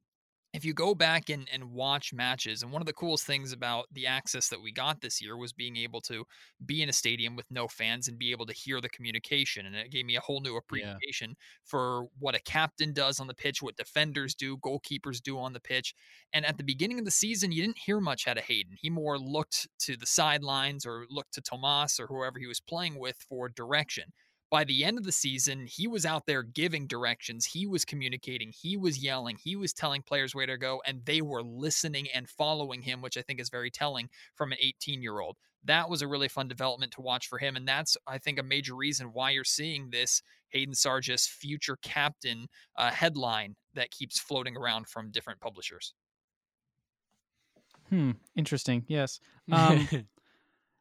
if 0.55 0.65
you 0.65 0.73
go 0.73 0.95
back 0.95 1.29
and, 1.29 1.47
and 1.53 1.73
watch 1.73 2.13
matches, 2.15 2.63
and 2.63 2.73
one 2.73 2.81
of 2.81 2.87
the 2.87 2.93
coolest 2.93 3.27
things 3.27 3.53
about 3.53 3.85
the 3.93 4.07
access 4.07 4.49
that 4.49 4.61
we 4.61 4.73
got 4.73 5.01
this 5.01 5.21
year 5.21 5.37
was 5.37 5.53
being 5.53 5.77
able 5.77 6.01
to 6.03 6.25
be 6.65 6.83
in 6.83 6.89
a 6.89 6.93
stadium 6.93 7.37
with 7.37 7.45
no 7.51 7.69
fans 7.69 8.09
and 8.09 8.19
be 8.19 8.31
able 8.31 8.47
to 8.47 8.55
hear 8.55 8.81
the 8.81 8.89
communication. 8.89 9.67
And 9.67 9.77
it 9.77 9.91
gave 9.91 10.07
me 10.07 10.17
a 10.17 10.21
whole 10.21 10.41
new 10.41 10.57
appreciation 10.57 11.31
yeah. 11.31 11.35
for 11.65 12.07
what 12.19 12.35
a 12.35 12.43
captain 12.43 12.95
does 12.95 13.21
on 13.21 13.27
the 13.27 13.35
pitch, 13.35 13.61
what 13.61 13.77
defenders 13.77 14.35
do, 14.35 14.57
goalkeepers 14.59 15.21
do 15.23 15.39
on 15.39 15.53
the 15.53 15.61
pitch. 15.61 15.95
And 16.33 16.47
at 16.47 16.57
the 16.57 16.65
beginning 16.65 16.99
of 16.99 17.05
the 17.05 17.11
season, 17.11 17.53
you 17.53 17.63
didn't 17.63 17.79
hear 17.79 18.01
much 18.01 18.27
out 18.27 18.39
of 18.39 18.45
Hayden. 18.45 18.77
He 18.81 18.89
more 18.89 19.19
looked 19.19 19.69
to 19.81 19.97
the 19.97 20.07
sidelines 20.07 20.87
or 20.87 21.05
looked 21.11 21.35
to 21.35 21.43
Tomas 21.43 22.01
or 22.01 22.07
whoever 22.07 22.39
he 22.39 22.47
was 22.47 22.61
playing 22.61 22.99
with 22.99 23.17
for 23.29 23.51
direction 23.51 24.13
by 24.51 24.65
the 24.65 24.85
end 24.85 24.99
of 24.99 25.05
the 25.05 25.13
season, 25.13 25.67
he 25.67 25.87
was 25.87 26.07
out 26.07 26.27
there 26.27 26.43
giving 26.43 26.87
directions. 26.87 27.45
He 27.45 27.67
was 27.67 27.85
communicating. 27.85 28.51
He 28.51 28.77
was 28.77 29.03
yelling. 29.03 29.37
He 29.37 29.57
was 29.57 29.73
telling 29.73 30.03
players 30.03 30.35
where 30.35 30.47
to 30.47 30.57
go, 30.57 30.83
and 30.87 31.05
they 31.05 31.21
were 31.21 31.43
listening 31.43 32.09
and 32.15 32.29
following 32.29 32.83
him, 32.83 33.03
which 33.03 33.17
I 33.17 33.23
think 33.23 33.41
is 33.41 33.51
very 33.51 33.71
telling 33.71 34.09
from 34.35 34.53
an 34.53 34.59
18 34.61 35.03
year 35.03 35.21
old. 35.21 35.37
That 35.65 35.91
was 35.91 36.03
a 36.03 36.09
really 36.09 36.29
fun 36.29 36.49
development 36.49 36.93
to 36.93 37.03
watch 37.03 37.27
for 37.27 37.39
him. 37.39 37.57
And 37.57 37.67
that's, 37.67 37.97
I 38.07 38.19
think, 38.19 38.39
a 38.39 38.43
major 38.43 38.75
reason 38.75 39.09
why 39.13 39.31
you're 39.31 39.45
seeing 39.45 39.91
this 39.91 40.23
Hayden 40.51 40.75
Sargis 40.75 41.29
future 41.29 41.77
captain 41.83 42.47
uh, 42.77 42.91
headline 42.91 43.57
that 43.75 43.91
keeps 43.91 44.19
floating 44.19 44.57
around 44.57 44.89
from 44.89 45.11
different 45.11 45.41
publishers. 45.41 45.95
Hmm. 47.91 48.13
Interesting. 48.37 48.85
Yes. 48.89 49.21
Um, 49.51 49.89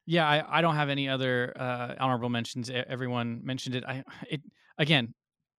Yeah, 0.07 0.25
I, 0.25 0.59
I 0.59 0.61
don't 0.61 0.75
have 0.75 0.89
any 0.89 1.09
other 1.09 1.53
uh, 1.59 1.95
honorable 1.99 2.29
mentions. 2.29 2.69
Everyone 2.69 3.41
mentioned 3.43 3.75
it. 3.75 3.83
I 3.85 4.03
it 4.29 4.41
again, 4.77 5.13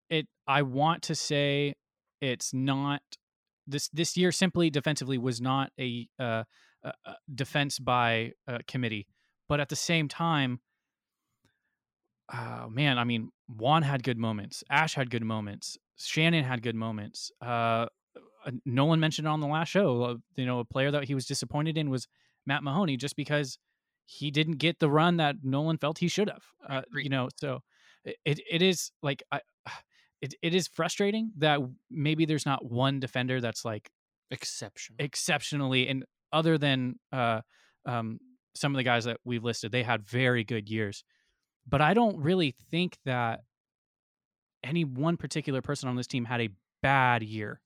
it. 0.10 0.28
I 0.48 0.64
want 0.64 1.04
to 1.04 1.16
say 1.16 1.76
it's 2.22 2.54
not 2.54 3.02
this 3.68 3.90
this 3.90 4.18
year. 4.18 4.32
Simply 4.32 4.70
defensively 4.70 5.18
was 5.18 5.42
not 5.42 5.72
a, 5.80 6.08
uh, 6.18 6.44
a 6.84 6.94
defense 7.36 7.78
by 7.78 8.32
committee, 8.68 9.06
but 9.50 9.60
at 9.60 9.68
the 9.68 9.76
same 9.76 10.08
time, 10.08 10.62
oh 12.34 12.70
man, 12.70 12.98
I 12.98 13.04
mean, 13.04 13.30
Juan 13.48 13.84
had 13.84 14.02
good 14.02 14.18
moments. 14.18 14.64
Ash 14.70 14.94
had 14.94 15.10
good 15.10 15.24
moments. 15.24 15.78
Shannon 15.98 16.46
had 16.46 16.62
good 16.62 16.76
moments. 16.76 17.32
Uh, 17.42 17.88
Nolan 18.66 19.00
mentioned 19.00 19.28
on 19.28 19.42
the 19.42 19.48
last 19.48 19.68
show. 19.68 20.04
Uh, 20.04 20.16
you 20.36 20.46
know, 20.46 20.60
a 20.60 20.66
player 20.66 20.92
that 20.92 21.04
he 21.06 21.16
was 21.16 21.26
disappointed 21.26 21.78
in 21.78 21.90
was 21.90 22.08
Matt 22.46 22.64
Mahoney, 22.64 22.96
just 22.96 23.18
because 23.18 23.58
he 24.10 24.32
didn't 24.32 24.58
get 24.58 24.80
the 24.80 24.90
run 24.90 25.18
that 25.18 25.36
Nolan 25.44 25.78
felt 25.78 25.98
he 25.98 26.08
should 26.08 26.30
have. 26.30 26.44
Uh, 26.68 26.82
you 26.96 27.10
know, 27.10 27.28
so 27.36 27.60
it 28.06 28.40
it, 28.50 28.62
is 28.62 28.92
like 29.04 29.22
I, 29.32 29.42
it, 30.22 30.34
it 30.42 30.56
is 30.56 30.68
frustrating 30.68 31.32
that 31.38 31.60
maybe 31.92 32.26
there's 32.26 32.46
not 32.46 32.66
one 32.66 33.00
defender 33.00 33.42
that's 33.42 33.66
like 33.66 33.92
Exceptional. 34.32 34.98
exceptionally 35.00 35.88
and 35.88 36.04
other 36.34 36.58
than 36.58 36.96
uh 37.14 37.40
um 37.86 38.20
some 38.56 38.74
of 38.74 38.78
the 38.78 38.84
guys 38.84 39.06
that 39.06 39.18
we've 39.24 39.44
listed 39.44 39.72
they 39.72 39.84
had 39.84 40.04
very 40.04 40.44
good 40.44 40.70
years 40.70 41.06
but 41.66 41.80
i 41.80 41.94
don't 41.94 42.18
really 42.18 42.54
think 42.70 42.98
that 43.06 43.40
any 44.66 44.84
one 44.84 45.16
particular 45.16 45.62
person 45.62 45.88
on 45.88 45.96
this 45.96 46.08
team 46.08 46.26
had 46.26 46.42
a 46.42 46.50
bad 46.84 47.24
year 47.24 47.62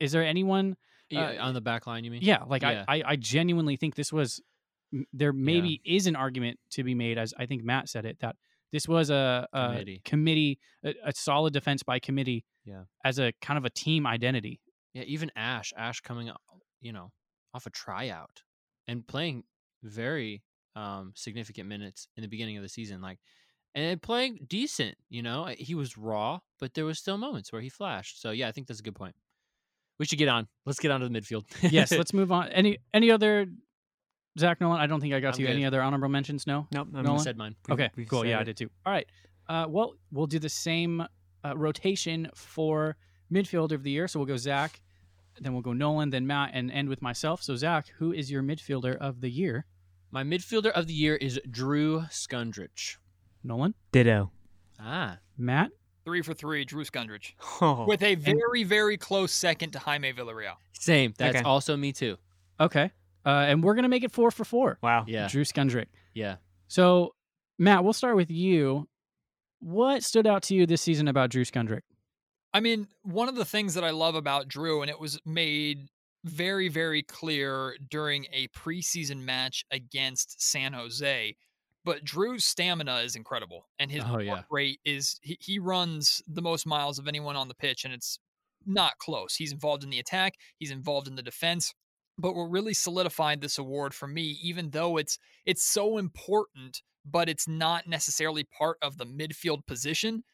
is 0.00 0.12
there 0.12 0.24
anyone 0.24 0.74
yeah, 1.10 1.32
uh, 1.38 1.46
on 1.46 1.52
the 1.52 1.60
back 1.60 1.86
line, 1.86 2.02
you 2.04 2.10
mean? 2.10 2.22
yeah 2.22 2.44
like 2.46 2.62
Yeah. 2.62 2.86
I, 2.88 3.00
I 3.00 3.02
i 3.08 3.16
genuinely 3.16 3.76
think 3.76 3.94
this 3.94 4.10
was 4.10 4.40
there 5.12 5.32
maybe 5.32 5.80
is 5.84 6.06
an 6.06 6.16
argument 6.16 6.58
to 6.70 6.82
be 6.84 6.94
made 6.94 7.18
as 7.18 7.32
i 7.38 7.46
think 7.46 7.62
matt 7.64 7.88
said 7.88 8.04
it 8.04 8.18
that 8.20 8.36
this 8.72 8.88
was 8.88 9.10
a, 9.10 9.46
a 9.52 9.66
Committee. 9.68 10.00
committee 10.04 10.58
a, 10.84 10.94
a 11.04 11.12
solid 11.14 11.52
defense 11.52 11.82
by 11.82 11.98
committee 11.98 12.44
Yeah. 12.64 12.84
as 13.04 13.18
a 13.18 13.32
kind 13.42 13.58
of 13.58 13.64
a 13.64 13.70
team 13.70 14.06
identity 14.06 14.60
Yeah, 14.94 15.04
even 15.04 15.30
Ash, 15.36 15.72
Ash 15.76 16.00
coming, 16.00 16.30
you 16.80 16.92
know, 16.92 17.12
off 17.54 17.66
a 17.66 17.70
tryout 17.70 18.42
and 18.88 19.06
playing 19.06 19.44
very 19.82 20.42
um 20.74 21.12
significant 21.14 21.68
minutes 21.68 22.08
in 22.16 22.22
the 22.22 22.28
beginning 22.28 22.56
of 22.56 22.62
the 22.62 22.68
season, 22.68 23.00
like, 23.02 23.18
and 23.74 24.00
playing 24.00 24.46
decent. 24.48 24.96
You 25.10 25.22
know, 25.22 25.44
Uh, 25.44 25.54
he 25.58 25.74
was 25.74 25.96
raw, 25.98 26.40
but 26.60 26.72
there 26.74 26.84
was 26.86 26.98
still 26.98 27.18
moments 27.18 27.52
where 27.52 27.60
he 27.62 27.68
flashed. 27.70 28.20
So 28.22 28.30
yeah, 28.30 28.48
I 28.48 28.52
think 28.52 28.66
that's 28.68 28.80
a 28.80 28.82
good 28.82 28.94
point. 28.94 29.16
We 29.98 30.06
should 30.06 30.18
get 30.18 30.28
on. 30.28 30.48
Let's 30.66 30.78
get 30.80 30.90
on 30.90 31.00
to 31.00 31.08
the 31.08 31.14
midfield. 31.20 31.44
yes 31.72 31.90
let's 31.92 32.12
move 32.20 32.32
on 32.32 32.48
any 32.50 32.78
any 32.94 33.10
other 33.10 33.46
zach 34.38 34.60
nolan 34.60 34.80
i 34.80 34.86
don't 34.86 35.00
think 35.00 35.12
i 35.14 35.20
got 35.20 35.28
I'm 35.28 35.34
to 35.34 35.42
you. 35.42 35.48
any 35.48 35.64
other 35.64 35.82
honorable 35.82 36.08
mentions 36.08 36.46
no 36.46 36.66
Nope. 36.72 36.88
I'm 36.94 37.04
Nolan? 37.04 37.20
said 37.20 37.36
mine. 37.36 37.54
We've- 37.68 37.74
okay 37.82 37.90
we've 37.96 38.08
cool 38.08 38.20
said 38.22 38.28
yeah 38.30 38.40
i 38.40 38.44
did 38.44 38.56
too 38.56 38.70
all 38.86 38.92
right 38.92 39.06
uh, 39.48 39.66
well 39.68 39.94
we'll 40.12 40.26
do 40.26 40.38
the 40.38 40.48
same 40.48 41.04
uh, 41.44 41.56
rotation 41.56 42.28
for 42.34 42.96
midfielder 43.32 43.72
of 43.72 43.82
the 43.82 43.90
year 43.90 44.08
so 44.08 44.18
we'll 44.18 44.26
go 44.26 44.36
zach 44.36 44.80
then 45.40 45.52
we'll 45.52 45.62
go 45.62 45.72
nolan 45.72 46.10
then 46.10 46.26
matt 46.26 46.50
and 46.54 46.70
end 46.70 46.88
with 46.88 47.02
myself 47.02 47.42
so 47.42 47.56
zach 47.56 47.86
who 47.98 48.12
is 48.12 48.30
your 48.30 48.42
midfielder 48.42 48.96
of 48.98 49.20
the 49.20 49.30
year 49.30 49.66
My 50.10 50.22
midfielder 50.22 50.70
of 50.70 50.86
the 50.86 50.92
year 50.94 51.16
is 51.16 51.40
Drew 51.50 52.02
Skundrich. 52.10 52.96
nolan 53.42 53.74
Ditto. 53.92 54.30
Ah, 54.78 55.18
matt 55.36 55.70
Three 56.04 56.20
for 56.22 56.34
three, 56.34 56.64
Drew 56.64 56.84
Skundrich. 56.84 57.34
Oh, 57.60 57.84
With 57.86 58.02
a 58.02 58.16
very, 58.16 58.64
very 58.64 58.96
close 58.96 59.30
second 59.30 59.70
to 59.70 59.78
Jaime 59.78 60.12
Villarreal. 60.12 60.56
same. 60.72 61.14
That's 61.16 61.36
Okay. 61.36 61.44
also 61.44 61.76
me 61.76 61.92
too. 61.92 62.16
okay 62.58 62.90
uh, 63.26 63.28
and 63.48 63.62
we're 63.62 63.74
gonna 63.74 63.88
make 63.88 64.04
it 64.04 64.12
four 64.12 64.30
for 64.30 64.44
four 64.44 64.78
wow. 64.82 65.04
Yeah, 65.06 65.28
drew 65.28 65.44
skundrich 65.44 65.86
yeah. 66.14 66.36
so 66.68 67.14
matt 67.58 67.84
we'll 67.84 67.92
start 67.92 68.16
with 68.16 68.30
you 68.30 68.88
what 69.60 70.02
stood 70.02 70.26
out 70.26 70.42
to 70.44 70.54
you 70.54 70.66
this 70.66 70.82
season 70.82 71.08
about 71.08 71.30
drew 71.30 71.44
skundrich 71.44 71.82
I 72.54 72.60
mean, 72.60 72.86
one 73.02 73.30
of 73.30 73.34
the 73.34 73.46
things 73.46 73.72
that 73.74 73.84
I 73.84 73.92
love 73.92 74.14
about 74.14 74.46
Drew, 74.46 74.82
and 74.82 74.90
it 74.90 75.00
was 75.00 75.18
made 75.24 75.88
very, 76.24 76.68
very 76.68 77.02
clear 77.02 77.76
during 77.88 78.26
a 78.30 78.48
preseason 78.48 79.20
match 79.22 79.64
against 79.70 80.42
San 80.42 80.74
Jose, 80.74 81.34
but 81.82 82.04
Drew's 82.04 82.44
stamina 82.44 82.98
is 82.98 83.16
incredible, 83.16 83.68
and 83.78 83.90
his 83.90 84.04
Oh, 84.06 84.16
work 84.16 84.22
yeah. 84.24 84.42
rate 84.50 84.80
is 84.84 85.18
he, 85.22 85.38
he 85.40 85.58
runs 85.58 86.20
the 86.28 86.42
most 86.42 86.66
miles 86.66 86.98
of 86.98 87.08
anyone 87.08 87.36
on 87.36 87.48
the 87.48 87.54
pitch, 87.54 87.86
and 87.86 87.94
it's 87.94 88.18
not 88.66 88.98
close. 88.98 89.34
He's 89.34 89.52
involved 89.52 89.82
in 89.82 89.88
the 89.88 89.98
attack, 89.98 90.34
he's 90.58 90.70
involved 90.70 91.08
in 91.08 91.16
the 91.16 91.22
defense. 91.22 91.72
But 92.18 92.34
what 92.34 92.50
really 92.50 92.74
solidified 92.74 93.40
this 93.40 93.58
award 93.58 93.94
for 93.94 94.06
me, 94.06 94.38
even 94.42 94.70
though 94.70 94.96
it's 94.96 95.18
it's 95.46 95.64
so 95.64 95.98
important, 95.98 96.82
but 97.04 97.28
it's 97.28 97.48
not 97.48 97.86
necessarily 97.86 98.44
part 98.44 98.78
of 98.82 98.98
the 98.98 99.06
midfield 99.06 99.66
position, 99.66 100.24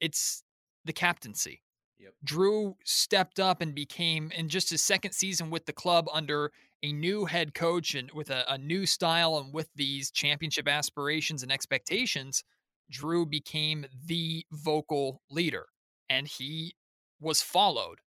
it's 0.00 0.42
the 0.84 0.92
captaincy. 0.92 1.62
Yep. 1.98 2.12
Drew 2.24 2.76
stepped 2.84 3.38
up 3.38 3.62
and 3.62 3.74
became 3.74 4.30
in 4.32 4.48
just 4.48 4.70
his 4.70 4.82
second 4.82 5.12
season 5.12 5.50
with 5.50 5.66
the 5.66 5.72
club 5.72 6.06
under 6.12 6.50
a 6.82 6.92
new 6.92 7.24
head 7.24 7.54
coach 7.54 7.94
and 7.94 8.10
with 8.12 8.30
a, 8.30 8.44
a 8.52 8.58
new 8.58 8.84
style 8.84 9.38
and 9.38 9.54
with 9.54 9.68
these 9.74 10.10
championship 10.10 10.68
aspirations 10.68 11.42
and 11.42 11.50
expectations, 11.50 12.44
Drew 12.90 13.24
became 13.24 13.86
the 14.06 14.44
vocal 14.52 15.22
leader. 15.30 15.66
And 16.10 16.28
he 16.28 16.74
was 17.20 17.40
followed 17.40 18.00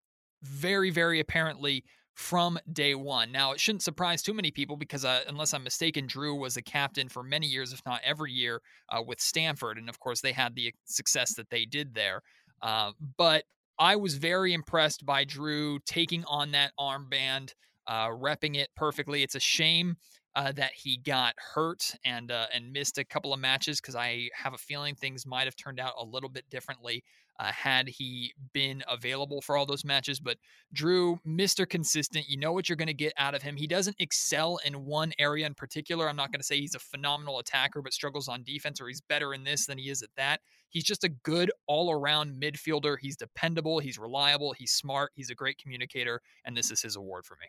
very, 0.43 0.91
very 0.91 1.19
apparently 1.19 1.83
from 2.17 2.57
day 2.73 2.95
one. 2.95 3.31
Now, 3.31 3.51
it 3.51 3.59
shouldn't 3.59 3.83
surprise 3.83 4.23
too 4.23 4.33
many 4.33 4.49
people 4.49 4.75
because, 4.75 5.05
uh, 5.05 5.21
unless 5.27 5.53
I'm 5.53 5.63
mistaken, 5.63 6.07
Drew 6.07 6.33
was 6.33 6.57
a 6.57 6.63
captain 6.63 7.07
for 7.09 7.21
many 7.21 7.45
years, 7.45 7.71
if 7.71 7.81
not 7.85 8.01
every 8.03 8.31
year, 8.31 8.59
uh, 8.89 9.03
with 9.05 9.21
Stanford. 9.21 9.77
And 9.77 9.87
of 9.87 9.99
course, 9.99 10.19
they 10.19 10.31
had 10.31 10.55
the 10.55 10.73
success 10.85 11.35
that 11.35 11.51
they 11.51 11.63
did 11.63 11.93
there. 11.93 12.23
Uh, 12.63 12.93
but 13.17 13.43
I 13.77 13.97
was 13.97 14.15
very 14.15 14.53
impressed 14.53 15.05
by 15.05 15.25
Drew 15.25 15.77
taking 15.85 16.25
on 16.25 16.51
that 16.53 16.71
armband, 16.79 17.53
uh, 17.85 18.07
repping 18.07 18.57
it 18.57 18.69
perfectly. 18.75 19.21
It's 19.21 19.35
a 19.35 19.39
shame 19.39 19.95
uh, 20.37 20.51
that 20.51 20.71
he 20.71 20.97
got 20.97 21.33
hurt 21.37 21.95
and 22.05 22.31
uh, 22.31 22.45
and 22.53 22.71
missed 22.71 22.99
a 22.99 23.03
couple 23.03 23.33
of 23.33 23.39
matches 23.39 23.81
because 23.81 23.95
I 23.95 24.29
have 24.35 24.53
a 24.53 24.57
feeling 24.57 24.93
things 24.93 25.25
might 25.25 25.45
have 25.45 25.55
turned 25.55 25.79
out 25.79 25.93
a 25.99 26.05
little 26.05 26.29
bit 26.29 26.47
differently 26.51 27.03
uh, 27.39 27.51
had 27.51 27.87
he 27.87 28.35
been 28.53 28.83
available 28.87 29.41
for 29.41 29.57
all 29.57 29.65
those 29.65 29.83
matches. 29.83 30.19
But 30.19 30.37
Drew, 30.71 31.19
Mr. 31.27 31.67
Consistent, 31.67 32.29
you 32.29 32.37
know 32.37 32.53
what 32.53 32.69
you're 32.69 32.75
going 32.75 32.85
to 32.85 32.93
get 32.93 33.13
out 33.17 33.33
of 33.33 33.41
him. 33.41 33.55
He 33.55 33.65
doesn't 33.65 33.95
excel 33.99 34.59
in 34.63 34.85
one 34.85 35.11
area 35.17 35.47
in 35.47 35.55
particular. 35.55 36.07
I'm 36.07 36.15
not 36.15 36.31
going 36.31 36.39
to 36.39 36.45
say 36.45 36.59
he's 36.59 36.75
a 36.75 36.79
phenomenal 36.79 37.39
attacker, 37.39 37.81
but 37.81 37.91
struggles 37.91 38.27
on 38.27 38.43
defense, 38.43 38.79
or 38.79 38.87
he's 38.87 39.01
better 39.01 39.33
in 39.33 39.43
this 39.43 39.65
than 39.65 39.79
he 39.79 39.89
is 39.89 40.03
at 40.03 40.09
that. 40.17 40.41
He's 40.69 40.83
just 40.83 41.03
a 41.03 41.09
good 41.09 41.51
all 41.65 41.91
around 41.91 42.39
midfielder. 42.39 42.97
He's 43.01 43.17
dependable, 43.17 43.79
he's 43.79 43.97
reliable, 43.97 44.53
he's 44.53 44.71
smart, 44.71 45.13
he's 45.15 45.31
a 45.31 45.35
great 45.35 45.57
communicator, 45.57 46.21
and 46.45 46.55
this 46.55 46.69
is 46.69 46.83
his 46.83 46.95
award 46.95 47.25
for 47.25 47.37
me. 47.41 47.47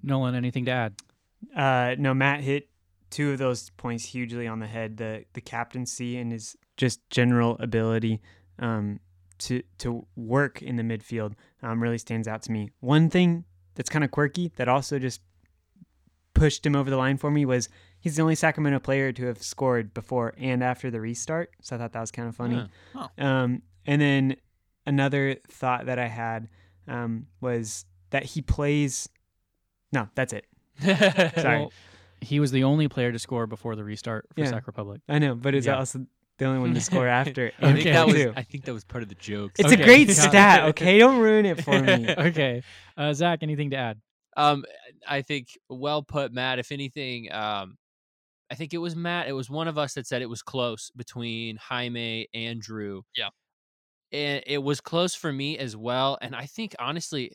nolan 0.00 0.36
anything 0.36 0.64
to 0.66 0.70
add 0.70 0.94
Uh, 1.54 1.94
no, 1.98 2.14
Matt 2.14 2.40
hit 2.40 2.68
two 3.10 3.32
of 3.32 3.38
those 3.38 3.70
points 3.70 4.04
hugely 4.04 4.46
on 4.46 4.58
the 4.60 4.66
head. 4.66 4.96
The 4.96 5.24
the 5.32 5.40
captaincy 5.40 6.18
and 6.18 6.32
his 6.32 6.56
just 6.76 7.08
general 7.10 7.56
ability 7.60 8.20
um, 8.58 9.00
to 9.38 9.62
to 9.78 10.06
work 10.16 10.62
in 10.62 10.76
the 10.76 10.82
midfield 10.82 11.34
um, 11.62 11.82
really 11.82 11.98
stands 11.98 12.28
out 12.28 12.42
to 12.42 12.52
me. 12.52 12.70
One 12.80 13.10
thing 13.10 13.44
that's 13.74 13.88
kind 13.88 14.04
of 14.04 14.10
quirky 14.10 14.52
that 14.56 14.68
also 14.68 14.98
just 14.98 15.20
pushed 16.34 16.64
him 16.64 16.76
over 16.76 16.90
the 16.90 16.96
line 16.96 17.16
for 17.16 17.30
me 17.30 17.44
was 17.44 17.68
he's 18.00 18.16
the 18.16 18.22
only 18.22 18.34
Sacramento 18.34 18.78
player 18.78 19.12
to 19.12 19.26
have 19.26 19.42
scored 19.42 19.92
before 19.92 20.34
and 20.38 20.62
after 20.62 20.90
the 20.90 21.00
restart. 21.00 21.50
So 21.62 21.74
I 21.74 21.78
thought 21.78 21.92
that 21.92 22.00
was 22.00 22.10
kind 22.10 22.28
of 22.28 22.36
funny. 22.36 22.68
Huh. 22.94 23.08
Um, 23.18 23.62
and 23.86 24.00
then 24.00 24.36
another 24.86 25.36
thought 25.48 25.86
that 25.86 25.98
I 25.98 26.06
had 26.06 26.48
um, 26.86 27.26
was 27.40 27.84
that 28.10 28.24
he 28.24 28.42
plays. 28.42 29.08
No, 29.92 30.08
that's 30.14 30.32
it. 30.32 30.46
Sorry. 31.42 31.58
Well, 31.60 31.72
he 32.20 32.40
was 32.40 32.50
the 32.50 32.64
only 32.64 32.88
player 32.88 33.12
to 33.12 33.18
score 33.18 33.46
before 33.46 33.76
the 33.76 33.84
restart 33.84 34.26
for 34.34 34.40
Yeah. 34.40 34.46
Sac 34.50 34.66
Republic. 34.66 35.00
I 35.08 35.18
know, 35.18 35.34
but 35.34 35.54
is 35.54 35.66
Yeah. 35.66 35.78
also 35.78 36.06
the 36.38 36.44
only 36.46 36.60
one 36.60 36.74
to 36.74 36.80
score 36.90 37.06
after. 37.06 37.52
I 37.60 37.66
think 37.72 37.80
Okay. 37.80 37.92
that 37.92 38.06
was. 38.06 38.16
I 38.36 38.42
think 38.42 38.64
that 38.64 38.74
was 38.74 38.84
part 38.84 39.02
of 39.02 39.08
the 39.08 39.14
joke. 39.16 39.52
It's 39.58 39.72
Okay. 39.72 39.80
a 39.82 39.84
great 39.84 40.08
Got 40.08 40.16
it. 40.16 40.20
stat. 40.20 40.64
Okay, 40.70 40.98
don't 40.98 41.18
ruin 41.20 41.46
it 41.46 41.62
for 41.62 41.80
me. 41.80 42.08
okay, 42.18 42.62
uh, 42.96 43.12
Zach, 43.12 43.42
anything 43.42 43.70
to 43.70 43.76
add? 43.76 44.00
Um, 44.36 44.64
I 45.06 45.22
think 45.22 45.48
well 45.68 46.02
put, 46.02 46.32
Matt. 46.32 46.58
If 46.58 46.70
anything, 46.72 47.32
um, 47.32 47.76
I 48.50 48.54
think 48.54 48.72
it 48.72 48.78
was 48.78 48.94
Matt. 48.96 49.28
It 49.28 49.32
was 49.32 49.50
one 49.50 49.68
of 49.68 49.78
us 49.78 49.94
that 49.94 50.06
said 50.06 50.22
it 50.22 50.28
was 50.28 50.42
close 50.42 50.90
between 50.96 51.56
Jaime 51.56 52.28
and 52.34 52.60
Drew. 52.60 53.02
Yeah. 53.16 53.28
and 54.10 54.42
it 54.46 54.62
was 54.62 54.80
close 54.80 55.14
for 55.14 55.30
me 55.32 55.58
as 55.58 55.76
well. 55.76 56.16
And 56.22 56.34
I 56.34 56.46
think 56.46 56.74
honestly, 56.78 57.32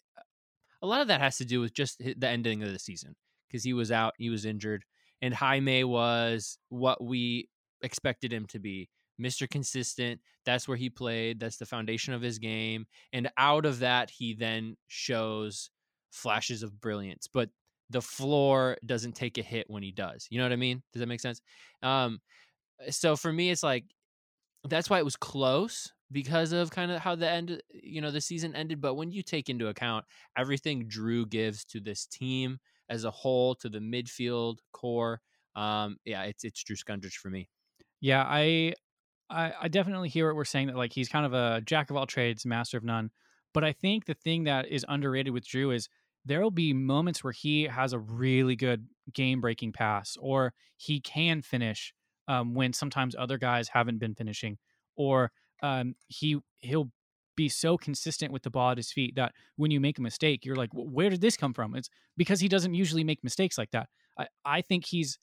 a 0.82 0.88
lot 0.88 1.02
of 1.02 1.08
that 1.10 1.22
has 1.22 1.38
to 1.38 1.46
do 1.46 1.60
with 1.62 1.72
just 1.74 2.02
hi- 2.04 2.16
the 2.18 2.28
ending 2.28 2.64
of 2.64 2.72
the 2.72 2.80
season 2.80 3.16
because 3.54 3.64
he 3.64 3.74
was 3.74 3.92
out, 3.92 4.16
he 4.18 4.32
was 4.32 4.46
injured, 4.46 4.84
and 5.22 5.34
Jaime 5.34 5.84
was 5.84 6.58
what 6.70 7.04
we 7.04 7.48
expected 7.84 8.34
him 8.34 8.48
to 8.48 8.60
be. 8.60 8.90
Mr. 9.22 9.48
Consistent. 9.48 10.20
That's 10.44 10.68
where 10.68 10.76
he 10.76 10.90
played. 10.90 11.40
That's 11.40 11.58
the 11.58 11.68
foundation 11.68 12.16
of 12.16 12.22
his 12.22 12.40
game. 12.40 12.88
And 13.14 13.30
out 13.38 13.66
of 13.66 13.80
that, 13.80 14.10
he 14.10 14.34
then 14.34 14.76
shows 14.88 15.70
flashes 16.12 16.64
of 16.64 16.82
brilliance, 16.82 17.28
but 17.32 17.50
the 17.90 18.02
floor 18.02 18.78
doesn't 18.86 19.16
take 19.16 19.38
a 19.38 19.44
hit 19.44 19.70
when 19.70 19.84
he 19.84 19.92
does. 19.92 20.28
You 20.30 20.40
know 20.40 20.46
what 20.46 20.52
I 20.52 20.58
mean? 20.58 20.82
Does 20.92 21.00
that 21.00 21.08
make 21.08 21.20
sense? 21.20 21.42
Um, 21.84 22.20
so 22.90 23.16
for 23.16 23.32
me, 23.32 23.52
it's 23.52 23.64
like 23.64 23.86
that's 24.68 24.90
why 24.90 24.98
it 24.98 25.06
was 25.06 25.16
close 25.16 25.92
because 26.12 26.54
of 26.54 26.72
kind 26.72 26.92
of 26.92 27.00
how 27.00 27.16
the 27.16 27.30
end, 27.30 27.62
you 27.72 28.02
know, 28.02 28.12
the 28.12 28.22
season 28.22 28.56
ended. 28.56 28.82
But 28.82 28.96
when 28.96 29.12
you 29.12 29.22
take 29.22 29.50
into 29.50 29.68
account 29.68 30.06
everything 30.38 30.88
Drew 30.88 31.26
gives 31.26 31.66
to 31.66 31.80
this 31.80 32.06
team 32.06 32.60
as 32.90 33.04
a 33.04 33.12
whole, 33.12 33.56
to 33.56 33.70
the 33.70 33.80
midfield 33.80 34.58
core, 34.72 35.22
um, 35.56 35.98
yeah, 36.06 36.24
it's 36.24 36.44
it's 36.44 36.64
Drew 36.64 36.76
Skundrich 36.76 37.14
for 37.14 37.30
me. 37.30 37.50
Yeah, 38.02 38.24
I, 38.28 38.74
I, 39.30 39.54
I 39.62 39.68
definitely 39.68 40.10
hear 40.10 40.28
what 40.28 40.36
we're 40.36 40.46
saying 40.46 40.68
that 40.68 40.76
like 40.76 40.94
he's 40.94 41.10
kind 41.10 41.26
of 41.26 41.34
a 41.34 41.62
jack 41.62 41.90
of 41.90 41.96
all 41.96 42.06
trades, 42.06 42.46
master 42.46 42.78
of 42.78 42.84
none. 42.84 43.12
But 43.54 43.64
I 43.64 43.72
think 43.72 44.06
the 44.06 44.16
thing 44.16 44.46
that 44.46 44.68
is 44.68 44.86
underrated 44.88 45.32
with 45.32 45.48
Drew 45.48 45.72
is 45.72 45.88
there 46.26 46.42
will 46.42 46.52
be 46.52 46.74
moments 46.74 47.24
where 47.24 47.34
he 47.34 47.64
has 47.64 47.94
a 47.94 48.00
really 48.00 48.56
good 48.56 48.88
game 49.14 49.42
breaking 49.42 49.74
pass 49.74 50.18
or 50.20 50.54
he 50.78 51.00
can 51.00 51.42
finish 51.42 51.94
um, 52.28 52.54
when 52.54 52.74
sometimes 52.74 53.16
other 53.18 53.38
guys 53.38 53.68
haven't 53.70 54.00
been 54.00 54.16
finishing, 54.16 54.58
or 54.96 55.32
um, 55.62 55.96
he 56.08 56.40
he'll 56.62 56.90
be 57.36 57.50
so 57.50 57.78
consistent 57.78 58.32
with 58.32 58.44
the 58.44 58.50
ball 58.50 58.72
at 58.72 58.78
his 58.78 58.92
feet 58.92 59.16
that 59.16 59.34
when 59.56 59.72
you 59.72 59.80
make 59.80 59.98
a 59.98 60.02
mistake, 60.02 60.46
you're 60.46 60.56
like, 60.56 60.70
where 60.74 61.10
did 61.10 61.22
this 61.22 61.38
come 61.38 61.54
from? 61.54 61.76
It's 61.76 61.90
because 62.18 62.40
he 62.40 62.48
doesn't 62.48 62.74
usually 62.74 63.04
make 63.04 63.24
mistakes 63.24 63.58
like 63.58 63.72
that. 63.72 63.90
I, 64.18 64.28
I 64.46 64.62
think 64.62 64.86
he's 64.86 65.18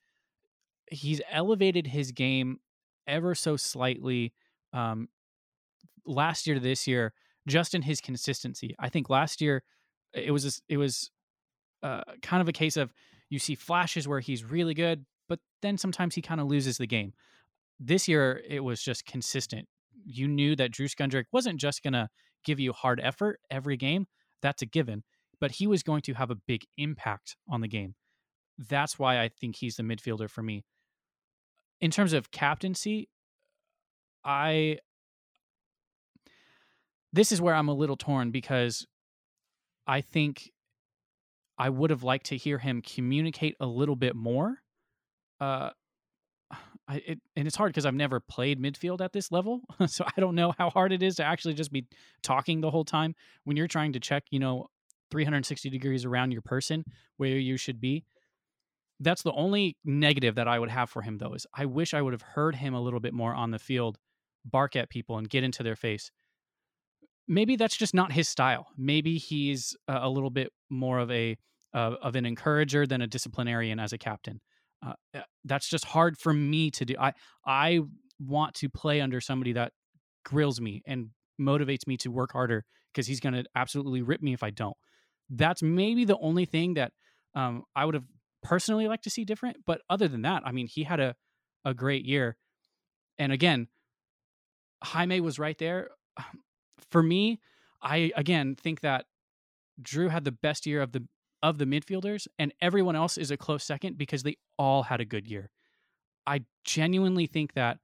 he's 0.91 1.21
elevated 1.31 1.87
his 1.87 2.11
game 2.11 2.59
ever 3.07 3.35
so 3.35 3.57
slightly 3.57 4.33
um, 4.73 5.09
last 6.05 6.47
year 6.47 6.55
to 6.55 6.61
this 6.61 6.87
year, 6.87 7.13
just 7.47 7.75
in 7.75 7.83
his 7.83 8.01
consistency. 8.01 8.75
I 8.79 8.89
think 8.89 9.09
last 9.09 9.41
year 9.41 9.63
it 10.13 10.33
was 10.33 10.61
it 10.69 10.77
was 10.77 11.11
uh, 11.83 12.03
kind 12.23 12.41
of 12.41 12.49
a 12.49 12.53
case 12.53 12.77
of 12.77 12.93
you 13.29 13.39
see 13.39 13.55
flashes 13.55 14.09
where 14.09 14.21
he's 14.21 14.45
really 14.45 14.75
good, 14.75 15.05
but 15.29 15.39
then 15.63 15.79
sometimes 15.79 16.15
he 16.15 16.23
kind 16.23 16.41
of 16.41 16.49
loses 16.49 16.79
the 16.79 16.87
game. 16.87 17.13
This 17.79 18.09
year 18.09 18.43
it 18.47 18.61
was 18.61 18.83
just 18.83 19.07
consistent. 19.07 19.69
You 20.11 20.29
knew 20.29 20.57
that 20.57 20.73
Drew 20.73 20.87
Skundrich 20.87 21.25
wasn't 21.33 21.61
just 21.61 21.83
going 21.83 21.93
to 21.93 22.09
give 22.45 22.59
you 22.61 22.73
hard 22.73 23.01
effort 23.03 23.41
every 23.51 23.77
game. 23.77 24.07
That's 24.43 24.63
a 24.63 24.67
given, 24.67 25.03
but 25.41 25.53
he 25.53 25.67
was 25.67 25.83
going 25.83 26.03
to 26.03 26.15
have 26.15 26.31
a 26.31 26.35
big 26.35 26.63
impact 26.77 27.37
on 27.49 27.61
the 27.61 27.69
game. 27.69 27.95
That's 28.59 28.99
why 28.99 29.21
I 29.21 29.29
think 29.29 29.57
he's 29.57 29.77
the 29.77 29.83
midfielder 29.83 30.29
for 30.29 30.43
me. 30.43 30.65
In 31.81 31.91
terms 31.91 32.13
of 32.13 32.31
captaincy, 32.31 33.09
I 34.25 34.79
this 37.13 37.33
is 37.33 37.41
where 37.41 37.55
I'm 37.55 37.69
a 37.69 37.75
little 37.75 37.97
torn 37.97 38.31
because 38.31 38.87
I 39.87 40.01
think 40.01 40.51
I 41.59 41.69
would 41.69 41.91
have 41.91 42.03
liked 42.03 42.27
to 42.27 42.37
hear 42.37 42.59
him 42.59 42.83
communicate 42.83 43.57
a 43.61 43.67
little 43.67 43.97
bit 43.97 44.15
more. 44.15 44.59
Uh, 45.41 45.71
I, 46.91 47.03
it, 47.07 47.21
and 47.37 47.47
it's 47.47 47.57
hard 47.57 47.71
because 47.71 47.87
I've 47.87 47.95
never 47.95 48.19
played 48.19 48.61
midfield 48.61 49.01
at 49.01 49.13
this 49.13 49.31
level, 49.31 49.63
so 49.87 50.05
I 50.05 50.21
don't 50.21 50.35
know 50.35 50.53
how 50.59 50.71
hard 50.71 50.93
it 50.93 51.03
is 51.03 51.17
to 51.17 51.25
actually 51.25 51.55
just 51.55 51.73
be 51.73 51.87
talking 52.23 52.61
the 52.61 52.71
whole 52.71 52.85
time 52.85 53.15
when 53.45 53.57
you're 53.57 53.69
trying 53.69 53.93
to 53.93 54.01
check, 54.01 54.25
you 54.31 54.41
know, 54.41 54.67
360 55.11 55.71
degrees 55.71 56.05
around 56.05 56.33
your 56.33 56.43
person 56.43 56.85
where 57.17 57.39
you 57.39 57.57
should 57.57 57.81
be. 57.81 58.05
That's 58.99 59.23
the 59.23 59.33
only 59.33 59.77
negative 59.85 60.35
that 60.35 60.49
I 60.49 60.59
would 60.59 60.71
have 60.71 60.91
for 60.91 61.03
him, 61.03 61.19
though, 61.19 61.33
is 61.35 61.47
I 61.55 61.67
wish 61.67 61.95
I 61.95 62.03
would 62.03 62.13
have 62.13 62.23
heard 62.23 62.57
him 62.57 62.75
a 62.75 62.81
little 62.81 63.01
bit 63.01 63.15
more 63.15 63.35
on 63.35 63.51
the 63.51 63.59
field, 63.59 63.99
bark 64.45 64.77
at 64.77 64.91
people 64.91 65.17
and 65.17 65.29
get 65.29 65.45
into 65.45 65.63
their 65.63 65.77
face 65.77 66.11
maybe 67.31 67.55
that's 67.57 67.77
just 67.77 67.95
not 67.95 68.13
his 68.13 68.29
style. 68.29 68.67
Maybe 68.77 69.17
he's 69.17 69.77
a, 69.89 70.09
little 70.09 70.31
bit 70.31 70.53
more 70.69 70.99
of 70.99 71.11
a 71.11 71.39
uh, 71.73 71.95
of 72.03 72.17
an 72.17 72.27
encourager 72.27 72.87
than 72.87 73.01
a 73.01 73.07
disciplinarian 73.07 73.79
as 73.79 73.93
a 73.93 73.99
captain. 73.99 74.41
Uh, 74.85 74.93
uh, 75.15 75.21
that's 75.45 75.69
just 75.69 75.85
hard 75.85 76.17
for 76.19 76.33
me 76.33 76.71
to 76.71 76.85
do. 76.85 76.95
I 76.99 77.13
I 77.45 77.81
want 78.19 78.55
to 78.57 78.69
play 78.69 79.01
under 79.01 79.21
somebody 79.21 79.53
that 79.53 79.73
grills 80.25 80.61
me 80.61 80.83
and 80.87 81.11
motivates 81.41 81.87
me 81.87 81.97
to 81.99 82.11
work 82.11 82.33
harder 82.33 82.65
because 82.93 83.07
he's 83.07 83.21
going 83.21 83.35
to 83.35 83.45
absolutely 83.55 84.03
rip 84.03 84.23
me 84.23 84.33
if 84.33 84.43
I 84.43 84.51
don't. 84.51 84.77
That's 85.29 85.63
maybe 85.63 86.05
the 86.05 86.19
only 86.19 86.45
thing 86.45 86.75
that 86.75 86.93
um, 87.35 87.65
I 87.77 87.85
would 87.85 87.95
have 87.95 88.05
personally 88.43 88.89
liked 88.89 89.05
to 89.05 89.11
see 89.11 89.25
different. 89.25 89.59
But 89.67 89.81
other 89.89 90.09
than 90.09 90.23
that, 90.23 90.43
I 90.45 90.53
mean, 90.53 90.67
he 90.67 90.85
had 90.85 91.01
a 91.01 91.15
a 91.65 91.75
great 91.75 92.05
year. 92.05 92.37
And 93.19 93.33
again, 93.33 93.69
Jaime 94.83 95.21
was 95.21 95.39
right 95.39 95.59
there 95.59 95.91
for 96.91 97.03
me, 97.03 97.41
I 97.83 98.13
again 98.17 98.57
think 98.57 98.81
that 98.81 99.07
Drew 99.81 100.09
had 100.09 100.25
the 100.25 100.33
best 100.33 100.67
year 100.67 100.83
of 100.83 100.93
the 100.93 101.07
of 101.43 101.59
the 101.59 101.65
midfielders, 101.65 102.27
and 102.39 102.53
everyone 102.61 102.97
else 102.97 103.17
is 103.17 103.31
a 103.31 103.37
close 103.37 103.65
second 103.65 103.97
because 103.97 104.23
they 104.23 104.37
all 104.59 104.83
had 104.83 105.01
a 105.01 105.05
good 105.05 105.27
year. 105.27 105.51
I 106.27 106.45
genuinely 106.65 107.27
think 107.27 107.55
that 107.55 107.79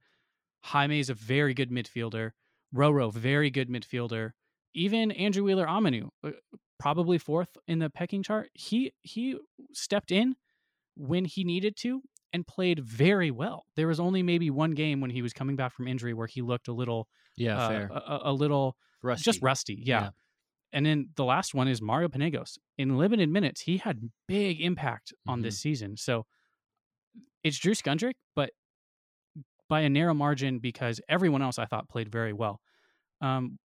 Jaime 0.61 0.99
is 0.99 1.09
a 1.09 1.13
very 1.13 1.53
good 1.53 1.71
midfielder. 1.71 2.31
Roro, 2.75 3.13
very 3.13 3.49
good 3.49 3.69
midfielder. 3.69 4.31
Even 4.73 5.11
Andrew 5.11 5.43
Wheeler 5.43 5.65
Omiunu, 5.65 6.09
uh, 6.23 6.31
probably 6.79 7.17
fourth 7.17 7.57
in 7.67 7.79
the 7.79 7.89
pecking 7.89 8.23
chart. 8.23 8.49
He 8.53 8.93
he 9.01 9.37
stepped 9.73 10.11
in 10.11 10.35
when 10.95 11.25
he 11.25 11.43
needed 11.43 11.75
to 11.77 12.01
and 12.33 12.45
played 12.45 12.79
very 12.79 13.31
well. 13.31 13.65
There 13.75 13.87
was 13.87 13.99
only 13.99 14.21
maybe 14.21 14.49
one 14.49 14.71
game 14.71 15.01
when 15.01 15.09
he 15.09 15.21
was 15.21 15.33
coming 15.33 15.55
back 15.55 15.73
from 15.73 15.87
injury 15.87 16.13
where 16.13 16.27
he 16.27 16.41
looked 16.41 16.67
a 16.67 16.73
little 16.73 17.07
yeah, 17.35 17.57
uh, 17.57 17.69
fair. 17.69 17.89
A, 17.93 18.19
a, 18.25 18.33
little 18.33 18.75
rusty. 19.01 19.23
just 19.23 19.41
rusty. 19.41 19.81
Yeah. 19.81 20.01
Yeah. 20.01 20.09
And 20.73 20.85
then 20.85 21.09
the 21.15 21.23
last 21.23 21.53
one 21.53 21.67
is 21.67 21.81
Mario 21.81 22.09
Panagos. 22.09 22.57
In 22.77 22.97
limited 22.97 23.29
minutes, 23.29 23.61
he 23.61 23.77
had 23.77 24.09
big 24.27 24.61
impact 24.61 25.13
on 25.27 25.41
this 25.41 25.59
season. 25.59 25.95
So 25.97 26.25
it's 27.43 27.57
Drew 27.57 27.73
Skundrich, 27.73 28.15
but 28.35 28.51
by 29.69 29.81
a 29.81 29.89
narrow 29.89 30.13
margin 30.13 30.59
because 30.59 31.01
everyone 31.09 31.41
else 31.41 31.57
I 31.59 31.65
thought 31.65 31.89
played 31.89 32.09
very 32.09 32.33
well. 32.33 32.59
Um, 33.21 33.57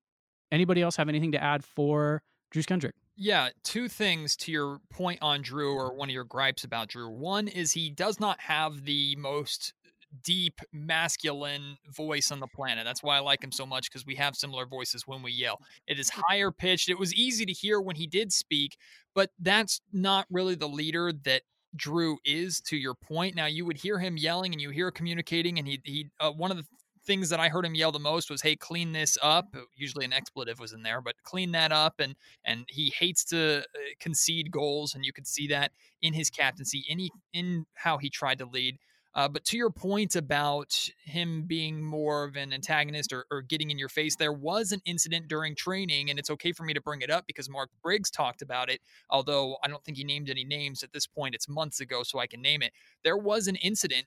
anybody 0.50 0.82
else 0.82 0.96
have 0.96 1.08
anything 1.08 1.32
to 1.32 1.42
add 1.42 1.64
for 1.64 2.22
Drew 2.50 2.62
Skundrich? 2.62 2.92
Yeah, 3.16 3.50
two 3.62 3.88
things 3.88 4.36
to 4.36 4.52
your 4.52 4.78
point 4.90 5.18
on 5.20 5.42
Drew, 5.42 5.74
or 5.74 5.94
one 5.94 6.08
of 6.08 6.14
your 6.14 6.24
gripes 6.24 6.64
about 6.64 6.88
Drew. 6.88 7.10
One 7.10 7.46
is 7.46 7.72
he 7.72 7.90
does 7.90 8.18
not 8.18 8.40
have 8.40 8.84
the 8.84 9.16
most 9.16 9.74
deep 10.22 10.60
masculine 10.72 11.76
voice 11.94 12.30
on 12.30 12.40
the 12.40 12.46
planet. 12.46 12.84
That's 12.84 13.02
why 13.02 13.16
I 13.16 13.20
like 13.20 13.42
him 13.42 13.52
so 13.52 13.66
much 13.66 13.90
because 13.90 14.06
we 14.06 14.14
have 14.16 14.36
similar 14.36 14.66
voices 14.66 15.06
when 15.06 15.22
we 15.22 15.32
yell. 15.32 15.58
It 15.86 15.98
is 15.98 16.10
higher 16.10 16.50
pitched. 16.50 16.88
It 16.88 16.98
was 16.98 17.14
easy 17.14 17.46
to 17.46 17.52
hear 17.52 17.80
when 17.80 17.96
he 17.96 18.06
did 18.06 18.32
speak, 18.32 18.76
but 19.14 19.30
that's 19.38 19.80
not 19.92 20.26
really 20.30 20.54
the 20.54 20.68
leader 20.68 21.12
that 21.24 21.42
Drew 21.74 22.18
is 22.24 22.60
to 22.62 22.76
your 22.76 22.94
point. 22.94 23.34
Now 23.34 23.46
you 23.46 23.64
would 23.64 23.78
hear 23.78 23.98
him 23.98 24.16
yelling 24.16 24.52
and 24.52 24.60
you 24.60 24.70
hear 24.70 24.90
communicating 24.90 25.58
and 25.58 25.66
he 25.66 25.80
he 25.84 26.10
uh, 26.20 26.30
one 26.30 26.50
of 26.50 26.58
the 26.58 26.64
things 27.04 27.30
that 27.30 27.40
I 27.40 27.48
heard 27.48 27.64
him 27.64 27.74
yell 27.74 27.92
the 27.92 27.98
most 27.98 28.30
was, 28.30 28.42
"Hey, 28.42 28.56
clean 28.56 28.92
this 28.92 29.18
up." 29.22 29.48
Uh, 29.54 29.62
usually 29.76 30.04
an 30.04 30.12
expletive 30.12 30.58
was 30.58 30.72
in 30.72 30.82
there, 30.82 31.00
but 31.00 31.14
clean 31.22 31.52
that 31.52 31.72
up. 31.72 31.94
And 31.98 32.14
and 32.44 32.64
he 32.68 32.92
hates 32.96 33.24
to 33.26 33.60
uh, 33.60 33.62
concede 34.00 34.50
goals, 34.50 34.94
and 34.94 35.04
you 35.04 35.12
could 35.12 35.26
see 35.26 35.46
that 35.48 35.72
in 36.00 36.14
his 36.14 36.30
captaincy, 36.30 36.84
in 36.88 36.98
he, 36.98 37.12
in 37.32 37.66
how 37.74 37.98
he 37.98 38.10
tried 38.10 38.38
to 38.38 38.46
lead. 38.46 38.78
Uh, 39.14 39.28
but 39.28 39.44
to 39.44 39.56
your 39.56 39.70
point 39.70 40.16
about 40.16 40.88
him 41.04 41.42
being 41.46 41.82
more 41.82 42.24
of 42.24 42.36
an 42.36 42.52
antagonist 42.52 43.12
or, 43.12 43.26
or, 43.30 43.42
getting 43.42 43.70
in 43.70 43.78
your 43.78 43.88
face, 43.88 44.16
there 44.16 44.32
was 44.32 44.72
an 44.72 44.80
incident 44.86 45.28
during 45.28 45.54
training, 45.54 46.08
and 46.08 46.18
it's 46.18 46.30
okay 46.30 46.52
for 46.52 46.62
me 46.62 46.72
to 46.72 46.80
bring 46.80 47.02
it 47.02 47.10
up 47.10 47.26
because 47.26 47.50
Mark 47.50 47.68
Briggs 47.82 48.10
talked 48.10 48.40
about 48.40 48.70
it. 48.70 48.80
Although 49.10 49.56
I 49.62 49.68
don't 49.68 49.84
think 49.84 49.98
he 49.98 50.04
named 50.04 50.30
any 50.30 50.44
names 50.44 50.82
at 50.82 50.92
this 50.92 51.06
point, 51.06 51.34
it's 51.34 51.48
months 51.48 51.80
ago, 51.80 52.02
so 52.02 52.18
I 52.18 52.26
can 52.26 52.40
name 52.40 52.62
it. 52.62 52.72
There 53.04 53.18
was 53.18 53.48
an 53.48 53.56
incident 53.56 54.06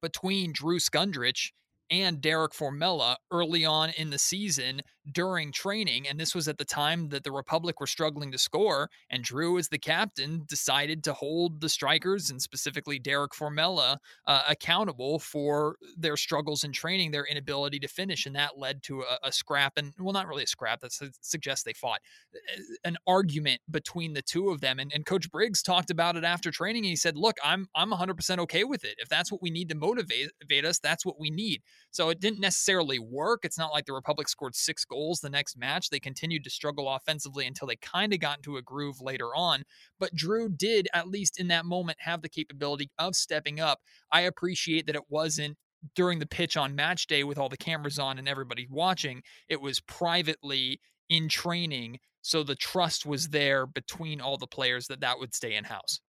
between 0.00 0.52
Drew 0.52 0.78
Skundrich 0.78 1.52
and 1.90 2.20
Derek 2.20 2.52
Formella 2.52 3.16
early 3.30 3.64
on 3.64 3.90
in 3.90 4.10
the 4.10 4.18
season 4.18 4.82
during 5.10 5.50
training. 5.50 6.06
And 6.08 6.18
this 6.18 6.34
was 6.34 6.46
at 6.46 6.58
the 6.58 6.64
time 6.64 7.08
that 7.08 7.24
the 7.24 7.32
Republic 7.32 7.80
were 7.80 7.86
struggling 7.86 8.30
to 8.32 8.38
score. 8.38 8.88
And 9.10 9.24
Drew, 9.24 9.58
as 9.58 9.68
the 9.68 9.78
captain, 9.78 10.44
decided 10.46 11.02
to 11.04 11.12
hold 11.12 11.60
the 11.60 11.68
strikers 11.68 12.30
and 12.30 12.40
specifically 12.40 12.98
Derek 12.98 13.32
Formella 13.32 13.96
uh, 14.26 14.42
accountable 14.48 15.18
for 15.18 15.76
their 15.96 16.16
struggles 16.16 16.64
in 16.64 16.72
training, 16.72 17.10
their 17.10 17.26
inability 17.26 17.80
to 17.80 17.88
finish. 17.88 18.26
And 18.26 18.36
that 18.36 18.58
led 18.58 18.82
to 18.84 19.02
a, 19.02 19.18
a 19.24 19.32
scrap. 19.32 19.72
And 19.76 19.92
well, 19.98 20.12
not 20.12 20.28
really 20.28 20.44
a 20.44 20.48
scrap, 20.48 20.80
that 20.80 20.92
su- 20.92 21.10
suggests 21.20 21.64
they 21.64 21.72
fought, 21.72 22.00
uh, 22.34 22.60
an 22.84 22.96
argument 23.06 23.60
between 23.70 24.12
the 24.12 24.22
two 24.22 24.50
of 24.50 24.60
them. 24.60 24.78
And, 24.78 24.92
and 24.94 25.04
Coach 25.04 25.30
Briggs 25.30 25.62
talked 25.62 25.90
about 25.90 26.16
it 26.16 26.24
after 26.24 26.50
training. 26.50 26.84
And 26.84 26.90
he 26.90 26.96
said, 26.96 27.16
Look, 27.16 27.36
I'm, 27.42 27.66
I'm 27.74 27.90
100% 27.90 28.38
okay 28.38 28.64
with 28.64 28.84
it. 28.84 28.94
If 28.98 29.08
that's 29.08 29.32
what 29.32 29.42
we 29.42 29.50
need 29.50 29.68
to 29.70 29.74
motivate 29.74 30.30
us, 30.64 30.78
that's 30.78 31.04
what 31.04 31.18
we 31.18 31.30
need. 31.30 31.62
So 31.90 32.08
it 32.08 32.20
didn't 32.20 32.40
necessarily 32.40 32.98
work. 32.98 33.44
It's 33.44 33.58
not 33.58 33.72
like 33.72 33.86
the 33.86 33.92
Republic 33.92 34.28
scored 34.28 34.54
six 34.54 34.84
goals 34.84 35.20
the 35.20 35.30
next 35.30 35.56
match. 35.56 35.90
They 35.90 36.00
continued 36.00 36.44
to 36.44 36.50
struggle 36.50 36.88
offensively 36.88 37.46
until 37.46 37.68
they 37.68 37.76
kind 37.76 38.12
of 38.12 38.20
got 38.20 38.38
into 38.38 38.56
a 38.56 38.62
groove 38.62 39.00
later 39.00 39.34
on. 39.34 39.64
But 39.98 40.14
Drew 40.14 40.48
did, 40.48 40.88
at 40.94 41.08
least 41.08 41.38
in 41.38 41.48
that 41.48 41.64
moment, 41.64 41.98
have 42.00 42.22
the 42.22 42.28
capability 42.28 42.90
of 42.98 43.14
stepping 43.14 43.60
up. 43.60 43.80
I 44.10 44.22
appreciate 44.22 44.86
that 44.86 44.96
it 44.96 45.10
wasn't 45.10 45.56
during 45.94 46.18
the 46.18 46.26
pitch 46.26 46.56
on 46.56 46.74
match 46.74 47.06
day 47.06 47.24
with 47.24 47.38
all 47.38 47.48
the 47.48 47.56
cameras 47.56 47.98
on 47.98 48.18
and 48.18 48.28
everybody 48.28 48.66
watching. 48.70 49.22
It 49.48 49.60
was 49.60 49.80
privately 49.80 50.80
in 51.08 51.28
training. 51.28 51.98
So 52.22 52.42
the 52.42 52.54
trust 52.54 53.04
was 53.04 53.30
there 53.30 53.66
between 53.66 54.20
all 54.20 54.38
the 54.38 54.46
players 54.46 54.86
that 54.86 55.00
that 55.00 55.18
would 55.18 55.34
stay 55.34 55.54
in 55.54 55.64
house. 55.64 56.00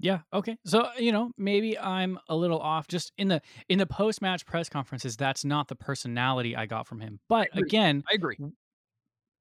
Yeah. 0.00 0.20
Okay. 0.32 0.56
So 0.66 0.88
you 0.98 1.12
know, 1.12 1.30
maybe 1.38 1.78
I'm 1.78 2.18
a 2.28 2.36
little 2.36 2.58
off. 2.58 2.88
Just 2.88 3.12
in 3.16 3.28
the 3.28 3.40
in 3.68 3.78
the 3.78 3.86
post 3.86 4.20
match 4.22 4.44
press 4.46 4.68
conferences, 4.68 5.16
that's 5.16 5.44
not 5.44 5.68
the 5.68 5.76
personality 5.76 6.56
I 6.56 6.66
got 6.66 6.86
from 6.86 7.00
him. 7.00 7.20
But 7.28 7.48
I 7.54 7.60
again, 7.60 8.02
I 8.10 8.14
agree. 8.14 8.36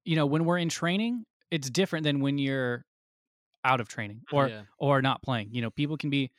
You 0.05 0.15
know, 0.15 0.25
when 0.25 0.45
we're 0.45 0.57
in 0.57 0.69
training, 0.69 1.23
it's 1.51 1.69
different 1.69 2.03
than 2.03 2.19
when 2.19 2.37
you're 2.37 2.85
out 3.65 3.79
of 3.79 3.87
training 3.87 4.21
or 4.33 4.47
Yeah. 4.49 4.61
or 4.77 5.01
not 5.01 5.21
playing. 5.21 5.49
You 5.51 5.61
know, 5.61 5.71
people 5.71 5.97
can 5.97 6.09
be 6.09 6.31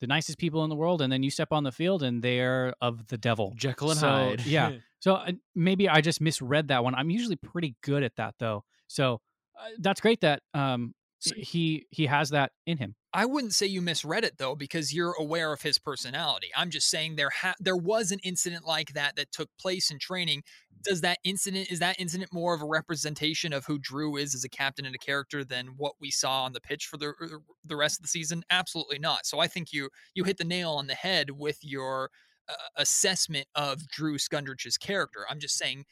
the 0.00 0.06
nicest 0.08 0.38
people 0.38 0.64
in 0.64 0.70
the 0.70 0.76
world, 0.76 1.00
and 1.00 1.12
then 1.12 1.22
you 1.22 1.30
step 1.30 1.52
on 1.52 1.62
the 1.62 1.70
field 1.72 2.02
and 2.02 2.22
they're 2.22 2.74
of 2.80 3.06
the 3.06 3.16
devil. 3.16 3.52
Jekyll 3.56 3.90
and 3.92 4.00
So, 4.00 4.08
Hyde. 4.08 4.46
yeah. 4.46 4.70
So 5.02 5.14
uh, 5.14 5.32
maybe 5.56 5.88
I 5.88 6.00
just 6.00 6.20
misread 6.20 6.68
that 6.68 6.84
one. 6.84 6.94
I'm 6.94 7.10
usually 7.10 7.34
pretty 7.34 7.74
good 7.82 8.04
at 8.04 8.14
that 8.18 8.36
though. 8.38 8.62
So 8.86 9.20
uh, 9.58 9.70
that's 9.80 10.00
great 10.00 10.20
that 10.20 10.42
um, 10.54 10.94
s- 11.24 11.32
he 11.36 11.86
he 11.90 12.06
has 12.06 12.30
that 12.30 12.52
in 12.66 12.78
him. 12.78 12.94
I 13.14 13.26
wouldn't 13.26 13.54
say 13.54 13.66
you 13.66 13.82
misread 13.82 14.24
it 14.24 14.38
though, 14.38 14.54
because 14.56 14.94
you're 14.94 15.14
aware 15.18 15.52
of 15.52 15.62
his 15.62 15.78
personality. 15.78 16.48
I'm 16.56 16.70
just 16.70 16.88
saying 16.88 17.16
there 17.16 17.30
ha- 17.30 17.54
there 17.60 17.76
was 17.76 18.10
an 18.10 18.20
incident 18.20 18.64
like 18.66 18.94
that 18.94 19.16
that 19.16 19.32
took 19.32 19.50
place 19.60 19.90
in 19.90 19.98
training. 19.98 20.42
Does 20.82 21.02
that 21.02 21.18
incident 21.24 21.70
is 21.70 21.78
that 21.80 22.00
incident 22.00 22.32
more 22.32 22.54
of 22.54 22.62
a 22.62 22.66
representation 22.66 23.52
of 23.52 23.66
who 23.66 23.78
Drew 23.78 24.16
is 24.16 24.34
as 24.34 24.44
a 24.44 24.48
captain 24.48 24.86
and 24.86 24.94
a 24.94 24.98
character 24.98 25.44
than 25.44 25.74
what 25.76 25.94
we 26.00 26.10
saw 26.10 26.44
on 26.44 26.52
the 26.52 26.60
pitch 26.60 26.86
for 26.86 26.96
the 26.96 27.08
er, 27.20 27.42
the 27.64 27.76
rest 27.76 27.98
of 27.98 28.02
the 28.02 28.08
season? 28.08 28.44
Absolutely 28.50 28.98
not. 28.98 29.26
So 29.26 29.38
I 29.38 29.46
think 29.46 29.72
you 29.72 29.90
you 30.14 30.24
hit 30.24 30.38
the 30.38 30.44
nail 30.44 30.72
on 30.72 30.86
the 30.86 30.94
head 30.94 31.32
with 31.32 31.58
your 31.62 32.10
uh, 32.48 32.54
assessment 32.76 33.46
of 33.54 33.86
Drew 33.88 34.16
Skundrich's 34.18 34.78
character. 34.78 35.20
I'm 35.28 35.38
just 35.38 35.56
saying 35.56 35.84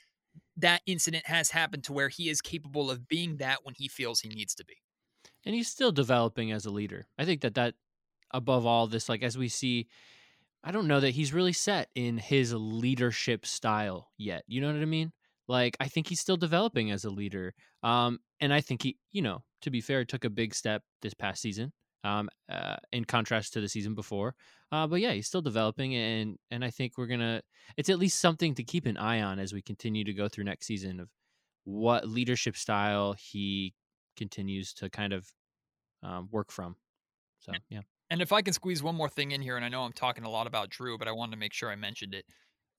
that 0.56 0.82
incident 0.86 1.26
has 1.26 1.50
happened 1.50 1.84
to 1.84 1.92
where 1.92 2.08
he 2.08 2.28
is 2.28 2.40
capable 2.40 2.90
of 2.90 3.08
being 3.08 3.36
that 3.38 3.60
when 3.64 3.74
he 3.76 3.88
feels 3.88 4.20
he 4.20 4.28
needs 4.28 4.54
to 4.56 4.64
be. 4.64 4.76
And 5.44 5.54
he's 5.54 5.68
still 5.68 5.92
developing 5.92 6.52
as 6.52 6.66
a 6.66 6.70
leader. 6.70 7.06
I 7.18 7.24
think 7.24 7.40
that 7.42 7.54
that 7.54 7.74
above 8.32 8.66
all 8.66 8.86
this, 8.86 9.08
like 9.08 9.22
as 9.22 9.38
we 9.38 9.48
see, 9.48 9.88
I 10.62 10.72
don't 10.72 10.88
know 10.88 11.00
that 11.00 11.10
he's 11.10 11.32
really 11.32 11.52
set 11.52 11.88
in 11.94 12.18
his 12.18 12.52
leadership 12.52 13.46
style 13.46 14.10
yet. 14.18 14.44
You 14.46 14.60
know 14.60 14.72
what 14.72 14.82
I 14.82 14.84
mean? 14.84 15.12
Like 15.48 15.76
I 15.80 15.88
think 15.88 16.08
he's 16.08 16.20
still 16.20 16.36
developing 16.36 16.90
as 16.90 17.04
a 17.04 17.10
leader. 17.10 17.54
Um, 17.82 18.20
and 18.40 18.52
I 18.52 18.60
think 18.60 18.82
he, 18.82 18.96
you 19.12 19.22
know, 19.22 19.42
to 19.62 19.70
be 19.70 19.80
fair, 19.80 20.04
took 20.04 20.24
a 20.24 20.30
big 20.30 20.54
step 20.54 20.82
this 21.02 21.14
past 21.14 21.42
season. 21.42 21.72
Um, 22.02 22.30
uh, 22.50 22.76
in 22.92 23.04
contrast 23.04 23.52
to 23.52 23.60
the 23.60 23.68
season 23.68 23.94
before. 23.94 24.34
Uh, 24.72 24.86
but 24.86 25.02
yeah, 25.02 25.12
he's 25.12 25.26
still 25.26 25.42
developing, 25.42 25.94
and 25.94 26.38
and 26.50 26.64
I 26.64 26.70
think 26.70 26.96
we're 26.96 27.06
gonna. 27.06 27.42
It's 27.76 27.90
at 27.90 27.98
least 27.98 28.20
something 28.20 28.54
to 28.54 28.64
keep 28.64 28.86
an 28.86 28.96
eye 28.96 29.20
on 29.20 29.38
as 29.38 29.52
we 29.52 29.60
continue 29.60 30.02
to 30.04 30.14
go 30.14 30.26
through 30.26 30.44
next 30.44 30.66
season 30.66 30.98
of 30.98 31.10
what 31.64 32.08
leadership 32.08 32.56
style 32.56 33.12
he 33.12 33.74
continues 34.16 34.72
to 34.74 34.90
kind 34.90 35.12
of 35.12 35.28
um, 36.02 36.28
work 36.30 36.50
from. 36.50 36.76
So 37.40 37.52
yeah, 37.68 37.80
And 38.10 38.20
if 38.20 38.32
I 38.32 38.42
can 38.42 38.52
squeeze 38.52 38.82
one 38.82 38.94
more 38.94 39.08
thing 39.08 39.32
in 39.32 39.40
here, 39.40 39.56
and 39.56 39.64
I 39.64 39.68
know 39.68 39.82
I'm 39.82 39.92
talking 39.92 40.24
a 40.24 40.30
lot 40.30 40.46
about 40.46 40.68
Drew, 40.70 40.98
but 40.98 41.08
I 41.08 41.12
wanted 41.12 41.32
to 41.32 41.38
make 41.38 41.52
sure 41.52 41.70
I 41.70 41.76
mentioned 41.76 42.14
it. 42.14 42.24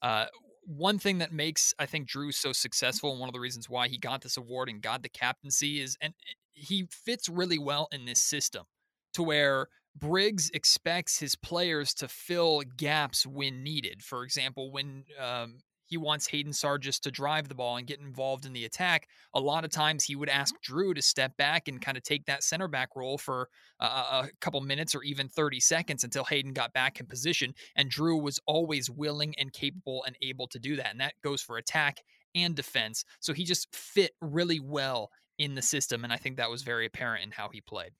Uh, 0.01 0.25
one 0.63 0.99
thing 0.99 1.17
that 1.19 1.31
makes 1.31 1.73
I 1.79 1.85
think 1.85 2.07
Drew 2.07 2.31
so 2.31 2.51
successful, 2.53 3.11
and 3.11 3.19
one 3.19 3.29
of 3.29 3.33
the 3.33 3.39
reasons 3.39 3.69
why 3.69 3.87
he 3.87 3.97
got 3.97 4.21
this 4.21 4.37
award 4.37 4.69
and 4.69 4.81
got 4.81 5.01
the 5.01 5.09
captaincy 5.09 5.81
is, 5.81 5.97
and 6.01 6.13
he 6.53 6.87
fits 6.91 7.27
really 7.29 7.57
well 7.57 7.87
in 7.91 8.05
this 8.05 8.21
system, 8.21 8.65
to 9.13 9.23
where 9.23 9.67
Briggs 9.95 10.49
expects 10.53 11.19
his 11.19 11.35
players 11.35 11.93
to 11.95 12.07
fill 12.07 12.61
gaps 12.77 13.25
when 13.25 13.63
needed. 13.63 14.03
For 14.03 14.23
example, 14.23 14.71
when 14.71 15.05
um, 15.19 15.59
he 15.91 15.97
wants 15.97 16.25
Hayden 16.27 16.53
Sargis 16.53 17.01
to 17.01 17.11
drive 17.11 17.49
the 17.49 17.53
ball 17.53 17.75
and 17.75 17.85
get 17.85 17.99
involved 17.99 18.45
in 18.45 18.53
the 18.53 18.63
attack, 18.63 19.09
a 19.33 19.41
lot 19.41 19.65
of 19.65 19.71
times 19.71 20.05
he 20.05 20.15
would 20.15 20.29
ask 20.29 20.55
Drew 20.61 20.93
to 20.93 21.01
step 21.01 21.35
back 21.35 21.67
and 21.67 21.81
kind 21.81 21.97
of 21.97 22.03
take 22.03 22.25
that 22.27 22.45
center 22.45 22.69
back 22.69 22.95
role 22.95 23.17
for 23.17 23.49
uh, 23.81 24.23
a 24.23 24.29
couple 24.39 24.61
minutes 24.61 24.95
or 24.95 25.03
even 25.03 25.27
30 25.27 25.59
seconds 25.59 26.05
until 26.05 26.23
Hayden 26.23 26.53
got 26.53 26.71
back 26.71 27.01
in 27.01 27.07
position. 27.07 27.53
And 27.75 27.89
Drew 27.89 28.15
was 28.15 28.39
always 28.47 28.89
willing 28.89 29.35
and 29.37 29.51
capable 29.51 30.05
and 30.07 30.15
able 30.21 30.47
to 30.47 30.59
do 30.59 30.77
that. 30.77 30.91
And 30.91 31.01
that 31.01 31.15
goes 31.21 31.41
for 31.41 31.57
attack 31.57 31.97
and 32.33 32.55
defense. 32.55 33.03
So 33.19 33.33
he 33.33 33.43
just 33.43 33.67
fit 33.75 34.11
really 34.21 34.61
well 34.61 35.11
in 35.37 35.55
the 35.55 35.61
system. 35.61 36.05
And 36.05 36.13
I 36.13 36.15
think 36.15 36.37
that 36.37 36.49
was 36.49 36.61
very 36.61 36.85
apparent 36.85 37.25
in 37.25 37.31
how 37.31 37.49
he 37.49 37.59
played. 37.59 37.91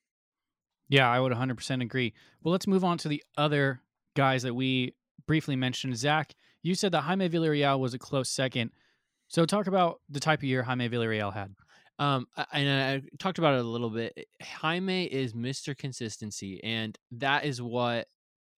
Yeah, 0.87 1.09
I 1.09 1.19
would 1.19 1.33
100% 1.33 1.81
agree. 1.81 2.13
Well, 2.41 2.53
let's 2.53 2.67
move 2.67 2.85
on 2.85 2.97
to 2.99 3.09
the 3.09 3.21
other 3.35 3.81
guys 4.15 4.43
that 4.43 4.53
we 4.53 4.95
briefly 5.27 5.57
mentioned. 5.57 5.97
Zach, 5.97 6.33
you 6.63 6.75
said 6.75 6.91
that 6.93 7.01
Jaime 7.01 7.29
Villarreal 7.29 7.79
was 7.79 7.93
a 7.93 7.99
close 7.99 8.29
second. 8.29 8.71
So 9.27 9.45
talk 9.45 9.67
about 9.67 10.01
the 10.09 10.19
type 10.19 10.39
of 10.39 10.43
year 10.43 10.63
Jaime 10.63 10.89
Villarreal 10.89 11.33
had. 11.33 11.55
um, 11.99 12.27
and 12.51 12.69
I 12.69 13.01
talked 13.17 13.37
about 13.37 13.55
it 13.55 13.61
a 13.61 13.67
little 13.67 13.89
bit. 13.89 14.27
Jaime 14.41 15.05
is 15.05 15.33
Mister 15.33 15.73
Consistency, 15.73 16.61
and 16.63 16.97
that 17.11 17.45
is 17.45 17.61
what 17.61 18.07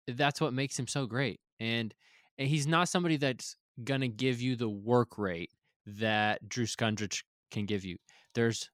that's 0.08 0.42
what 0.42 0.54
makes 0.54 0.78
him 0.78 0.88
so 0.88 1.06
great. 1.06 1.40
And, 1.60 1.94
and 2.38 2.48
he's 2.48 2.68
not 2.68 2.90
somebody 2.90 3.18
that's 3.18 3.56
gonna 3.84 4.08
give 4.08 4.42
you 4.42 4.56
the 4.56 4.70
work 4.70 5.18
rate 5.18 5.52
that 5.86 6.48
Drew 6.48 6.66
Skundrich 6.66 7.24
can 7.52 7.66
give 7.66 7.86
you. 7.86 7.98
There's 8.36 8.70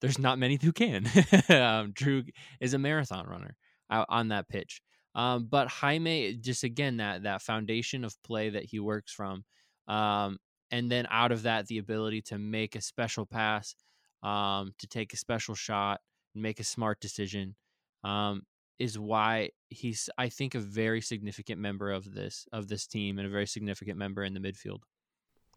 there's 0.00 0.18
not 0.18 0.38
many 0.38 0.58
who 0.60 0.72
can. 0.72 1.06
um, 1.48 1.92
Drew 1.92 2.24
is 2.60 2.74
a 2.74 2.78
marathon 2.78 3.26
runner 3.26 3.56
out 3.90 4.06
on 4.08 4.28
that 4.28 4.48
pitch. 4.48 4.82
Um, 5.14 5.46
but 5.48 5.68
Jaime, 5.68 6.34
just 6.34 6.64
again 6.64 6.96
that 6.96 7.22
that 7.22 7.42
foundation 7.42 8.04
of 8.04 8.20
play 8.22 8.50
that 8.50 8.64
he 8.64 8.80
works 8.80 9.12
from, 9.12 9.44
um, 9.86 10.38
and 10.70 10.90
then 10.90 11.06
out 11.10 11.30
of 11.30 11.42
that, 11.42 11.66
the 11.66 11.78
ability 11.78 12.22
to 12.22 12.38
make 12.38 12.74
a 12.74 12.80
special 12.80 13.26
pass, 13.26 13.76
um, 14.22 14.72
to 14.78 14.88
take 14.88 15.12
a 15.12 15.16
special 15.16 15.54
shot, 15.54 16.00
and 16.34 16.42
make 16.42 16.58
a 16.58 16.64
smart 16.64 17.00
decision, 17.00 17.54
um, 18.02 18.42
is 18.78 18.98
why 18.98 19.50
he's 19.68 20.10
I 20.18 20.28
think 20.28 20.54
a 20.54 20.60
very 20.60 21.00
significant 21.00 21.60
member 21.60 21.90
of 21.92 22.12
this 22.12 22.46
of 22.52 22.68
this 22.68 22.86
team 22.86 23.18
and 23.18 23.26
a 23.26 23.30
very 23.30 23.46
significant 23.46 23.98
member 23.98 24.24
in 24.24 24.34
the 24.34 24.40
midfield. 24.40 24.80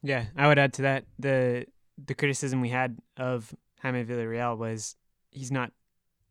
Yeah, 0.03 0.25
I 0.35 0.47
would 0.47 0.59
add 0.59 0.73
to 0.73 0.81
that 0.83 1.05
the 1.17 1.65
the 2.05 2.13
criticism 2.13 2.61
we 2.61 2.69
had 2.69 2.97
of 3.17 3.55
Jaime 3.81 4.05
Villarreal 4.05 4.57
was 4.57 4.95
he's 5.31 5.51
not 5.51 5.71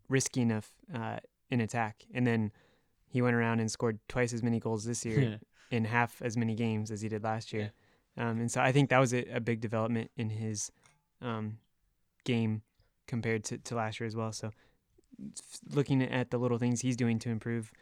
risky 0.09 0.43
enough 0.43 0.71
uh, 0.95 1.19
in 1.51 1.61
attack, 1.61 2.05
and 2.15 2.25
then 2.25 2.53
he 3.17 3.23
went 3.23 3.35
around 3.35 3.61
and 3.61 3.71
scored 3.71 3.99
twice 4.09 4.33
as 4.35 4.43
many 4.43 4.61
goals 4.61 4.85
this 4.85 5.05
year 5.07 5.41
in 5.71 5.85
half 5.87 6.21
as 6.21 6.37
many 6.37 6.55
games 6.55 6.91
as 6.91 7.01
he 7.01 7.09
did 7.09 7.25
last 7.25 7.51
year. 7.53 7.73
Um, 8.19 8.41
and 8.41 8.51
so 8.53 8.61
I 8.61 8.73
think 8.73 8.91
that 8.91 8.99
was 8.99 9.13
a, 9.15 9.25
a 9.39 9.41
big 9.41 9.61
development 9.61 10.11
in 10.17 10.29
his 10.29 10.71
um, 11.23 11.59
game 12.25 12.61
compared 13.07 13.43
to, 13.45 13.57
to 13.59 13.75
last 13.75 13.99
year 14.01 14.07
as 14.07 14.15
well. 14.15 14.33
So 14.33 14.51
looking 15.75 16.03
at 16.03 16.31
the 16.31 16.39
little 16.39 16.59
things 16.59 16.83
he's 16.83 16.97
doing 16.97 17.19
to 17.21 17.31
improve 17.31 17.73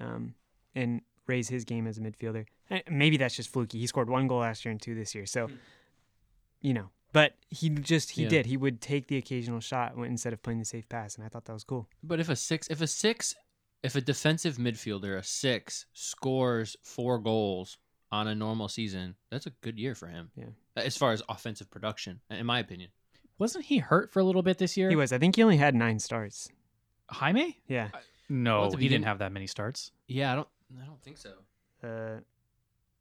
um, 0.00 0.34
and 0.74 1.00
raise 1.26 1.48
his 1.48 1.64
game 1.64 1.86
as 1.86 1.98
a 1.98 2.00
midfielder. 2.00 2.46
Eh, 2.70 2.82
Maybe 2.88 3.16
that's 3.16 3.34
just 3.36 3.50
fluky. 3.52 3.78
He 3.80 3.86
scored 3.86 4.08
one 4.08 4.28
goal 4.28 4.40
last 4.40 4.64
year 4.64 4.70
and 4.72 4.80
two 4.80 4.94
this 4.94 5.14
year. 5.14 5.26
So, 5.26 5.48
you 6.60 6.72
know, 6.74 6.90
but 7.12 7.34
he 7.50 7.68
just, 7.70 8.12
he 8.12 8.22
Yeah. 8.24 8.28
did. 8.28 8.46
He 8.46 8.56
would 8.56 8.80
take 8.80 9.06
the 9.08 9.16
occasional 9.16 9.60
shot 9.60 9.94
instead 9.96 10.32
of 10.32 10.42
playing 10.42 10.58
the 10.60 10.64
safe 10.64 10.88
pass. 10.88 11.16
And 11.16 11.24
I 11.24 11.28
thought 11.28 11.44
that 11.46 11.52
was 11.52 11.64
cool. 11.64 11.88
But 12.02 12.20
if 12.20 12.28
a 12.28 12.36
six, 12.36 12.68
if 12.68 12.80
a 12.80 12.86
six, 12.86 13.34
if 13.84 13.94
a 13.94 14.00
defensive 14.00 14.56
midfielder, 14.56 15.18
a 15.18 15.22
six, 15.22 15.84
scores 15.92 16.74
four 16.82 17.18
goals 17.18 17.76
on 18.10 18.26
a 18.26 18.34
normal 18.34 18.66
season, 18.68 19.14
that's 19.30 19.44
a 19.46 19.50
good 19.60 19.78
year 19.78 19.94
for 19.94 20.06
him. 20.06 20.30
Yeah. 20.34 20.46
As 20.74 20.96
far 20.96 21.12
as 21.12 21.22
offensive 21.28 21.70
production, 21.70 22.20
in 22.30 22.46
my 22.46 22.60
opinion. 22.60 22.90
Wasn't 23.38 23.66
he 23.66 23.78
hurt 23.78 24.10
for 24.10 24.20
a 24.20 24.24
little 24.24 24.42
bit 24.42 24.56
this 24.56 24.76
year? 24.76 24.88
He 24.88 24.96
was. 24.96 25.12
I 25.12 25.18
think 25.18 25.36
he 25.36 25.42
only 25.42 25.58
had 25.58 25.74
nine 25.74 25.98
starts. 25.98 26.48
Jaime? 27.10 27.60
Yeah. 27.68 27.88
No, 28.30 28.60
Well, 28.62 28.70
he 28.72 28.88
didn't 28.88 29.04
have 29.04 29.18
that 29.18 29.32
many 29.32 29.46
starts. 29.46 29.92
Yeah, 30.08 30.32
I 30.32 30.36
don't, 30.36 30.48
I 30.82 30.86
don't 30.86 31.02
think 31.02 31.18
so. 31.18 31.32
Uh, 31.82 32.20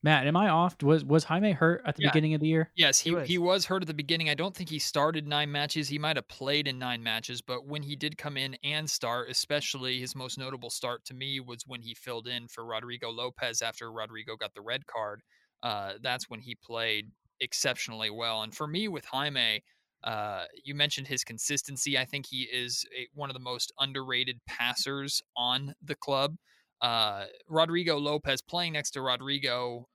Matt, 0.04 0.28
am 0.28 0.36
I 0.36 0.50
off? 0.50 0.82
Was 0.84 1.04
was 1.06 1.24
Jaime 1.26 1.52
hurt 1.54 1.82
at 1.86 1.96
the 1.96 2.04
Yeah. 2.04 2.10
beginning 2.10 2.34
of 2.34 2.42
the 2.42 2.48
year? 2.48 2.72
Yes, 2.76 3.00
He 3.00 3.10
he, 3.10 3.16
was. 3.16 3.28
he 3.28 3.38
was 3.38 3.66
hurt 3.66 3.84
at 3.84 3.88
the 3.88 3.94
beginning. 3.94 4.30
I 4.30 4.34
don't 4.36 4.56
think 4.56 4.70
he 4.70 4.80
started 4.80 5.28
nine 5.28 5.52
matches. 5.52 5.89
He 5.89 6.00
might 6.00 6.16
have 6.16 6.28
played 6.28 6.68
in 6.68 6.80
nine 6.80 7.04
matches, 7.04 7.42
but 7.42 7.66
when 7.68 7.84
he 7.84 7.96
did 7.96 8.18
come 8.18 8.36
in 8.36 8.56
and 8.63 8.89
start, 8.89 9.30
especially 9.30 10.00
his 10.00 10.16
most 10.16 10.38
notable 10.38 10.70
start 10.72 11.06
to 11.06 11.13
me 11.13 11.39
was 11.39 11.63
when 11.68 11.82
he 11.82 11.94
filled 11.94 12.28
in 12.28 12.48
for 12.48 12.66
Rodrigo 12.66 13.12
Lopez 13.12 13.62
after 13.62 13.92
Rodrigo 13.92 14.36
got 14.36 14.54
the 14.56 14.62
red 14.62 14.88
card. 14.88 15.22
Uh, 15.62 15.94
that's 16.02 16.30
when 16.30 16.42
he 16.42 16.56
played 16.56 17.12
exceptionally 17.39 18.10
well. 18.10 18.42
And 18.44 18.56
for 18.56 18.68
me, 18.68 18.88
with 18.88 19.06
Jaime, 19.06 19.63
uh, 20.04 20.46
you 20.63 20.76
mentioned 20.76 21.08
his 21.08 21.24
consistency. 21.24 21.98
I 21.98 22.06
think 22.06 22.26
he 22.26 22.44
is 22.44 22.86
a, 22.98 23.08
one 23.13 23.30
of 23.30 23.34
the 23.36 23.39
most 23.39 23.72
underrated 23.80 24.39
passers 24.48 25.22
on 25.38 25.76
the 25.82 25.96
club. 25.96 26.36
Uh, 26.82 27.28
Rodrigo 27.48 27.98
Lopez 27.98 28.42
playing 28.42 28.74
next 28.74 28.92
to 28.92 29.02
Rodrigo 29.02 29.88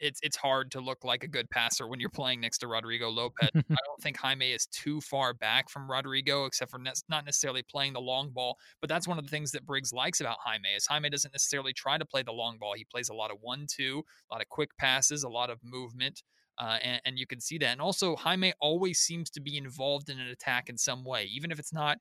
it's 0.00 0.20
it's 0.22 0.36
hard 0.36 0.70
to 0.72 0.80
look 0.80 1.04
like 1.04 1.24
a 1.24 1.28
good 1.28 1.48
passer 1.50 1.86
when 1.88 2.00
you're 2.00 2.10
playing 2.10 2.40
next 2.40 2.58
to 2.58 2.66
Rodrigo 2.66 3.08
Lopez. 3.08 3.50
I 3.54 3.60
don't 3.68 4.02
think 4.02 4.16
Jaime 4.16 4.52
is 4.52 4.66
too 4.66 5.00
far 5.00 5.34
back 5.34 5.68
from 5.68 5.90
Rodrigo, 5.90 6.46
except 6.46 6.70
for 6.70 6.78
ne- 6.78 6.92
not 7.08 7.24
necessarily 7.24 7.62
playing 7.62 7.92
the 7.92 8.00
long 8.00 8.30
ball. 8.30 8.56
But 8.80 8.88
that's 8.88 9.08
one 9.08 9.18
of 9.18 9.24
the 9.24 9.30
things 9.30 9.50
that 9.52 9.66
Briggs 9.66 9.92
likes 9.92 10.20
about 10.20 10.38
Jaime 10.44 10.68
is 10.76 10.86
Jaime 10.86 11.10
doesn't 11.10 11.34
necessarily 11.34 11.72
try 11.72 11.98
to 11.98 12.04
play 12.04 12.22
the 12.22 12.32
long 12.32 12.58
ball. 12.58 12.74
He 12.76 12.84
plays 12.84 13.08
a 13.08 13.14
lot 13.14 13.30
of 13.30 13.38
one-two, 13.40 14.02
a 14.30 14.34
lot 14.34 14.42
of 14.42 14.48
quick 14.48 14.70
passes, 14.78 15.22
a 15.24 15.28
lot 15.28 15.50
of 15.50 15.58
movement. 15.62 16.22
Uh, 16.58 16.78
and, 16.82 17.00
and 17.04 17.18
you 17.18 17.26
can 17.26 17.40
see 17.40 17.56
that. 17.58 17.68
And 17.68 17.80
also, 17.80 18.16
Jaime 18.16 18.52
always 18.60 18.98
seems 18.98 19.30
to 19.30 19.40
be 19.40 19.56
involved 19.56 20.08
in 20.08 20.18
an 20.18 20.28
attack 20.28 20.68
in 20.68 20.76
some 20.76 21.04
way, 21.04 21.24
even 21.32 21.52
if 21.52 21.58
it's 21.60 21.72
not 21.72 21.98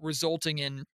resulting 0.00 0.58
in 0.58 0.84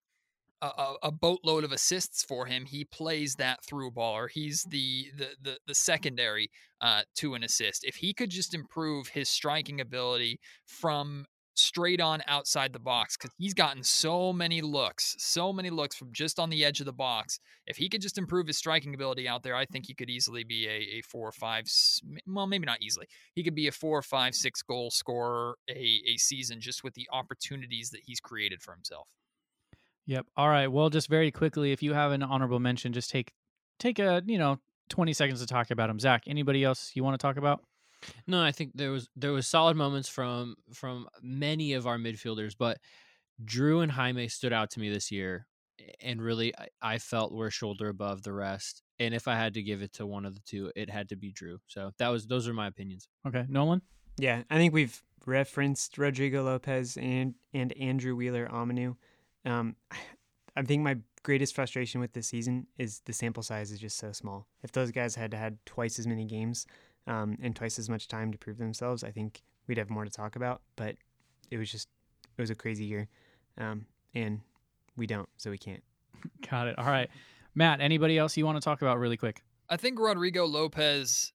a, 0.66 0.94
a, 1.04 1.12
boatload 1.12 1.64
of 1.64 1.72
assists 1.72 2.24
for 2.24 2.46
him. 2.46 2.64
He 2.64 2.84
plays 2.84 3.34
that 3.36 3.64
through 3.64 3.92
ball, 3.92 4.16
or 4.16 4.28
he's 4.28 4.62
the 4.64 5.06
the 5.16 5.28
the, 5.42 5.58
the 5.66 5.74
secondary 5.74 6.50
uh, 6.80 7.02
to 7.16 7.34
an 7.34 7.44
assist. 7.44 7.84
If 7.84 7.96
he 7.96 8.12
could 8.12 8.30
just 8.30 8.54
improve 8.54 9.08
his 9.08 9.28
striking 9.28 9.80
ability 9.80 10.40
from 10.66 11.26
straight 11.56 12.00
on 12.00 12.22
outside 12.26 12.72
the 12.72 12.78
box, 12.78 13.16
because 13.16 13.32
he's 13.38 13.54
gotten 13.54 13.82
so 13.82 14.32
many 14.32 14.60
looks, 14.60 15.14
so 15.18 15.52
many 15.52 15.70
looks 15.70 15.96
from 15.96 16.12
just 16.12 16.38
on 16.38 16.50
the 16.50 16.64
edge 16.64 16.80
of 16.80 16.86
the 16.86 16.92
box. 16.92 17.38
If 17.66 17.76
he 17.76 17.88
could 17.88 18.02
just 18.02 18.18
improve 18.18 18.46
his 18.46 18.58
striking 18.58 18.94
ability 18.94 19.28
out 19.28 19.42
there, 19.42 19.54
I 19.54 19.64
think 19.64 19.86
he 19.86 19.94
could 19.94 20.10
easily 20.10 20.44
be 20.44 20.66
a, 20.66 20.98
a 20.98 21.02
four 21.02 21.28
or 21.28 21.32
five. 21.32 21.66
Well, 22.26 22.46
maybe 22.46 22.66
not 22.66 22.82
easily. 22.82 23.06
He 23.34 23.42
could 23.42 23.54
be 23.54 23.68
a 23.68 23.72
four 23.72 23.98
or 23.98 24.02
five, 24.02 24.34
six 24.34 24.62
goal 24.62 24.90
scorer 24.90 25.56
a, 25.68 26.00
a 26.06 26.16
season 26.16 26.60
just 26.60 26.84
with 26.84 26.94
the 26.94 27.08
opportunities 27.12 27.90
that 27.90 28.02
he's 28.04 28.20
created 28.20 28.60
for 28.60 28.74
himself. 28.74 29.08
Yep. 30.06 30.26
All 30.36 30.48
right. 30.48 30.68
Well, 30.68 30.90
just 30.90 31.08
very 31.08 31.30
quickly, 31.30 31.72
if 31.72 31.82
you 31.82 31.94
have 31.94 32.12
an 32.12 32.22
honorable 32.22 32.60
mention, 32.60 32.92
just 32.92 33.10
take 33.10 33.32
take 33.78 33.98
a 33.98 34.22
you 34.26 34.38
know 34.38 34.58
twenty 34.88 35.12
seconds 35.12 35.40
to 35.40 35.46
talk 35.46 35.70
about 35.70 35.90
him. 35.90 35.98
Zach, 35.98 36.24
anybody 36.26 36.64
else 36.64 36.92
you 36.94 37.02
want 37.02 37.18
to 37.18 37.22
talk 37.22 37.36
about? 37.36 37.62
No, 38.26 38.42
I 38.42 38.52
think 38.52 38.72
there 38.74 38.90
was 38.90 39.08
there 39.16 39.32
was 39.32 39.46
solid 39.46 39.76
moments 39.76 40.08
from 40.08 40.56
from 40.72 41.08
many 41.22 41.72
of 41.72 41.86
our 41.86 41.98
midfielders, 41.98 42.54
but 42.58 42.78
Drew 43.42 43.80
and 43.80 43.92
Jaime 43.92 44.28
stood 44.28 44.52
out 44.52 44.70
to 44.72 44.80
me 44.80 44.90
this 44.90 45.10
year, 45.10 45.46
and 46.00 46.20
really 46.20 46.54
I, 46.56 46.68
I 46.82 46.98
felt 46.98 47.32
were 47.32 47.50
shoulder 47.50 47.88
above 47.88 48.22
the 48.22 48.32
rest. 48.32 48.82
And 49.00 49.14
if 49.14 49.26
I 49.26 49.34
had 49.34 49.54
to 49.54 49.62
give 49.62 49.82
it 49.82 49.94
to 49.94 50.06
one 50.06 50.24
of 50.24 50.34
the 50.34 50.42
two, 50.46 50.70
it 50.76 50.88
had 50.88 51.08
to 51.08 51.16
be 51.16 51.32
Drew. 51.32 51.58
So 51.66 51.92
that 51.98 52.08
was 52.08 52.26
those 52.26 52.46
are 52.46 52.54
my 52.54 52.66
opinions. 52.66 53.08
Okay, 53.26 53.44
Nolan. 53.48 53.82
Yeah, 54.18 54.42
I 54.50 54.56
think 54.58 54.74
we've 54.74 55.02
referenced 55.26 55.98
Rodrigo 55.98 56.44
Lopez 56.44 56.96
and 56.96 57.34
and 57.52 57.72
Andrew 57.78 58.14
Wheeler 58.14 58.48
Omiunu. 58.52 58.96
Um, 59.44 59.76
I 60.56 60.62
think 60.62 60.84
my 60.84 60.98
greatest 61.24 61.52
frustration 61.52 62.00
with 62.00 62.12
this 62.12 62.28
season 62.28 62.68
is 62.78 63.00
the 63.06 63.12
sample 63.12 63.42
size 63.42 63.72
is 63.72 63.80
just 63.80 63.98
so 63.98 64.12
small. 64.12 64.46
If 64.62 64.70
those 64.70 64.92
guys 64.92 65.16
had 65.16 65.34
had 65.34 65.58
twice 65.66 65.98
as 65.98 66.06
many 66.06 66.24
games 66.24 66.64
um, 67.08 67.36
and 67.42 67.56
twice 67.56 67.76
as 67.76 67.90
much 67.90 68.06
time 68.06 68.30
to 68.30 68.38
prove 68.38 68.58
themselves, 68.58 69.02
I 69.02 69.10
think 69.10 69.42
we'd 69.66 69.78
have 69.78 69.90
more 69.90 70.04
to 70.04 70.10
talk 70.12 70.36
about. 70.36 70.62
But 70.76 70.94
it 71.50 71.58
was 71.58 71.72
just 71.72 71.88
it 72.38 72.40
was 72.40 72.50
a 72.50 72.54
crazy 72.54 72.84
year, 72.84 73.08
um, 73.58 73.86
and 74.14 74.40
we 74.96 75.08
don't, 75.08 75.28
so 75.36 75.50
we 75.50 75.58
can't. 75.58 75.82
Got 76.48 76.68
it. 76.68 76.78
All 76.78 76.86
right, 76.86 77.10
Matt. 77.56 77.80
Anybody 77.80 78.16
else 78.16 78.36
you 78.36 78.46
want 78.46 78.56
to 78.56 78.64
talk 78.64 78.80
about 78.80 79.00
really 79.00 79.16
quick? 79.16 79.42
I 79.68 79.76
think 79.76 79.98
Rodrigo 79.98 80.46
Lopez 80.46 81.32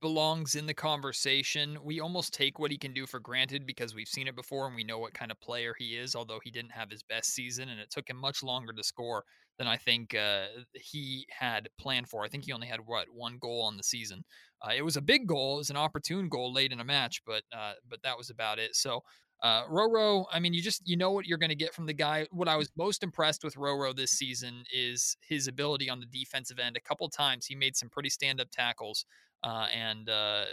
belongs 0.00 0.54
in 0.54 0.66
the 0.66 0.74
conversation. 0.74 1.78
We 1.82 2.00
almost 2.00 2.34
take 2.34 2.58
what 2.58 2.70
he 2.70 2.78
can 2.78 2.92
do 2.92 3.06
for 3.06 3.20
granted 3.20 3.66
because 3.66 3.94
we've 3.94 4.08
seen 4.08 4.26
it 4.26 4.34
before 4.34 4.66
and 4.66 4.74
we 4.74 4.84
know 4.84 4.98
what 4.98 5.14
kind 5.14 5.30
of 5.30 5.40
player 5.40 5.74
he 5.78 5.96
is, 5.96 6.16
although 6.16 6.40
he 6.42 6.50
didn't 6.50 6.72
have 6.72 6.90
his 6.90 7.02
best 7.02 7.34
season 7.34 7.68
and 7.68 7.78
it 7.78 7.90
took 7.90 8.08
him 8.08 8.16
much 8.16 8.42
longer 8.42 8.72
to 8.72 8.82
score 8.82 9.24
than 9.58 9.66
I 9.66 9.76
think 9.76 10.14
uh, 10.14 10.46
he 10.74 11.26
had 11.30 11.68
planned 11.78 12.08
for. 12.08 12.24
I 12.24 12.28
think 12.28 12.44
he 12.44 12.52
only 12.52 12.66
had 12.66 12.80
what 12.84 13.06
one 13.12 13.38
goal 13.38 13.62
on 13.62 13.76
the 13.76 13.82
season. 13.82 14.24
Uh, 14.60 14.72
it 14.76 14.82
was 14.82 14.96
a 14.96 15.02
big 15.02 15.26
goal, 15.26 15.56
it 15.56 15.58
was 15.58 15.70
an 15.70 15.76
opportune 15.76 16.28
goal 16.28 16.52
late 16.52 16.72
in 16.72 16.80
a 16.80 16.84
match, 16.84 17.22
but 17.24 17.42
uh, 17.56 17.72
but 17.88 18.02
that 18.02 18.18
was 18.18 18.30
about 18.30 18.58
it. 18.58 18.74
So 18.74 19.02
uh, 19.42 19.64
Roro, 19.66 20.24
I 20.32 20.40
mean, 20.40 20.54
you 20.54 20.62
just 20.62 20.82
you 20.88 20.96
know 20.96 21.10
what 21.10 21.26
you're 21.26 21.38
going 21.38 21.50
to 21.50 21.54
get 21.56 21.74
from 21.74 21.86
the 21.86 21.92
guy. 21.92 22.26
What 22.30 22.48
I 22.48 22.56
was 22.56 22.70
most 22.76 23.02
impressed 23.02 23.44
with 23.44 23.54
Roro 23.54 23.94
this 23.94 24.12
season 24.12 24.64
is 24.72 25.16
his 25.20 25.46
ability 25.46 25.90
on 25.90 26.00
the 26.00 26.06
defensive 26.06 26.58
end. 26.58 26.76
A 26.76 26.80
couple 26.80 27.08
times 27.08 27.46
he 27.46 27.54
made 27.54 27.76
some 27.76 27.90
pretty 27.90 28.08
stand 28.08 28.40
up 28.40 28.48
tackles 28.50 29.04
uh, 29.46 29.68
and 29.72 30.10
uh, 30.10 30.44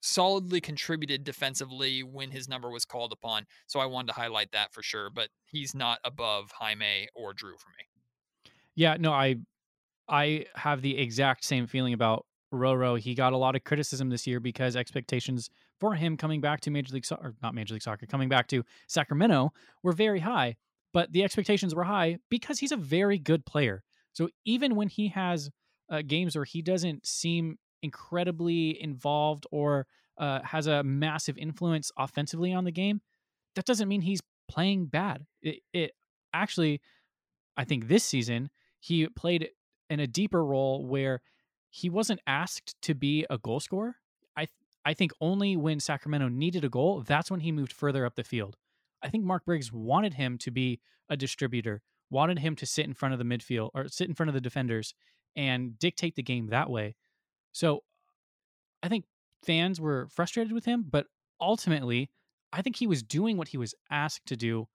solidly 0.00 0.60
contributed 0.60 1.24
defensively 1.24 2.02
when 2.02 2.30
his 2.30 2.46
number 2.48 2.70
was 2.70 2.84
called 2.84 3.12
upon. 3.12 3.46
So 3.66 3.80
I 3.80 3.86
wanted 3.86 4.08
to 4.08 4.20
highlight 4.20 4.52
that 4.52 4.74
for 4.74 4.82
sure. 4.82 5.08
But 5.08 5.28
he's 5.46 5.74
not 5.74 5.98
above 6.04 6.52
Jaime 6.52 7.08
or 7.14 7.32
Drew 7.32 7.56
for 7.56 7.70
me. 7.70 7.86
Yeah, 8.74 8.96
no, 9.00 9.12
I 9.12 9.36
I 10.06 10.44
have 10.54 10.82
the 10.82 10.98
exact 10.98 11.44
same 11.44 11.66
feeling 11.66 11.94
about 11.94 12.26
Roro. 12.52 12.98
He 12.98 13.14
got 13.14 13.32
a 13.32 13.38
lot 13.38 13.56
of 13.56 13.64
criticism 13.64 14.10
this 14.10 14.26
year 14.26 14.38
because 14.38 14.76
expectations 14.76 15.48
for 15.80 15.94
him 15.94 16.18
coming 16.18 16.42
back 16.42 16.60
to 16.62 16.70
Major 16.70 16.92
League 16.92 17.06
Soccer, 17.06 17.34
not 17.42 17.54
Major 17.54 17.74
League 17.74 17.82
Soccer, 17.82 18.04
coming 18.04 18.28
back 18.28 18.48
to 18.48 18.64
Sacramento 18.86 19.50
were 19.82 19.92
very 19.92 20.20
high. 20.20 20.56
But 20.92 21.12
the 21.12 21.24
expectations 21.24 21.74
were 21.74 21.84
high 21.84 22.18
because 22.28 22.58
he's 22.58 22.72
a 22.72 22.76
very 22.76 23.18
good 23.18 23.46
player. 23.46 23.82
So 24.12 24.28
even 24.44 24.76
when 24.76 24.88
he 24.88 25.08
has 25.08 25.48
uh, 25.90 26.02
games 26.02 26.34
where 26.36 26.44
he 26.44 26.60
doesn't 26.60 27.06
seem 27.06 27.58
incredibly 27.82 28.80
involved 28.80 29.46
or 29.50 29.86
uh, 30.18 30.40
has 30.42 30.66
a 30.66 30.82
massive 30.82 31.36
influence 31.38 31.90
offensively 31.96 32.52
on 32.52 32.64
the 32.64 32.72
game, 32.72 33.00
that 33.54 33.64
doesn't 33.64 33.88
mean 33.88 34.00
he's 34.00 34.20
playing 34.48 34.86
bad. 34.86 35.26
It, 35.42 35.60
it 35.72 35.92
actually, 36.32 36.80
I 37.56 37.64
think 37.64 37.88
this 37.88 38.04
season 38.04 38.50
he 38.80 39.06
played 39.08 39.50
in 39.90 40.00
a 40.00 40.06
deeper 40.06 40.44
role 40.44 40.86
where 40.86 41.22
he 41.70 41.88
wasn't 41.88 42.20
asked 42.26 42.74
to 42.82 42.94
be 42.94 43.26
a 43.30 43.38
goal 43.38 43.60
scorer. 43.60 43.96
I 44.36 44.46
I 44.84 44.94
think 44.94 45.12
only 45.20 45.56
when 45.56 45.80
Sacramento 45.80 46.28
needed 46.28 46.64
a 46.64 46.68
goal, 46.68 47.02
that's 47.02 47.30
when 47.30 47.40
he 47.40 47.52
moved 47.52 47.72
further 47.72 48.04
up 48.04 48.14
the 48.14 48.24
field. 48.24 48.56
I 49.02 49.08
think 49.08 49.24
Mark 49.24 49.44
Briggs 49.44 49.72
wanted 49.72 50.14
him 50.14 50.38
to 50.38 50.50
be 50.50 50.80
a 51.08 51.16
distributor, 51.16 51.82
wanted 52.10 52.38
him 52.38 52.56
to 52.56 52.66
sit 52.66 52.86
in 52.86 52.94
front 52.94 53.12
of 53.12 53.18
the 53.18 53.24
midfield 53.24 53.70
or 53.74 53.88
sit 53.88 54.08
in 54.08 54.14
front 54.14 54.28
of 54.28 54.34
the 54.34 54.40
defenders 54.40 54.94
and 55.36 55.78
dictate 55.78 56.14
the 56.14 56.22
game 56.22 56.48
that 56.48 56.70
way. 56.70 56.94
So 57.52 57.82
I 58.82 58.88
think 58.88 59.04
fans 59.44 59.80
were 59.80 60.08
frustrated 60.08 60.52
with 60.52 60.64
him, 60.64 60.84
but 60.88 61.06
ultimately, 61.40 62.10
I 62.52 62.62
think 62.62 62.76
he 62.76 62.86
was 62.86 63.02
doing 63.02 63.36
what 63.36 63.48
he 63.48 63.56
was 63.56 63.74
asked 63.90 64.26
to 64.26 64.36
do, 64.36 64.68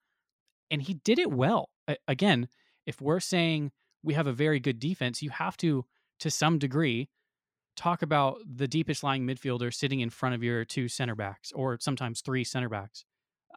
and 0.72 0.82
he 0.82 0.96
did 0.96 1.20
it 1.20 1.32
well. 1.32 1.70
Again, 2.08 2.48
if 2.86 3.02
we're 3.02 3.20
saying 3.20 3.72
we 4.04 4.14
have 4.14 4.28
a 4.28 4.34
very 4.34 4.60
good 4.60 4.80
defense, 4.80 5.22
you 5.22 5.30
have 5.30 5.58
to, 5.58 5.86
to 6.20 6.32
some 6.32 6.58
degree, 6.58 7.10
talk 7.76 8.02
about 8.02 8.38
the 8.46 8.68
deepest 8.68 9.04
lying 9.04 9.26
midfielder 9.26 9.74
sitting 9.74 10.00
in 10.00 10.10
front 10.10 10.34
of 10.36 10.44
your 10.44 10.66
two 10.66 10.88
center 10.88 11.16
backs 11.16 11.52
or 11.52 11.78
sometimes 11.80 12.22
three 12.22 12.44
center 12.44 12.70
backs. 12.70 13.06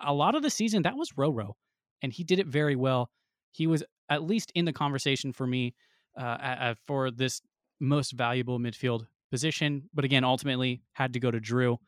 A 0.03 0.13
lot 0.13 0.35
of 0.35 0.43
the 0.43 0.51
season, 0.51 0.83
that 0.83 0.97
was 0.97 1.13
Roro, 1.13 1.55
and 2.03 2.13
he 2.13 2.25
did 2.25 2.39
it 2.39 2.47
very 2.47 2.77
well. 2.77 3.11
He 3.53 3.67
was 3.67 3.83
at 4.09 4.23
least 4.23 4.53
in 4.55 4.65
the 4.65 4.73
conversation 4.73 5.33
for 5.33 5.47
me 5.47 5.75
uh, 6.19 6.75
for 6.87 7.11
this 7.11 7.41
most 7.81 8.13
valuable 8.13 8.59
midfield 8.59 9.07
position, 9.31 9.89
but 9.95 10.05
again, 10.05 10.25
ultimately 10.25 10.83
had 10.93 11.13
to 11.15 11.21
go 11.21 11.31
to 11.31 11.41
Drew. 11.41 11.79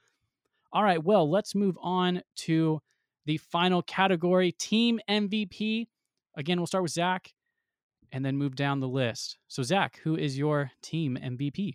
All 0.72 0.82
right, 0.82 1.02
well, 1.02 1.30
let's 1.30 1.54
move 1.54 1.76
on 1.82 2.22
to 2.36 2.80
the 3.26 3.36
final 3.36 3.82
category 3.82 4.52
team 4.52 5.00
MVP. 5.08 5.86
Again, 6.36 6.58
we'll 6.58 6.66
start 6.66 6.82
with 6.82 6.92
Zach 6.92 7.32
and 8.10 8.24
then 8.24 8.36
move 8.36 8.56
down 8.56 8.80
the 8.80 8.88
list. 8.88 9.38
So, 9.48 9.62
Zach, 9.62 10.00
who 10.02 10.16
is 10.16 10.38
your 10.38 10.70
team 10.82 11.18
MVP? 11.22 11.74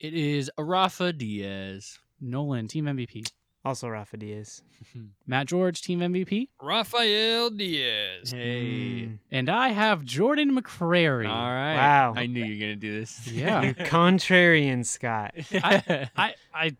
It 0.00 0.14
is 0.14 0.50
Rafa 0.58 1.12
Diaz. 1.12 1.98
Nolan, 2.20 2.68
team 2.68 2.86
MVP. 2.86 3.24
Also, 3.64 3.88
Rafa 3.88 4.16
Diaz. 4.16 4.62
Matt 5.26 5.46
George, 5.46 5.82
team 5.82 6.00
MVP. 6.00 6.48
Rafael 6.60 7.50
Diaz. 7.50 8.32
Hey. 8.32 9.06
Mm. 9.08 9.18
And 9.30 9.48
I 9.48 9.68
have 9.68 10.04
Jordan 10.04 10.56
McCrary. 10.60 11.28
All 11.28 11.48
right. 11.50 11.76
Wow. 11.76 12.14
I 12.16 12.26
knew 12.26 12.44
you 12.44 12.54
were 12.54 12.66
going 12.66 12.72
to 12.72 12.76
do 12.76 12.98
this. 12.98 13.26
Yeah. 13.32 13.72
Contrarian 13.72 14.84
Scott. 14.84 15.34
I, 15.54 16.08
I, 16.16 16.34
I, 16.52 16.76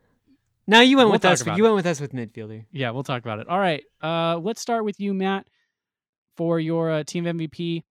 No, 0.66 0.80
you 0.80 0.97
went 0.97 1.07
We'll 1.07 1.12
with 1.12 1.24
us. 1.24 1.41
about 1.43 1.57
You 1.57 1.64
it. 1.64 1.68
went 1.68 1.76
with 1.76 1.87
us 1.87 2.01
with 2.01 2.12
midfielder. 2.12 2.64
yeah, 2.72 2.91
we'll 2.91 3.05
talk 3.05 3.22
about 3.22 3.39
it. 3.39 3.49
All 3.49 3.61
right. 3.61 3.85
Uh, 4.03 4.39
let's 4.39 4.61
start 4.61 4.85
with 4.85 4.99
you, 4.99 5.14
Matt, 5.14 5.47
for 6.37 6.59
your 6.59 6.91
uh, 6.91 7.05
team 7.05 7.24
MVP. 7.26 7.85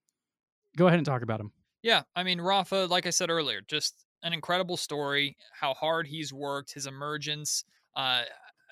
Go 0.75 0.87
ahead 0.87 0.99
and 0.99 1.05
talk 1.05 1.21
about 1.21 1.39
him. 1.39 1.51
Yeah, 1.81 2.03
I 2.15 2.23
mean 2.23 2.39
Rafa, 2.41 2.87
like 2.89 3.05
I 3.07 3.09
said 3.09 3.29
earlier, 3.31 3.61
just 3.61 4.05
an 4.21 4.33
incredible 4.33 4.77
story. 4.77 5.35
How 5.59 5.73
hard 5.73 6.05
he's 6.07 6.31
worked, 6.31 6.73
his 6.73 6.85
emergence 6.85 7.63
uh, 7.95 8.21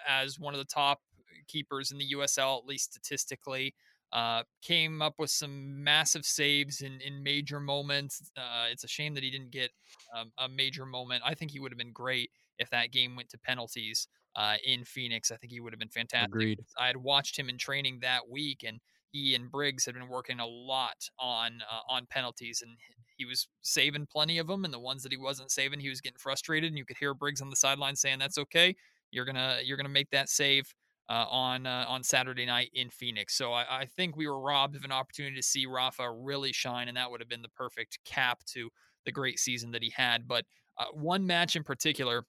as 0.07 0.39
one 0.39 0.53
of 0.53 0.59
the 0.59 0.65
top 0.65 0.99
keepers 1.47 1.91
in 1.91 1.97
the 1.97 2.13
USL, 2.15 2.59
at 2.59 2.65
least 2.65 2.93
statistically, 2.93 3.73
uh, 4.11 4.43
came 4.61 5.01
up 5.01 5.15
with 5.19 5.29
some 5.29 5.83
massive 5.83 6.25
saves 6.25 6.81
in 6.81 6.99
in 7.01 7.21
major 7.21 7.59
moments. 7.59 8.31
Uh, 8.35 8.65
it's 8.71 8.83
a 8.83 8.87
shame 8.87 9.13
that 9.13 9.23
he 9.23 9.29
didn't 9.29 9.51
get 9.51 9.71
um, 10.15 10.31
a 10.37 10.49
major 10.49 10.85
moment. 10.85 11.21
I 11.25 11.33
think 11.33 11.51
he 11.51 11.59
would 11.59 11.71
have 11.71 11.77
been 11.77 11.93
great 11.93 12.31
if 12.57 12.69
that 12.71 12.91
game 12.91 13.15
went 13.15 13.29
to 13.29 13.37
penalties 13.37 14.07
uh, 14.35 14.55
in 14.65 14.83
Phoenix. 14.83 15.31
I 15.31 15.37
think 15.37 15.51
he 15.51 15.59
would 15.59 15.73
have 15.73 15.79
been 15.79 15.89
fantastic. 15.89 16.29
Agreed. 16.29 16.59
I 16.77 16.87
had 16.87 16.97
watched 16.97 17.37
him 17.37 17.49
in 17.49 17.57
training 17.57 17.99
that 18.01 18.29
week, 18.29 18.63
and 18.67 18.79
he 19.11 19.35
and 19.35 19.51
Briggs 19.51 19.85
had 19.85 19.95
been 19.95 20.07
working 20.07 20.39
a 20.39 20.47
lot 20.47 20.97
on 21.19 21.61
uh, 21.71 21.93
on 21.93 22.07
penalties, 22.09 22.63
and 22.65 22.71
he 23.15 23.25
was 23.25 23.47
saving 23.61 24.07
plenty 24.11 24.37
of 24.37 24.47
them. 24.47 24.65
And 24.65 24.73
the 24.73 24.79
ones 24.79 25.03
that 25.03 25.11
he 25.11 25.17
wasn't 25.17 25.51
saving, 25.51 25.79
he 25.79 25.89
was 25.89 26.01
getting 26.01 26.17
frustrated, 26.17 26.69
and 26.69 26.77
you 26.77 26.85
could 26.85 26.97
hear 26.97 27.13
Briggs 27.13 27.41
on 27.41 27.49
the 27.49 27.55
sideline 27.55 27.95
saying, 27.95 28.19
"That's 28.19 28.37
okay. 28.39 28.75
You're 29.11 29.25
gonna 29.25 29.59
you're 29.63 29.77
gonna 29.77 29.89
make 29.89 30.09
that 30.11 30.29
save." 30.29 30.73
Uh, 31.11 31.25
on 31.31 31.65
uh, 31.65 31.85
on 31.87 32.03
Saturday 32.03 32.45
night 32.45 32.69
in 32.75 32.87
Phoenix, 32.87 33.35
so 33.35 33.51
I, 33.51 33.79
I 33.79 33.85
think 33.85 34.15
we 34.15 34.27
were 34.27 34.39
robbed 34.39 34.75
of 34.75 34.83
an 34.83 34.91
opportunity 34.91 35.35
to 35.37 35.41
see 35.41 35.65
Rafa 35.65 36.11
really 36.11 36.53
shine, 36.53 36.87
and 36.87 36.95
that 36.97 37.09
would 37.09 37.19
have 37.19 37.27
been 37.27 37.41
the 37.41 37.49
perfect 37.49 37.97
cap 38.05 38.43
to 38.53 38.69
the 39.05 39.11
great 39.11 39.39
season 39.39 39.71
that 39.71 39.81
he 39.81 39.89
had. 39.89 40.27
But 40.27 40.45
uh, 40.77 40.85
one 40.93 41.25
match 41.25 41.55
in 41.55 41.63
particular, 41.63 42.25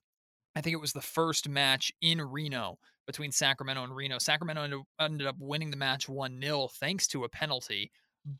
I 0.56 0.62
think 0.62 0.72
it 0.72 0.80
was 0.80 0.94
the 0.94 1.02
first 1.02 1.46
match 1.46 1.92
in 2.00 2.22
Reno 2.22 2.78
between 3.06 3.32
Sacramento 3.32 3.84
and 3.84 3.94
Reno. 3.94 4.18
Sacramento 4.18 4.84
ended, 5.00 5.26
up 5.26 5.36
winning 5.38 5.70
the 5.70 5.76
match 5.76 6.08
1 6.08 6.40
0 6.40 6.68
thanks 6.78 7.06
to 7.08 7.24
a 7.24 7.28
penalty. 7.28 7.90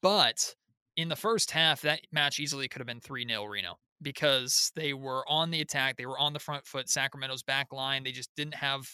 But 0.01 0.55
in 0.97 1.09
the 1.09 1.17
first 1.17 1.51
half, 1.51 1.83
that 1.83 2.01
match 2.13 2.41
easily 2.41 2.69
could 2.69 2.81
have 2.81 2.87
been 2.87 3.01
3 3.01 3.27
0 3.27 3.45
Reno 3.45 3.79
because 4.03 4.73
they 4.75 4.93
were 4.93 5.29
on 5.29 5.51
the 5.51 5.61
attack. 5.61 5.97
They 5.97 6.07
were 6.07 6.19
on 6.19 6.33
the 6.33 6.39
front 6.39 6.67
foot. 6.67 6.89
Sacramento's 6.89 7.43
back 7.43 7.73
line, 7.73 8.03
they 8.03 8.13
just 8.13 8.35
didn't 8.37 8.55
have 8.55 8.91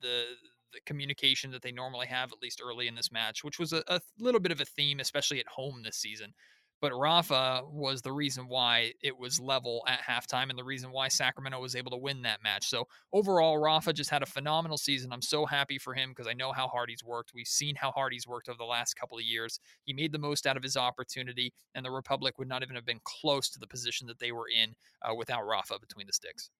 the, 0.00 0.24
the 0.72 0.80
communication 0.86 1.50
that 1.52 1.62
they 1.62 1.72
normally 1.72 2.06
have, 2.06 2.32
at 2.32 2.42
least 2.42 2.60
early 2.64 2.88
in 2.88 2.94
this 2.94 3.12
match, 3.12 3.44
which 3.44 3.58
was 3.58 3.72
a, 3.72 3.82
a 3.88 4.00
little 4.18 4.40
bit 4.40 4.52
of 4.52 4.60
a 4.60 4.64
theme, 4.64 5.00
especially 5.00 5.40
at 5.40 5.46
home 5.46 5.82
this 5.82 5.96
season. 5.96 6.32
But 6.80 6.92
Rafa 6.96 7.62
was 7.70 8.02
the 8.02 8.12
reason 8.12 8.46
why 8.46 8.92
it 9.02 9.18
was 9.18 9.40
level 9.40 9.82
at 9.88 10.00
halftime 10.00 10.48
and 10.50 10.58
the 10.58 10.64
reason 10.64 10.92
why 10.92 11.08
Sacramento 11.08 11.60
was 11.60 11.74
able 11.74 11.90
to 11.90 11.96
win 11.96 12.22
that 12.22 12.42
match. 12.42 12.68
So 12.68 12.86
overall, 13.12 13.58
Rafa 13.58 13.92
just 13.92 14.10
had 14.10 14.22
a 14.22 14.26
phenomenal 14.26 14.78
season. 14.78 15.12
I'm 15.12 15.22
so 15.22 15.44
happy 15.44 15.78
for 15.78 15.94
him 15.94 16.10
because 16.10 16.28
I 16.28 16.34
know 16.34 16.52
how 16.52 16.68
hard 16.68 16.90
he's 16.90 17.02
worked. 17.02 17.32
We've 17.34 17.48
seen 17.48 17.74
how 17.74 17.90
hard 17.90 18.12
he's 18.12 18.28
worked 18.28 18.48
over 18.48 18.58
the 18.58 18.64
last 18.64 18.94
couple 18.94 19.18
of 19.18 19.24
years. 19.24 19.58
He 19.82 19.92
made 19.92 20.12
the 20.12 20.18
most 20.18 20.46
out 20.46 20.56
of 20.56 20.62
his 20.62 20.76
opportunity, 20.76 21.52
and 21.74 21.84
the 21.84 21.90
Republic 21.90 22.38
would 22.38 22.48
not 22.48 22.62
even 22.62 22.76
have 22.76 22.86
been 22.86 23.00
close 23.04 23.48
to 23.50 23.58
the 23.58 23.66
position 23.66 24.06
that 24.06 24.20
they 24.20 24.30
were 24.30 24.48
in 24.48 24.74
uh, 25.02 25.14
without 25.14 25.46
Rafa 25.46 25.78
between 25.80 26.06
the 26.06 26.12
sticks. 26.12 26.50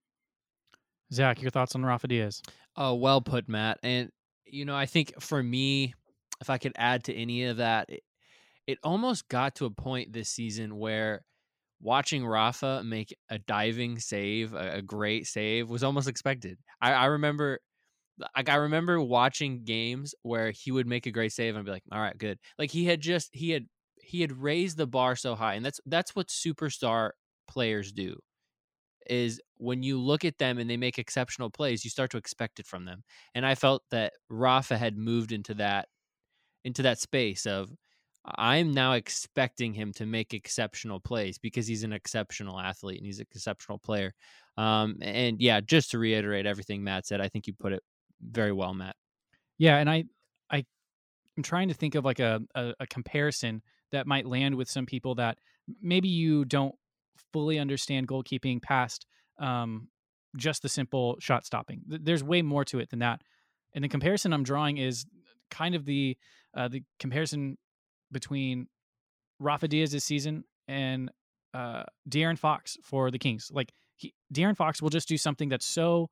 Zach, 1.13 1.41
your 1.41 1.51
thoughts 1.51 1.75
on 1.75 1.85
Rafa 1.85 2.09
Diaz? 2.09 2.43
Oh, 2.77 2.95
well 2.95 3.21
put, 3.21 3.49
Matt. 3.49 3.79
And 3.83 4.11
you 4.45 4.65
know, 4.65 4.77
I 4.77 4.87
think 4.87 5.21
for 5.21 5.43
me, 5.43 5.95
if 6.41 6.51
I 6.51 6.59
could 6.59 6.73
add 6.77 7.05
to 7.05 7.15
any 7.15 7.45
of 7.45 7.59
that, 7.59 7.89
it, 8.69 8.79
almost 8.85 9.29
got 9.29 9.57
to 9.57 9.65
a 9.67 9.71
point 9.71 10.13
this 10.13 10.29
season 10.29 10.77
where 10.77 11.23
watching 11.81 12.25
Rafa 12.25 12.83
make 12.85 13.17
a 13.31 13.39
diving 13.39 13.99
save, 13.99 14.53
a, 14.55 14.75
a 14.77 14.83
great 14.83 15.27
save, 15.27 15.69
was 15.69 15.83
almost 15.83 16.09
expected. 16.09 16.59
I, 16.81 16.93
I 16.93 17.05
remember 17.07 17.61
like 18.37 18.49
I 18.49 18.57
remember 18.57 19.01
watching 19.01 19.65
games 19.65 20.15
where 20.23 20.51
he 20.51 20.73
would 20.73 20.87
make 20.87 21.07
a 21.07 21.11
great 21.13 21.33
save 21.33 21.57
and 21.57 21.65
be 21.65 21.71
like, 21.71 21.85
all 21.93 22.01
right, 22.01 22.17
good. 22.19 22.39
Like 22.59 22.71
he 22.71 22.85
had 22.85 23.01
just 23.01 23.31
he 23.33 23.51
had 23.51 23.67
he 23.97 24.21
had 24.21 24.33
raised 24.33 24.77
the 24.77 24.87
bar 24.87 25.17
so 25.17 25.35
high. 25.35 25.55
And 25.55 25.65
that's 25.65 25.81
that's 25.87 26.15
what 26.17 26.29
superstar 26.29 27.11
players 27.49 27.93
do. 27.93 28.19
Is 29.09 29.41
when 29.57 29.83
you 29.83 29.99
look 29.99 30.25
at 30.25 30.39
them 30.39 30.59
and 30.59 30.69
they 30.69 30.77
make 30.77 30.99
exceptional 30.99 31.51
plays, 31.51 31.85
you 31.85 31.91
start 31.91 32.11
to 32.11 32.19
expect 32.19 32.61
it 32.61 32.67
from 32.67 32.85
them. 32.85 33.03
And 33.35 33.47
I 33.47 33.55
felt 33.55 33.83
that 33.91 34.13
Rafa 34.29 34.77
had 34.77 34.99
moved 34.99 35.33
into 35.33 35.55
that 35.55 35.89
into 36.65 36.83
that 36.83 37.01
space 37.01 37.47
of 37.47 37.71
I'm 38.25 38.73
now 38.73 38.93
expecting 38.93 39.73
him 39.73 39.93
to 39.95 40.07
make 40.07 40.35
exceptional 40.35 41.01
plays 41.01 41.39
because 41.39 41.67
he's 41.67 41.85
an 41.85 41.93
exceptional 41.93 42.59
athlete 42.61 42.99
and 42.99 43.07
he's 43.07 43.21
an 43.21 43.27
exceptional 43.31 43.79
player. 43.79 44.15
Um, 44.57 44.97
and 45.01 45.41
yeah, 45.41 45.61
just 45.61 45.93
to 45.93 45.99
reiterate 45.99 46.47
everything 46.47 46.83
Matt 46.83 47.07
said, 47.07 47.21
I 47.21 47.29
think 47.29 47.47
you 47.47 47.55
put 47.55 47.73
it 47.73 47.83
very 48.21 48.53
well, 48.53 48.75
Matt. 48.75 48.97
Yeah, 49.57 49.77
and 49.77 49.89
I, 49.89 50.05
I, 50.51 50.65
I'm 51.37 51.43
trying 51.43 51.69
to 51.69 51.75
think 51.75 51.95
of 51.95 52.05
like 52.05 52.21
a, 52.21 52.41
a, 52.55 52.75
a 52.81 52.87
comparison 52.87 53.63
that 53.93 54.07
might 54.07 54.27
land 54.27 54.55
with 54.55 54.69
some 54.69 54.85
people 54.85 55.15
that 55.17 55.39
maybe 55.81 56.09
you 56.09 56.45
don't 56.45 56.75
fully 57.33 57.59
understand 57.59 58.09
goalkeeping 58.09 58.61
past 58.61 59.07
um, 59.39 59.89
just 60.37 60.63
the 60.63 60.69
simple 60.69 61.17
shot 61.21 61.47
stopping. 61.47 61.83
There's 61.87 62.23
way 62.23 62.43
more 62.43 62.65
to 62.67 62.79
it 62.79 62.91
than 62.91 62.99
that. 63.01 63.23
And 63.75 63.85
the 63.85 63.89
comparison 63.89 64.33
I'm 64.33 64.43
drawing 64.43 64.79
is 64.79 65.07
kind 65.51 65.75
of 65.75 65.85
the 65.85 66.17
uh, 66.55 66.69
the 66.69 66.83
comparison 66.99 67.57
between 68.13 68.67
Rafa 69.39 69.69
Diaz's 69.69 70.05
season 70.05 70.45
and 70.67 71.11
uh, 71.55 71.85
De'Aaron 72.09 72.39
Fox 72.39 72.77
for 72.83 73.11
the 73.11 73.19
Kings. 73.19 73.51
Like 73.53 73.73
he, 73.97 74.15
De'Aaron 74.33 74.57
Fox 74.57 74.83
will 74.83 74.91
just 74.91 75.09
do 75.09 75.17
something 75.17 75.49
that's 75.49 75.67
so 75.67 76.11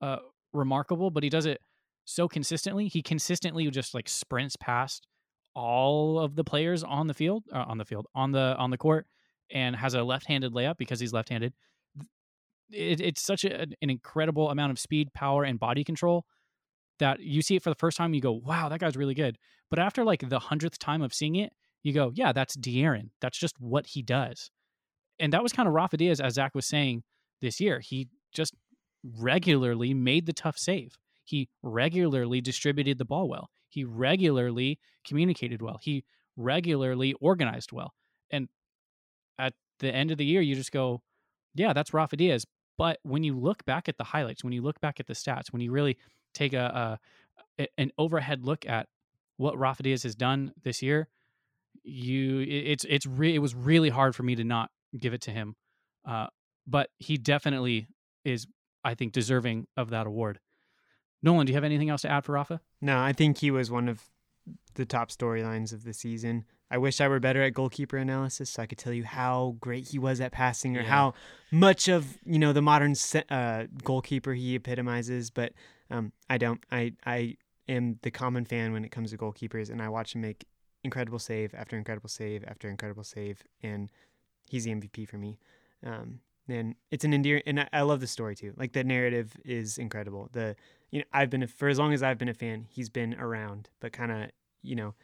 uh, 0.00 0.18
remarkable, 0.52 1.10
but 1.10 1.22
he 1.22 1.30
does 1.30 1.46
it 1.46 1.60
so 2.04 2.28
consistently. 2.28 2.88
He 2.88 3.02
consistently 3.02 3.68
just 3.70 3.94
like 3.94 4.08
sprints 4.08 4.56
past 4.56 5.06
all 5.54 6.18
of 6.18 6.34
the 6.34 6.44
players 6.44 6.82
on 6.82 7.06
the 7.06 7.14
field, 7.14 7.44
uh, 7.52 7.64
on 7.66 7.78
the 7.78 7.84
field, 7.84 8.06
on 8.14 8.32
the 8.32 8.56
on 8.58 8.70
the 8.70 8.78
court, 8.78 9.06
and 9.50 9.76
has 9.76 9.94
a 9.94 10.02
left-handed 10.02 10.52
layup 10.52 10.76
because 10.76 11.00
he's 11.00 11.12
left-handed. 11.12 11.52
It, 12.70 13.00
it's 13.00 13.22
such 13.22 13.44
a, 13.44 13.62
an 13.62 13.74
incredible 13.80 14.50
amount 14.50 14.72
of 14.72 14.78
speed, 14.78 15.12
power, 15.14 15.44
and 15.44 15.58
body 15.58 15.84
control 15.84 16.24
that 16.98 17.20
you 17.20 17.42
see 17.42 17.56
it 17.56 17.62
for 17.62 17.70
the 17.70 17.76
first 17.76 17.96
time, 17.96 18.14
you 18.14 18.20
go, 18.20 18.32
wow, 18.32 18.68
that 18.68 18.80
guy's 18.80 18.96
really 18.96 19.14
good. 19.14 19.38
But 19.74 19.82
after 19.82 20.04
like 20.04 20.28
the 20.28 20.38
hundredth 20.38 20.78
time 20.78 21.02
of 21.02 21.12
seeing 21.12 21.34
it, 21.34 21.52
you 21.82 21.92
go, 21.92 22.12
yeah, 22.14 22.30
that's 22.30 22.56
De'Aaron. 22.56 23.10
That's 23.20 23.36
just 23.36 23.56
what 23.58 23.88
he 23.88 24.02
does. 24.02 24.48
And 25.18 25.32
that 25.32 25.42
was 25.42 25.52
kind 25.52 25.66
of 25.66 25.74
Rafa 25.74 25.96
Diaz, 25.96 26.20
as 26.20 26.34
Zach 26.34 26.54
was 26.54 26.64
saying 26.64 27.02
this 27.42 27.58
year. 27.60 27.80
He 27.80 28.06
just 28.32 28.54
regularly 29.18 29.92
made 29.92 30.26
the 30.26 30.32
tough 30.32 30.56
save. 30.56 30.96
He 31.24 31.48
regularly 31.64 32.40
distributed 32.40 32.98
the 32.98 33.04
ball 33.04 33.28
well. 33.28 33.50
He 33.68 33.82
regularly 33.82 34.78
communicated 35.04 35.60
well. 35.60 35.80
He 35.82 36.04
regularly 36.36 37.14
organized 37.14 37.72
well. 37.72 37.94
And 38.30 38.46
at 39.40 39.54
the 39.80 39.92
end 39.92 40.12
of 40.12 40.18
the 40.18 40.24
year, 40.24 40.40
you 40.40 40.54
just 40.54 40.70
go, 40.70 41.02
yeah, 41.56 41.72
that's 41.72 41.92
Rafa 41.92 42.14
Diaz. 42.14 42.46
But 42.78 43.00
when 43.02 43.24
you 43.24 43.36
look 43.36 43.64
back 43.64 43.88
at 43.88 43.98
the 43.98 44.04
highlights, 44.04 44.44
when 44.44 44.52
you 44.52 44.62
look 44.62 44.80
back 44.80 45.00
at 45.00 45.08
the 45.08 45.14
stats, 45.14 45.52
when 45.52 45.62
you 45.62 45.72
really 45.72 45.98
take 46.32 46.52
a, 46.52 47.00
a 47.58 47.68
an 47.76 47.90
overhead 47.98 48.44
look 48.44 48.66
at 48.66 48.86
what 49.36 49.58
Rafa 49.58 49.82
Diaz 49.82 50.02
has 50.04 50.14
done 50.14 50.52
this 50.62 50.82
year, 50.82 51.08
you 51.82 52.40
it's 52.40 52.84
it's 52.88 53.06
re- 53.06 53.34
it 53.34 53.38
was 53.40 53.54
really 53.54 53.90
hard 53.90 54.14
for 54.14 54.22
me 54.22 54.34
to 54.36 54.44
not 54.44 54.70
give 54.98 55.12
it 55.14 55.20
to 55.22 55.30
him. 55.30 55.56
Uh, 56.06 56.28
but 56.66 56.90
he 56.98 57.16
definitely 57.16 57.88
is, 58.24 58.46
I 58.84 58.94
think, 58.94 59.12
deserving 59.12 59.66
of 59.76 59.90
that 59.90 60.06
award. 60.06 60.38
Nolan, 61.22 61.46
do 61.46 61.52
you 61.52 61.56
have 61.56 61.64
anything 61.64 61.88
else 61.90 62.02
to 62.02 62.10
add 62.10 62.24
for 62.24 62.32
Rafa? 62.32 62.60
No, 62.80 62.98
I 62.98 63.12
think 63.12 63.38
he 63.38 63.50
was 63.50 63.70
one 63.70 63.88
of 63.88 64.02
the 64.74 64.84
top 64.84 65.10
storylines 65.10 65.72
of 65.72 65.84
the 65.84 65.94
season. 65.94 66.44
I 66.70 66.78
wish 66.78 67.00
I 67.00 67.08
were 67.08 67.20
better 67.20 67.42
at 67.42 67.54
goalkeeper 67.54 67.96
analysis 67.96 68.50
so 68.50 68.62
I 68.62 68.66
could 68.66 68.78
tell 68.78 68.92
you 68.92 69.04
how 69.04 69.56
great 69.60 69.88
he 69.88 69.98
was 69.98 70.20
at 70.20 70.32
passing 70.32 70.76
or 70.76 70.80
Yeah. 70.80 70.88
how 70.88 71.14
much 71.50 71.88
of 71.88 72.18
you 72.24 72.38
know 72.38 72.52
the 72.52 72.62
modern 72.62 72.94
uh, 73.30 73.64
goalkeeper 73.82 74.34
he 74.34 74.54
epitomizes. 74.54 75.30
But 75.30 75.52
um, 75.90 76.12
I 76.28 76.38
don't. 76.38 76.62
I 76.70 76.92
I 77.06 77.36
am 77.68 77.98
the 78.02 78.10
common 78.10 78.44
fan 78.44 78.72
when 78.72 78.84
it 78.84 78.90
comes 78.90 79.10
to 79.10 79.18
goalkeepers, 79.18 79.70
and 79.70 79.80
I 79.82 79.88
watch 79.88 80.14
him 80.14 80.20
make 80.22 80.44
incredible 80.82 81.18
save 81.18 81.54
after 81.54 81.76
incredible 81.78 82.08
save 82.08 82.44
after 82.44 82.68
incredible 82.68 83.04
save, 83.04 83.42
and 83.62 83.90
he's 84.48 84.64
the 84.64 84.70
MVP 84.72 85.08
for 85.08 85.16
me. 85.18 85.38
Um, 85.84 86.20
and 86.48 86.74
it's 86.90 87.04
an 87.04 87.14
endearing, 87.14 87.42
and 87.46 87.60
I, 87.60 87.68
I 87.72 87.80
love 87.82 88.00
the 88.00 88.06
story 88.06 88.34
too. 88.36 88.52
Like 88.56 88.72
the 88.72 88.84
narrative 88.84 89.34
is 89.44 89.78
incredible. 89.78 90.28
The 90.32 90.56
you 90.90 90.98
know 91.00 91.06
I've 91.12 91.30
been 91.30 91.42
a, 91.42 91.46
for 91.46 91.68
as 91.68 91.78
long 91.78 91.92
as 91.94 92.02
I've 92.02 92.18
been 92.18 92.28
a 92.28 92.34
fan, 92.34 92.66
he's 92.68 92.90
been 92.90 93.14
around, 93.14 93.70
but 93.80 93.92
kind 93.92 94.12
of 94.12 94.30
you 94.62 94.76
know 94.76 94.94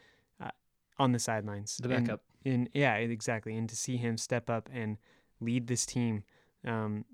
uh, 0.42 0.50
on 0.98 1.12
the 1.12 1.18
sidelines. 1.18 1.78
The 1.82 1.88
And- 1.90 2.06
backup. 2.06 2.22
and 2.44 2.68
yeah, 2.74 2.94
exactly. 2.96 3.56
And 3.56 3.68
to 3.70 3.76
see 3.76 3.96
him 3.96 4.18
step 4.18 4.50
up 4.50 4.68
and 4.72 4.98
lead 5.40 5.66
this 5.66 5.86
team 5.86 6.24
um, 6.66 7.06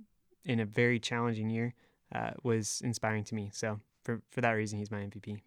in 0.45 0.59
a 0.59 0.65
very 0.65 0.99
challenging 0.99 1.49
year 1.51 1.75
uh, 2.13 2.31
was 2.43 2.81
inspiring 2.85 3.23
to 3.25 3.35
me. 3.37 3.51
So 3.53 3.79
for 4.07 4.23
for 4.31 4.41
that 4.41 4.53
reason, 4.53 4.79
he's 4.79 4.91
my 4.91 4.99
MVP. 4.99 5.41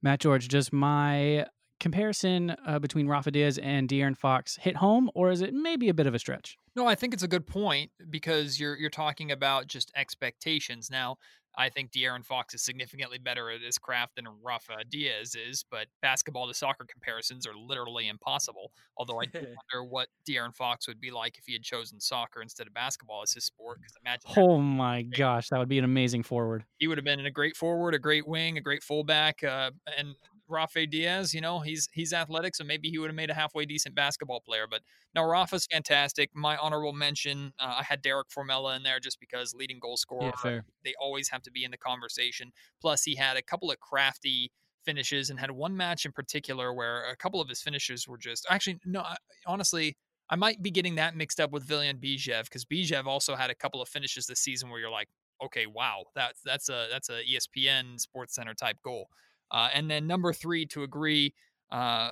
Matt 0.00 0.20
George, 0.20 0.48
just 0.48 0.72
my 0.72 1.44
comparison 1.80 2.54
uh, 2.66 2.78
between 2.78 3.06
Rafa 3.06 3.30
Diaz 3.30 3.58
and 3.58 3.88
De'Aaron 3.88 4.16
Fox 4.16 4.56
hit 4.56 4.76
home, 4.76 5.10
or 5.14 5.30
is 5.30 5.42
it 5.42 5.54
maybe 5.54 5.88
a 5.88 5.94
bit 5.94 6.06
of 6.06 6.14
a 6.14 6.18
stretch? 6.18 6.56
No, 6.76 6.86
I 6.86 6.94
think 6.94 7.14
it's 7.14 7.22
a 7.22 7.28
good 7.28 7.46
point 7.46 7.90
because 8.10 8.60
you're 8.60 8.76
you're 8.76 8.90
talking 8.90 9.32
about 9.32 9.66
just 9.66 9.90
expectations. 9.96 10.90
Now, 10.90 11.16
I 11.56 11.68
think 11.70 11.90
De'Aaron 11.90 12.24
Fox 12.24 12.54
is 12.54 12.62
significantly 12.62 13.18
better 13.18 13.50
at 13.50 13.60
his 13.60 13.78
craft 13.78 14.14
than 14.14 14.26
Rafa 14.44 14.84
Diaz 14.88 15.34
is, 15.34 15.64
but 15.68 15.88
basketball 16.02 16.46
to 16.46 16.54
soccer 16.54 16.86
comparisons 16.88 17.46
are 17.48 17.54
literally 17.56 18.06
impossible. 18.06 18.70
Although 18.96 19.20
I 19.20 19.24
do 19.24 19.40
wonder 19.72 19.84
what 19.88 20.06
De'Aaron 20.28 20.54
Fox 20.54 20.86
would 20.86 21.00
be 21.00 21.10
like 21.10 21.36
if 21.36 21.44
he 21.46 21.54
had 21.54 21.62
chosen 21.62 22.00
soccer 22.00 22.42
instead 22.42 22.68
of 22.68 22.74
basketball 22.74 23.22
as 23.22 23.32
his 23.32 23.44
sport. 23.44 23.78
Because 23.80 23.94
imagine. 24.04 24.30
Oh 24.36 24.58
my 24.58 25.02
gosh, 25.02 25.48
that 25.48 25.58
would 25.58 25.68
be 25.68 25.78
an 25.78 25.84
amazing 25.84 26.22
forward. 26.22 26.64
he 26.78 26.86
would 26.86 26.96
have 26.96 27.04
been 27.04 27.26
a 27.26 27.30
great 27.30 27.56
forward, 27.56 27.94
a 27.94 27.98
great 27.98 28.26
wing, 28.28 28.56
a 28.56 28.60
great 28.60 28.84
fullback, 28.84 29.42
uh, 29.42 29.72
and 29.96 30.14
Rafa 30.48 30.86
Diaz, 30.86 31.34
you 31.34 31.40
know, 31.40 31.60
he's 31.60 31.88
he's 31.92 32.12
athletic, 32.12 32.54
so 32.54 32.64
maybe 32.64 32.90
he 32.90 32.98
would 32.98 33.08
have 33.08 33.16
made 33.16 33.30
a 33.30 33.34
halfway 33.34 33.64
decent 33.64 33.94
basketball 33.94 34.40
player. 34.40 34.66
But 34.68 34.82
no, 35.14 35.24
Rafa's 35.24 35.66
fantastic. 35.70 36.30
My 36.34 36.56
honorable 36.56 36.92
mention, 36.92 37.52
uh, 37.58 37.76
I 37.78 37.82
had 37.82 38.02
Derek 38.02 38.28
Formella 38.28 38.76
in 38.76 38.82
there 38.82 39.00
just 39.00 39.20
because 39.20 39.54
leading 39.54 39.78
goal 39.78 39.96
scorer. 39.96 40.26
Yeah, 40.26 40.40
fair. 40.42 40.64
They 40.84 40.94
always 41.00 41.28
have 41.30 41.42
to 41.42 41.50
be 41.50 41.64
in 41.64 41.70
the 41.70 41.76
conversation. 41.76 42.52
Plus, 42.80 43.02
he 43.04 43.14
had 43.14 43.36
a 43.36 43.42
couple 43.42 43.70
of 43.70 43.78
crafty 43.80 44.50
finishes 44.84 45.30
and 45.30 45.38
had 45.38 45.50
one 45.50 45.76
match 45.76 46.06
in 46.06 46.12
particular 46.12 46.72
where 46.72 47.08
a 47.10 47.16
couple 47.16 47.40
of 47.40 47.48
his 47.48 47.60
finishes 47.60 48.08
were 48.08 48.18
just 48.18 48.46
actually 48.50 48.78
no, 48.84 49.00
I, 49.00 49.16
honestly. 49.46 49.96
I 50.30 50.36
might 50.36 50.62
be 50.62 50.70
getting 50.70 50.96
that 50.96 51.16
mixed 51.16 51.40
up 51.40 51.52
with 51.52 51.66
Villyan 51.66 51.94
Bijev 51.94 52.44
because 52.44 52.66
Bijev 52.66 53.06
also 53.06 53.34
had 53.34 53.48
a 53.48 53.54
couple 53.54 53.80
of 53.80 53.88
finishes 53.88 54.26
this 54.26 54.40
season 54.40 54.68
where 54.68 54.78
you're 54.78 54.90
like, 54.90 55.08
okay, 55.42 55.66
wow, 55.66 56.04
that's 56.14 56.40
that's 56.44 56.68
a 56.68 56.86
that's 56.90 57.08
a 57.08 57.22
ESPN 57.24 57.98
Sports 57.98 58.34
Center 58.34 58.54
type 58.54 58.76
goal. 58.84 59.08
Uh, 59.50 59.68
and 59.72 59.90
then 59.90 60.06
number 60.06 60.32
three, 60.32 60.66
to 60.66 60.82
agree, 60.82 61.34
uh, 61.70 62.10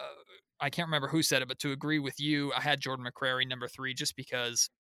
I 0.61 0.71
can't 0.71 0.89
remember 0.89 1.09
who 1.09 1.23
said 1.23 1.43
it, 1.43 1.49
but 1.49 1.59
to 1.61 1.73
agree 1.73 1.99
with 1.99 2.19
you, 2.19 2.53
I 2.57 2.61
had 2.61 2.81
Jordan 2.81 3.07
McCrary 3.07 3.49
number 3.49 3.69
three 3.69 3.95
just 3.95 4.17
because 4.17 4.71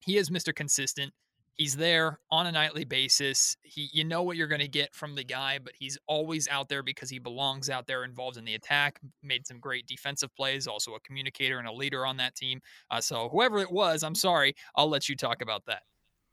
he 0.00 0.16
is 0.16 0.30
Mr. 0.30 0.54
Consistent. 0.54 1.12
He's 1.54 1.76
there 1.76 2.20
on 2.30 2.46
a 2.46 2.52
nightly 2.52 2.84
basis. 2.84 3.56
He, 3.62 3.90
you 3.92 4.04
know 4.04 4.22
what 4.22 4.36
you're 4.36 4.46
going 4.46 4.60
to 4.60 4.68
get 4.68 4.94
from 4.94 5.16
the 5.16 5.24
guy, 5.24 5.58
but 5.58 5.72
he's 5.76 5.98
always 6.06 6.46
out 6.46 6.68
there 6.68 6.84
because 6.84 7.10
he 7.10 7.18
belongs 7.18 7.68
out 7.68 7.88
there, 7.88 8.04
involved 8.04 8.36
in 8.36 8.44
the 8.44 8.54
attack. 8.54 9.00
Made 9.24 9.44
some 9.44 9.58
great 9.58 9.84
defensive 9.88 10.34
plays. 10.36 10.68
Also 10.68 10.94
a 10.94 11.00
communicator 11.00 11.58
and 11.58 11.66
a 11.66 11.72
leader 11.72 12.06
on 12.06 12.16
that 12.18 12.36
team. 12.36 12.60
Uh, 12.92 13.00
so 13.00 13.28
whoever 13.30 13.58
it 13.58 13.72
was, 13.72 14.04
I'm 14.04 14.14
sorry, 14.14 14.54
I'll 14.76 14.88
let 14.88 15.08
you 15.08 15.16
talk 15.16 15.42
about 15.42 15.66
that. 15.66 15.82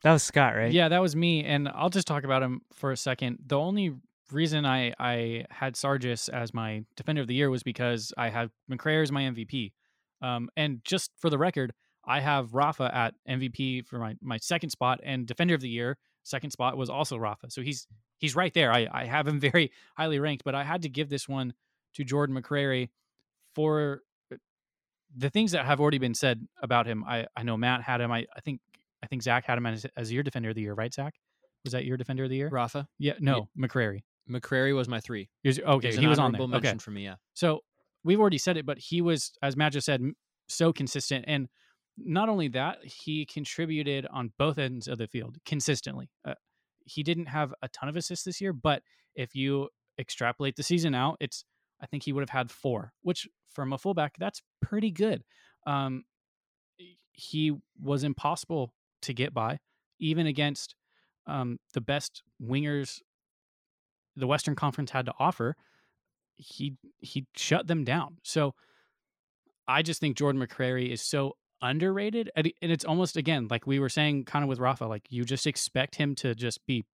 That 0.04 0.14
was 0.14 0.22
Scott, 0.22 0.56
right? 0.56 0.72
Yeah, 0.72 0.90
that 0.90 1.02
was 1.02 1.16
me, 1.16 1.44
and 1.44 1.68
I'll 1.70 1.90
just 1.90 2.06
talk 2.06 2.24
about 2.24 2.44
him 2.44 2.62
for 2.72 2.92
a 2.92 2.98
second. 2.98 3.40
The 3.48 3.58
only 3.58 3.96
reason 4.32 4.66
I 4.66 4.94
I 5.00 5.46
had 5.50 5.76
Sargis 5.76 6.30
as 6.30 6.54
my 6.54 6.84
defender 6.96 7.22
of 7.22 7.28
the 7.28 7.36
year 7.36 7.50
was 7.50 7.64
because 7.64 8.14
I 8.18 8.30
had 8.30 8.50
McCrary 8.72 9.04
as 9.04 9.12
my 9.12 9.24
MVP. 9.24 9.74
Um, 10.22 10.50
and 10.56 10.82
just 10.84 11.12
for 11.18 11.30
the 11.30 11.38
record, 11.38 11.74
I 12.06 12.20
have 12.20 12.54
Rafa 12.54 12.90
at 12.94 13.16
MVP 13.28 13.86
for 13.86 14.00
my 14.00 14.16
my 14.22 14.38
second 14.38 14.70
spot, 14.70 15.00
and 15.04 15.26
Defender 15.26 15.56
of 15.56 15.62
the 15.62 15.70
Year 15.70 15.98
second 16.24 16.52
spot 16.52 16.78
was 16.78 16.90
also 16.90 17.18
Rafa. 17.18 17.50
So 17.50 17.62
he's 17.62 17.88
he's 18.18 18.36
right 18.36 18.54
there. 18.54 18.72
I 18.72 18.88
I 18.92 19.06
have 19.06 19.28
him 19.28 19.40
very 19.52 19.72
highly 19.98 20.20
ranked, 20.20 20.44
but 20.44 20.56
I 20.56 20.64
had 20.64 20.82
to 20.84 20.90
give 20.90 21.10
this 21.10 21.28
one 21.28 21.54
to 21.96 22.04
Jordan 22.04 22.36
McCrary 22.36 22.90
for 23.54 24.02
uh, 24.32 24.38
the 25.16 25.30
things 25.30 25.52
that 25.52 25.66
have 25.66 25.80
already 25.80 25.98
been 25.98 26.16
said 26.16 26.48
about 26.62 26.86
him. 26.86 27.04
I 27.08 27.28
I 27.36 27.44
know 27.44 27.58
Matt 27.58 27.82
had 27.82 28.02
him. 28.02 28.12
I 28.12 28.26
I 28.36 28.42
think 28.42 28.62
I 29.04 29.08
think 29.08 29.22
Zach 29.22 29.46
had 29.46 29.58
him 29.58 29.66
as, 29.66 29.86
as 29.96 30.12
your 30.12 30.24
Defender 30.24 30.50
of 30.50 30.56
the 30.56 30.62
Year, 30.62 30.74
right? 30.74 30.94
Zach, 30.94 31.14
was 31.64 31.74
that 31.74 31.86
your 31.86 31.98
Defender 31.98 32.24
of 32.24 32.30
the 32.30 32.38
Year? 32.38 32.50
Rafa 32.50 32.88
Yeah, 32.98 33.14
no, 33.20 33.50
McCrary. 33.58 34.02
McCrary 34.30 34.76
was 34.76 34.88
my 34.88 35.00
three. 35.00 35.30
Yours- 35.44 35.60
okay, 35.60 35.94
an 35.94 36.00
he 36.00 36.08
was 36.08 36.20
on 36.20 36.32
there. 36.32 36.42
honorable 36.42 36.58
Okay, 36.58 36.78
for 36.78 36.92
me. 36.92 37.04
Yeah, 37.04 37.16
so 37.34 37.62
we've 38.04 38.20
already 38.20 38.38
said 38.38 38.58
it, 38.58 38.66
but 38.66 38.78
he 38.78 39.02
was, 39.02 39.32
as 39.42 39.56
Matt 39.56 39.74
just 39.74 39.86
said, 39.86 40.02
so 40.48 40.72
consistent. 40.72 41.26
And 41.28 41.48
not 41.98 42.30
only 42.30 42.48
that, 42.50 42.84
he 42.84 43.26
contributed 43.26 44.06
on 44.12 44.32
both 44.38 44.58
ends 44.58 44.88
of 44.88 44.98
the 44.98 45.08
field 45.08 45.38
consistently. 45.46 46.10
Uh, 46.24 46.34
he 46.86 47.04
didn't 47.04 47.28
have 47.28 47.54
a 47.62 47.68
ton 47.70 47.90
of 47.90 47.96
assists 47.96 48.26
this 48.26 48.40
year, 48.42 48.54
but 48.54 48.84
if 49.16 49.36
you 49.36 49.70
extrapolate 50.00 50.56
the 50.56 50.64
season 50.64 50.94
out, 50.94 51.18
it's 51.20 51.46
I 51.82 51.88
think 51.88 52.04
he 52.04 52.14
would 52.14 52.22
have 52.22 52.30
had 52.30 52.52
four, 52.52 52.94
which 53.02 53.28
from 53.50 53.74
a 53.74 53.78
fullback, 53.78 54.16
that's 54.18 54.42
pretty 54.62 54.92
good. 54.92 55.24
Um, 55.66 56.04
he 57.12 57.54
was 57.82 58.04
impossible 58.04 58.74
to 59.04 59.14
get 59.14 59.34
by, 59.34 59.60
even 60.00 60.28
against 60.28 60.76
um, 61.28 61.60
the 61.74 61.82
best 61.82 62.24
wingers 62.42 63.00
the 64.16 64.28
Western 64.28 64.56
Conference 64.56 64.92
had 64.92 65.06
to 65.06 65.14
offer. 65.20 65.56
He 66.38 66.76
he 67.00 67.26
shut 67.36 67.68
them 67.68 67.84
down. 67.84 68.18
So 68.24 68.56
I 69.68 69.82
just 69.82 70.00
think 70.00 70.18
Jordan 70.18 70.42
McCrary 70.42 70.92
is 70.92 71.02
so 71.02 71.38
underrated, 71.62 72.30
and 72.36 72.52
it's 72.62 72.86
almost 72.86 73.18
again 73.18 73.48
like 73.50 73.66
we 73.66 73.80
were 73.80 73.90
saying, 73.90 74.26
kind 74.26 74.44
of 74.44 74.50
with 74.50 74.60
Rafa, 74.60 74.86
like 74.86 75.06
you 75.10 75.24
just 75.26 75.48
expect 75.48 75.96
him 75.96 76.16
to 76.16 76.36
just 76.36 76.66
be 76.66 76.86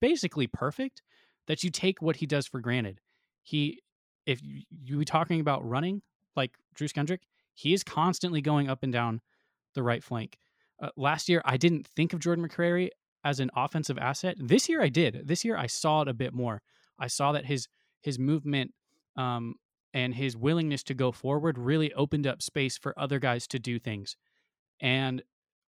basically 0.00 0.46
perfect. 0.46 1.02
That 1.46 1.62
you 1.62 1.70
take 1.70 2.00
what 2.00 2.16
he 2.16 2.26
does 2.26 2.46
for 2.46 2.58
granted. 2.58 3.00
He, 3.42 3.82
if 4.24 4.42
you, 4.42 4.62
you 4.70 4.96
were 4.96 5.04
talking 5.04 5.40
about 5.40 5.62
running 5.68 6.00
like 6.34 6.52
Drew 6.74 6.88
Skundrich, 6.88 7.20
he 7.52 7.74
is 7.74 7.84
constantly 7.84 8.40
going 8.40 8.70
up 8.70 8.82
and 8.82 8.90
down 8.90 9.20
the 9.74 9.82
right 9.82 10.02
flank. 10.02 10.38
Uh, 10.82 10.88
last 10.96 11.28
year, 11.28 11.42
I 11.44 11.58
didn't 11.58 11.86
think 11.86 12.14
of 12.14 12.20
Jordan 12.20 12.48
McCrary 12.48 12.88
as 13.24 13.40
an 13.40 13.50
offensive 13.56 13.98
asset. 13.98 14.36
This 14.38 14.68
year, 14.68 14.82
I 14.82 14.88
did. 14.88 15.26
This 15.26 15.44
year, 15.44 15.56
I 15.56 15.66
saw 15.66 16.02
it 16.02 16.08
a 16.08 16.14
bit 16.14 16.34
more. 16.34 16.62
I 16.98 17.06
saw 17.06 17.32
that 17.32 17.46
his 17.46 17.68
his 18.02 18.18
movement 18.18 18.72
um, 19.16 19.54
and 19.94 20.14
his 20.14 20.36
willingness 20.36 20.82
to 20.84 20.94
go 20.94 21.10
forward 21.10 21.58
really 21.58 21.92
opened 21.94 22.26
up 22.26 22.42
space 22.42 22.76
for 22.76 22.98
other 22.98 23.18
guys 23.18 23.46
to 23.48 23.58
do 23.58 23.78
things. 23.78 24.16
And 24.80 25.22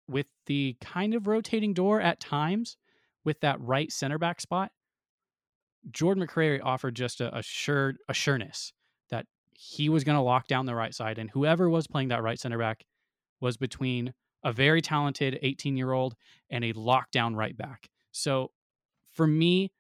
with 0.07 0.27
the 0.47 0.77
kind 0.81 1.15
of 1.15 1.27
rotating 1.27 1.75
door 1.75 2.01
at 2.01 2.21
times, 2.21 2.77
with 3.25 3.41
that 3.41 3.61
right 3.61 3.91
center 3.91 4.19
back 4.19 4.41
spot, 4.41 4.71
Jordan 5.91 6.27
McCrary 6.27 6.61
offered 6.63 6.95
just 6.95 7.21
a, 7.21 7.37
a 7.37 7.43
sure 7.43 7.95
a 8.09 8.15
sureness 8.15 8.73
that 9.11 9.27
he 9.53 9.89
was 9.89 10.05
going 10.05 10.17
to 10.17 10.23
lock 10.23 10.47
down 10.47 10.67
the 10.67 10.75
right 10.75 10.95
side, 10.95 11.19
and 11.19 11.31
whoever 11.31 11.69
was 11.69 11.87
playing 11.87 12.09
that 12.09 12.23
right 12.23 12.39
center 12.39 12.59
back 12.59 12.85
was 13.41 13.57
between 13.57 14.15
a 14.43 14.53
very 14.53 14.81
talented 14.81 15.39
18 15.43 15.77
year 15.77 15.93
old 15.93 16.15
and 16.49 16.65
a 16.65 16.73
lockdown 16.73 17.37
right 17.37 17.57
back. 17.57 17.89
So 18.13 18.51
for 19.13 19.27
me, 19.27 19.73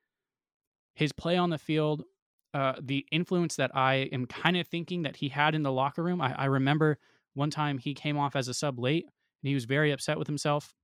his 0.94 1.12
play 1.12 1.36
on 1.36 1.50
the 1.50 1.58
field, 1.58 2.04
uh, 2.52 2.74
the 2.80 3.06
influence 3.10 3.56
that 3.56 3.74
I 3.74 4.08
am 4.12 4.26
kind 4.26 4.56
of 4.56 4.66
thinking 4.66 5.02
that 5.02 5.16
he 5.16 5.28
had 5.28 5.54
in 5.54 5.62
the 5.62 5.72
locker 5.72 6.02
room, 6.02 6.20
I, 6.20 6.34
I 6.34 6.44
remember 6.46 6.98
one 7.34 7.50
time 7.50 7.78
he 7.78 7.94
came 7.94 8.18
off 8.18 8.36
as 8.36 8.48
a 8.48 8.54
sub 8.54 8.78
late 8.78 9.04
and 9.04 9.48
he 9.48 9.54
was 9.54 9.64
very 9.64 9.92
upset 9.92 10.18
with 10.18 10.26
himself, 10.26 10.74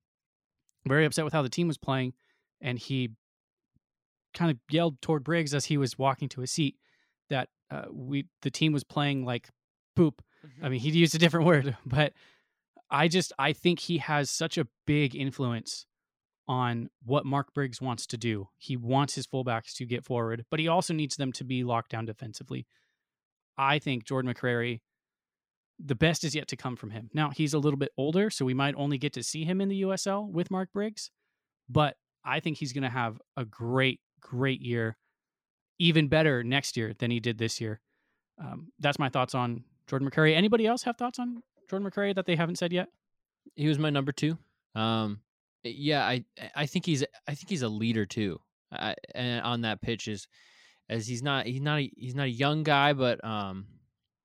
very 0.86 1.04
upset 1.04 1.24
with 1.24 1.34
how 1.34 1.42
the 1.42 1.48
team 1.48 1.68
was 1.68 1.78
playing, 1.78 2.14
and 2.60 2.78
he 2.78 3.10
kind 4.32 4.50
of 4.50 4.58
yelled 4.70 5.00
toward 5.02 5.24
Briggs 5.24 5.54
as 5.54 5.64
he 5.66 5.76
was 5.76 5.98
walking 5.98 6.28
to 6.30 6.40
his 6.40 6.50
seat 6.50 6.76
that 7.30 7.48
uh, 7.70 7.86
we 7.90 8.26
the 8.42 8.50
team 8.50 8.72
was 8.72 8.84
playing 8.84 9.24
like 9.24 9.48
poop. 9.96 10.22
I 10.62 10.68
mean, 10.68 10.78
he 10.78 10.90
used 10.90 11.14
a 11.14 11.18
different 11.18 11.46
word, 11.46 11.76
but 11.84 12.12
I 12.90 13.08
just 13.08 13.32
I 13.38 13.52
think 13.52 13.80
he 13.80 13.98
has 13.98 14.30
such 14.30 14.58
a 14.58 14.66
big 14.86 15.14
influence 15.14 15.86
on 16.48 16.88
what 17.04 17.26
Mark 17.26 17.52
Briggs 17.52 17.80
wants 17.80 18.06
to 18.06 18.16
do. 18.16 18.48
He 18.56 18.76
wants 18.76 19.14
his 19.14 19.26
fullbacks 19.26 19.74
to 19.76 19.84
get 19.84 20.04
forward, 20.04 20.44
but 20.50 20.60
he 20.60 20.68
also 20.68 20.94
needs 20.94 21.16
them 21.16 21.32
to 21.32 21.44
be 21.44 21.64
locked 21.64 21.90
down 21.90 22.04
defensively. 22.04 22.66
I 23.58 23.78
think 23.78 24.04
Jordan 24.04 24.32
McCrary, 24.32 24.80
the 25.78 25.94
best 25.94 26.22
is 26.22 26.34
yet 26.34 26.46
to 26.48 26.56
come 26.56 26.76
from 26.76 26.90
him. 26.90 27.10
Now 27.12 27.30
he's 27.30 27.54
a 27.54 27.58
little 27.58 27.78
bit 27.78 27.90
older, 27.96 28.30
so 28.30 28.44
we 28.44 28.54
might 28.54 28.74
only 28.76 28.98
get 28.98 29.12
to 29.14 29.22
see 29.22 29.44
him 29.44 29.60
in 29.60 29.68
the 29.68 29.82
USL 29.82 30.30
with 30.30 30.50
Mark 30.50 30.72
Briggs, 30.72 31.10
but 31.68 31.96
I 32.24 32.40
think 32.40 32.58
he's 32.58 32.72
going 32.72 32.84
to 32.84 32.90
have 32.90 33.20
a 33.36 33.44
great, 33.44 34.00
great 34.20 34.60
year, 34.60 34.96
even 35.78 36.08
better 36.08 36.44
next 36.44 36.76
year 36.76 36.92
than 36.98 37.10
he 37.10 37.18
did 37.18 37.38
this 37.38 37.60
year. 37.60 37.80
Um, 38.38 38.72
that's 38.78 38.98
my 38.98 39.08
thoughts 39.08 39.34
on 39.34 39.64
Jordan 39.86 40.10
McCrary. 40.10 40.34
Anybody 40.34 40.66
else 40.66 40.82
have 40.82 40.96
thoughts 40.96 41.18
on 41.18 41.42
Jordan 41.68 41.90
McCrary 41.90 42.14
that 42.14 42.26
they 42.26 42.36
haven't 42.36 42.56
said 42.56 42.72
yet? 42.72 42.88
he 43.54 43.68
was 43.68 43.78
my 43.78 43.90
number 43.90 44.12
two. 44.12 44.36
Um, 44.74 45.20
yeah, 45.62 46.04
I 46.04 46.24
I 46.54 46.66
think 46.66 46.86
he's 46.86 47.04
I 47.26 47.34
think 47.34 47.48
he's 47.48 47.62
a 47.62 47.68
leader 47.68 48.06
too. 48.06 48.40
I, 48.72 48.94
and 49.14 49.42
on 49.42 49.60
that 49.62 49.80
pitch 49.80 50.08
is 50.08 50.26
as 50.88 51.06
he's 51.06 51.22
not 51.22 51.46
he's 51.46 51.60
not 51.60 51.80
a, 51.80 51.90
he's 51.96 52.14
not 52.14 52.26
a 52.26 52.30
young 52.30 52.62
guy, 52.62 52.92
but 52.92 53.24
um, 53.24 53.66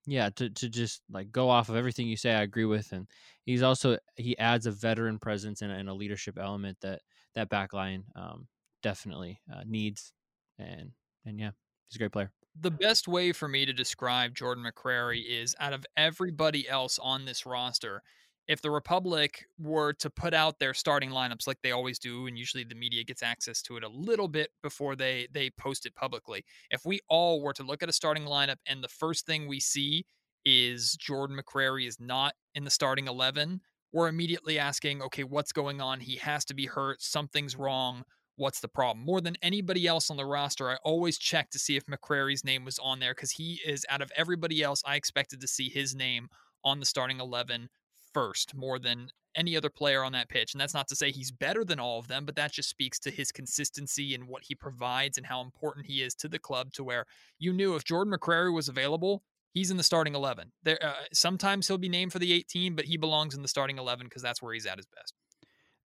yeah, 0.05 0.29
to 0.35 0.49
to 0.49 0.69
just 0.69 1.01
like 1.09 1.31
go 1.31 1.49
off 1.49 1.69
of 1.69 1.75
everything 1.75 2.07
you 2.07 2.17
say, 2.17 2.33
I 2.33 2.41
agree 2.41 2.65
with, 2.65 2.91
and 2.91 3.07
he's 3.45 3.63
also 3.63 3.97
he 4.15 4.37
adds 4.37 4.65
a 4.65 4.71
veteran 4.71 5.19
presence 5.19 5.61
and, 5.61 5.71
and 5.71 5.89
a 5.89 5.93
leadership 5.93 6.37
element 6.39 6.77
that 6.81 7.01
that 7.35 7.49
back 7.49 7.73
line 7.73 8.03
um 8.15 8.47
definitely 8.83 9.39
uh, 9.53 9.63
needs, 9.65 10.13
and 10.59 10.91
and 11.25 11.39
yeah, 11.39 11.51
he's 11.87 11.95
a 11.95 11.99
great 11.99 12.11
player. 12.11 12.31
The 12.59 12.71
best 12.71 13.07
way 13.07 13.31
for 13.31 13.47
me 13.47 13.65
to 13.65 13.73
describe 13.73 14.35
Jordan 14.35 14.65
McCrary 14.65 15.23
is 15.27 15.55
out 15.59 15.73
of 15.73 15.85
everybody 15.95 16.67
else 16.67 16.99
on 16.99 17.25
this 17.25 17.45
roster, 17.45 18.01
if 18.47 18.61
the 18.61 18.71
Republic 18.71 19.45
were 19.57 19.93
to 19.93 20.09
put 20.09 20.33
out 20.33 20.59
their 20.59 20.73
starting 20.73 21.11
lineups 21.11 21.47
like 21.47 21.61
they 21.63 21.71
always 21.71 21.99
do, 21.99 22.27
and 22.27 22.37
usually 22.37 22.63
the 22.63 22.75
media 22.75 23.03
gets 23.03 23.23
access 23.23 23.61
to 23.61 23.77
it 23.77 23.83
a 23.83 23.89
little 23.89 24.27
bit 24.27 24.49
before 24.61 24.95
they 24.95 25.27
they 25.31 25.49
post 25.51 25.85
it 25.85 25.95
publicly. 25.95 26.43
If 26.69 26.85
we 26.85 26.99
all 27.07 27.41
were 27.41 27.53
to 27.53 27.63
look 27.63 27.83
at 27.83 27.89
a 27.89 27.93
starting 27.93 28.25
lineup 28.25 28.57
and 28.65 28.83
the 28.83 28.89
first 28.89 29.25
thing 29.25 29.47
we 29.47 29.59
see 29.59 30.05
is 30.43 30.95
Jordan 30.95 31.39
McCrary 31.39 31.87
is 31.87 31.99
not 31.99 32.33
in 32.55 32.65
the 32.65 32.71
starting 32.71 33.07
eleven, 33.07 33.61
we're 33.93 34.09
immediately 34.09 34.59
asking, 34.59 35.01
okay, 35.03 35.23
what's 35.23 35.51
going 35.51 35.79
on? 35.79 35.99
He 35.99 36.17
has 36.17 36.43
to 36.45 36.53
be 36.53 36.65
hurt. 36.65 37.01
Something's 37.01 37.55
wrong 37.55 38.03
what's 38.41 38.59
the 38.59 38.67
problem. 38.67 39.05
More 39.05 39.21
than 39.21 39.37
anybody 39.43 39.85
else 39.85 40.09
on 40.09 40.17
the 40.17 40.25
roster, 40.25 40.71
I 40.71 40.77
always 40.83 41.19
check 41.19 41.51
to 41.51 41.59
see 41.59 41.77
if 41.77 41.85
McCrary's 41.85 42.43
name 42.43 42.65
was 42.65 42.79
on 42.79 42.99
there 42.99 43.13
because 43.13 43.31
he 43.31 43.61
is 43.63 43.85
out 43.87 44.01
of 44.01 44.11
everybody 44.15 44.63
else. 44.63 44.81
I 44.83 44.95
expected 44.95 45.39
to 45.41 45.47
see 45.47 45.69
his 45.69 45.95
name 45.95 46.27
on 46.63 46.79
the 46.79 46.85
starting 46.85 47.19
11 47.19 47.69
first, 48.13 48.55
more 48.55 48.79
than 48.79 49.09
any 49.35 49.55
other 49.55 49.69
player 49.69 50.03
on 50.03 50.11
that 50.13 50.27
pitch. 50.27 50.53
And 50.53 50.59
that's 50.59 50.73
not 50.73 50.87
to 50.87 50.95
say 50.95 51.11
he's 51.11 51.31
better 51.31 51.63
than 51.63 51.79
all 51.79 51.99
of 51.99 52.07
them, 52.07 52.25
but 52.25 52.35
that 52.35 52.51
just 52.51 52.67
speaks 52.67 52.99
to 53.01 53.11
his 53.11 53.31
consistency 53.31 54.15
and 54.15 54.27
what 54.27 54.43
he 54.43 54.55
provides 54.55 55.17
and 55.17 55.27
how 55.27 55.41
important 55.41 55.85
he 55.85 56.01
is 56.01 56.15
to 56.15 56.27
the 56.27 56.39
club 56.39 56.73
to 56.73 56.83
where 56.83 57.05
you 57.37 57.53
knew 57.53 57.75
if 57.75 57.85
Jordan 57.85 58.11
McCrary 58.11 58.53
was 58.53 58.67
available, 58.67 59.23
he's 59.53 59.69
in 59.69 59.77
the 59.77 59.83
starting 59.83 60.15
11. 60.15 60.51
There, 60.63 60.83
uh, 60.83 60.93
sometimes 61.13 61.67
he'll 61.67 61.77
be 61.77 61.89
named 61.89 62.11
for 62.11 62.19
the 62.19 62.33
18, 62.33 62.75
but 62.75 62.85
he 62.85 62.97
belongs 62.97 63.35
in 63.35 63.43
the 63.43 63.47
starting 63.47 63.77
11 63.77 64.07
because 64.07 64.23
that's 64.23 64.41
where 64.41 64.53
he's 64.53 64.65
at 64.65 64.77
his 64.77 64.87
best. 64.87 65.13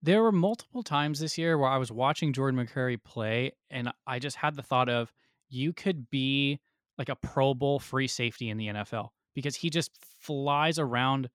There 0.07 0.23
were 0.23 0.31
multiple 0.31 0.83
times 0.83 1.19
this 1.19 1.37
year 1.37 1.57
where 1.57 1.69
I 1.69 1.75
was 1.75 1.91
watching 1.91 2.31
Jordan 2.31 2.65
McCrary 2.65 2.97
play, 3.03 3.51
and 3.69 3.91
I 4.07 4.19
just 4.19 4.37
had 4.37 4.55
the 4.55 4.63
thought 4.63 4.87
of 4.87 5.11
you 5.49 5.73
could 5.73 6.09
be 6.09 6.61
like 6.97 7.09
a 7.09 7.17
Pro 7.17 7.53
Bowl 7.53 7.77
free 7.77 8.07
safety 8.07 8.49
in 8.49 8.55
the 8.55 8.67
NFL 8.67 9.09
because 9.35 9.57
he 9.57 9.69
just 9.69 9.91
flies 10.21 10.79
around, 10.79 11.27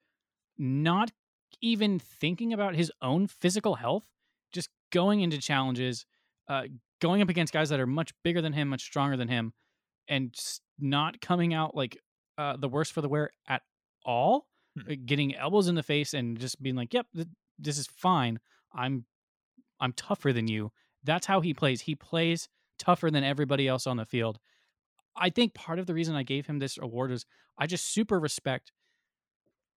not 0.56 1.10
even 1.60 1.98
thinking 1.98 2.54
about 2.54 2.74
his 2.74 2.90
own 3.02 3.26
physical 3.26 3.74
health, 3.74 4.04
just 4.54 4.70
going 4.90 5.20
into 5.20 5.36
challenges, 5.36 6.06
uh, 6.48 6.62
going 7.02 7.20
up 7.20 7.28
against 7.28 7.52
guys 7.52 7.68
that 7.68 7.78
are 7.78 7.86
much 7.86 8.14
bigger 8.24 8.40
than 8.40 8.54
him, 8.54 8.68
much 8.68 8.84
stronger 8.84 9.18
than 9.18 9.28
him, 9.28 9.52
and 10.08 10.32
just 10.32 10.62
not 10.78 11.20
coming 11.20 11.52
out 11.52 11.76
like 11.76 11.98
uh, 12.38 12.56
the 12.56 12.70
worst 12.70 12.94
for 12.94 13.02
the 13.02 13.08
wear 13.10 13.32
at 13.46 13.60
all. 14.06 14.46
Hmm. 14.80 14.92
Uh, 14.92 14.94
Getting 15.04 15.36
elbows 15.36 15.68
in 15.68 15.74
the 15.74 15.82
face 15.82 16.14
and 16.14 16.40
just 16.40 16.62
being 16.62 16.74
like, 16.74 16.94
"Yep, 16.94 17.08
th- 17.14 17.28
this 17.58 17.76
is 17.76 17.86
fine. 17.86 18.38
I'm 18.74 19.04
I'm 19.80 19.92
tougher 19.92 20.32
than 20.32 20.48
you. 20.48 20.70
That's 21.04 21.26
how 21.26 21.40
he 21.40 21.54
plays. 21.54 21.80
He 21.82 21.94
plays 21.94 22.48
tougher 22.78 23.10
than 23.10 23.24
everybody 23.24 23.66
else 23.66 23.86
on 23.86 23.96
the 23.96 24.06
field. 24.06 24.38
I 25.16 25.30
think 25.30 25.54
part 25.54 25.78
of 25.78 25.86
the 25.86 25.94
reason 25.94 26.14
I 26.14 26.22
gave 26.22 26.46
him 26.46 26.58
this 26.58 26.78
award 26.78 27.10
is 27.10 27.26
I 27.58 27.66
just 27.66 27.92
super 27.92 28.18
respect 28.18 28.72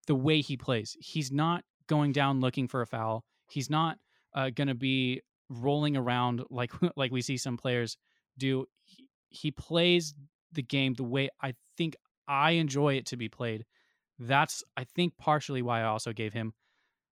the 0.07 0.15
way 0.15 0.41
he 0.41 0.55
plays. 0.55 0.95
He's 0.99 1.31
not 1.31 1.63
going 1.87 2.11
down 2.11 2.39
looking 2.39 2.67
for 2.67 2.81
a 2.81 2.87
foul. 2.87 3.23
He's 3.49 3.69
not 3.69 3.97
uh, 4.33 4.49
going 4.49 4.67
to 4.67 4.75
be 4.75 5.21
rolling 5.49 5.97
around 5.97 6.43
like 6.49 6.71
like 6.95 7.11
we 7.11 7.21
see 7.21 7.37
some 7.37 7.57
players 7.57 7.97
do. 8.37 8.65
He, 8.83 9.07
he 9.29 9.51
plays 9.51 10.13
the 10.51 10.63
game 10.63 10.93
the 10.93 11.03
way 11.03 11.29
I 11.41 11.53
think 11.77 11.95
I 12.27 12.51
enjoy 12.51 12.95
it 12.95 13.05
to 13.07 13.17
be 13.17 13.29
played. 13.29 13.65
That's 14.19 14.63
I 14.77 14.85
think 14.95 15.17
partially 15.17 15.61
why 15.61 15.81
I 15.81 15.85
also 15.85 16.13
gave 16.13 16.33
him 16.33 16.53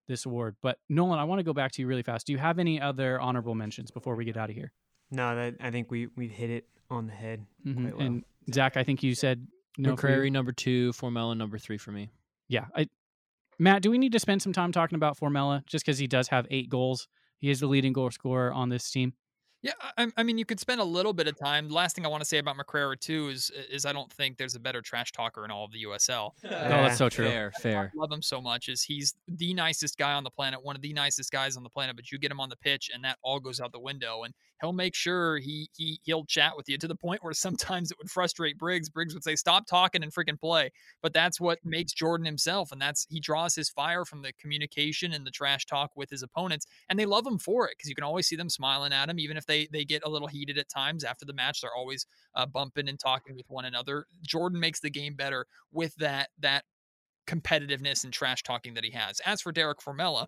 this 0.08 0.26
award. 0.26 0.56
But 0.62 0.80
Nolan, 0.90 1.20
I 1.20 1.24
want 1.24 1.40
to 1.40 1.44
go 1.44 1.54
back 1.54 1.72
to 1.74 1.82
you 1.82 1.88
really 1.88 2.04
fast. 2.04 2.28
Do 2.28 2.34
you 2.34 2.40
have 2.40 2.60
any 2.60 2.80
other 2.80 3.20
honorable 3.20 3.56
mentions 3.56 3.92
before 3.92 4.16
we 4.16 4.26
get 4.26 4.38
out 4.38 4.50
of 4.50 4.56
here? 4.56 4.72
No, 5.12 5.36
that 5.36 5.56
I 5.60 5.72
think 5.72 5.92
we 5.92 6.08
we've 6.16 6.32
hit 6.32 6.50
it 6.50 6.68
on 6.90 7.08
the 7.08 7.14
head. 7.14 7.46
Mhm. 7.66 7.82
Quite 7.82 7.98
well. 7.98 8.06
And 8.06 8.24
Zach, 8.54 8.78
I 8.78 8.84
think 8.84 9.04
you 9.04 9.16
said 9.16 9.48
no. 9.78 9.96
for. 9.96 10.08
McCrary 10.08 10.32
number 10.32 10.52
two, 10.52 10.92
Formella 10.92 11.36
number 11.38 11.58
three 11.58 11.78
for 11.78 11.92
me. 11.92 12.10
Yeah. 12.48 12.66
I, 12.76 12.88
Matt, 13.60 13.82
do 13.82 13.92
we 13.92 13.98
need 13.98 14.12
to 14.12 14.20
spend 14.20 14.42
some 14.42 14.54
time 14.54 14.72
talking 14.72 14.96
about 14.96 15.18
Formella 15.18 15.66
just 15.66 15.86
because 15.86 15.98
he 16.00 16.08
does 16.08 16.28
have 16.30 16.48
eight 16.50 16.70
goals? 16.70 17.08
He 17.40 17.50
is 17.50 17.60
the 17.60 17.68
leading 17.68 17.94
goal 17.94 18.10
scorer 18.12 18.52
on 18.52 18.70
this 18.70 18.90
team. 18.90 19.14
Yeah, 19.64 19.72
I, 19.98 20.12
I 20.18 20.24
mean, 20.24 20.38
you 20.38 20.44
could 20.44 20.60
spend 20.60 20.82
a 20.82 20.84
little 20.84 21.14
bit 21.14 21.26
of 21.26 21.40
time. 21.40 21.70
The 21.70 21.74
last 21.74 21.96
thing 21.96 22.06
I 22.06 22.10
want 22.10 22.22
to 22.22 22.28
say 22.28 22.38
about 22.38 22.58
McCrary 22.58 23.00
too 23.00 23.30
is 23.30 23.50
is 23.72 23.86
I 23.86 23.94
don't 23.94 24.12
think 24.12 24.38
there's 24.38 24.56
a 24.56 24.60
better 24.60 24.82
trash 24.82 25.14
talker 25.14 25.46
in 25.46 25.52
all 25.52 25.64
of 25.64 25.72
the 25.72 25.84
USL. 25.86 26.32
Oh, 26.44 26.50
that's 26.50 26.98
so 26.98 27.08
true. 27.10 27.26
Fair, 27.26 27.52
fair. 27.62 27.92
love 27.96 28.12
him 28.12 28.22
so 28.22 28.42
much 28.42 28.68
is 28.68 28.82
he's 28.82 29.16
the 29.28 29.54
nicest 29.54 29.98
guy 29.98 30.14
on 30.14 30.24
the 30.24 30.30
planet, 30.30 30.64
one 30.64 30.76
of 30.76 30.82
the 30.82 30.92
nicest 30.92 31.32
guys 31.32 31.56
on 31.56 31.64
the 31.64 31.70
planet. 31.70 31.96
But 31.96 32.12
you 32.12 32.18
get 32.18 32.32
him 32.32 32.40
on 32.40 32.50
the 32.50 32.58
pitch, 32.58 32.92
and 32.94 33.04
that 33.04 33.18
all 33.22 33.40
goes 33.40 33.62
out 33.62 33.72
the 33.72 33.80
window. 33.80 34.24
And 34.24 34.34
he'll 34.62 34.74
make 34.74 34.96
sure 34.96 35.38
he 35.38 35.70
he 35.76 36.00
he'll 36.04 36.26
chat 36.26 36.54
with 36.56 36.70
you 36.70 36.78
to 36.78 36.88
the 36.88 36.96
point 36.96 37.24
where 37.24 37.34
sometimes 37.34 37.92
it 37.92 37.98
would 37.98 38.10
frustrate 38.10 38.58
Briggs. 38.58 38.90
Briggs 38.90 39.14
would 39.14 39.24
say, 39.24 39.36
"Stop 39.36 39.68
talking 39.68 40.04
and 40.04 40.14
freaking 40.14 40.40
play." 40.40 40.72
But 41.02 41.14
that's 41.14 41.40
what 41.40 41.60
makes 41.64 41.94
Jordan 41.94 42.26
himself, 42.26 42.72
and 42.72 42.82
that's 42.82 43.06
he 43.10 43.20
draws 43.20 43.56
his 43.56 43.70
fire 43.70 44.06
from 44.06 44.22
the 44.22 44.34
communication 44.34 45.14
and 45.14 45.26
the 45.26 45.32
trash 45.32 45.66
talk 45.66 45.92
with 45.96 46.10
his 46.10 46.24
opponents, 46.24 46.66
and 46.90 46.98
they 46.98 47.06
love 47.06 47.26
him 47.26 47.40
for 47.40 47.68
it 47.68 47.76
because 47.78 47.90
you 47.90 47.96
can 47.96 48.04
always 48.04 48.28
see 48.28 48.36
them 48.36 48.50
smiling 48.50 48.94
at 48.94 49.10
him, 49.10 49.20
even 49.20 49.38
if 49.38 49.46
they 49.46 49.68
they 49.72 49.86
get 49.86 50.04
a 50.06 50.10
little 50.10 50.28
heated 50.28 50.58
at 50.58 50.70
times 50.70 51.04
after 51.04 51.26
the 51.26 51.34
match. 51.34 51.62
They're 51.62 51.76
always 51.76 52.06
uh, 52.36 52.46
bumping 52.46 52.90
and 52.90 53.00
talking 53.00 53.36
with 53.36 53.50
one 53.50 53.66
another. 53.66 54.06
Jordan 54.26 54.60
makes 54.60 54.80
the 54.80 54.90
game 54.90 55.16
better 55.16 55.46
with 55.72 55.96
that 55.96 56.30
that 56.40 56.64
competitiveness 57.28 58.04
and 58.04 58.12
trash 58.12 58.44
talking 58.44 58.74
that 58.74 58.84
he 58.84 58.92
has. 58.92 59.20
As 59.26 59.42
for 59.42 59.52
Derek 59.52 59.80
Formella, 59.80 60.28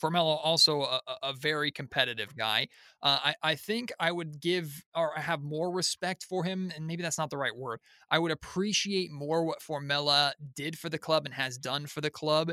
Formella 0.00 0.38
also 0.42 0.82
a, 0.82 1.00
a- 1.06 1.28
a 1.30 1.32
very 1.32 1.70
competitive 1.70 2.36
guy. 2.36 2.68
Uh, 3.02 3.18
I, 3.24 3.34
I 3.42 3.54
think 3.54 3.92
I 4.00 4.10
would 4.12 4.40
give 4.40 4.82
or 4.94 5.12
have 5.16 5.42
more 5.42 5.70
respect 5.70 6.24
for 6.24 6.44
him, 6.44 6.72
and 6.74 6.86
maybe 6.86 7.02
that's 7.02 7.18
not 7.18 7.30
the 7.30 7.36
right 7.36 7.54
word. 7.56 7.80
I 8.10 8.18
would 8.18 8.32
appreciate 8.32 9.10
more 9.12 9.44
what 9.44 9.60
Formella 9.60 10.32
did 10.56 10.78
for 10.78 10.88
the 10.88 10.98
club 10.98 11.24
and 11.26 11.34
has 11.34 11.58
done 11.58 11.86
for 11.86 12.00
the 12.00 12.10
club 12.10 12.52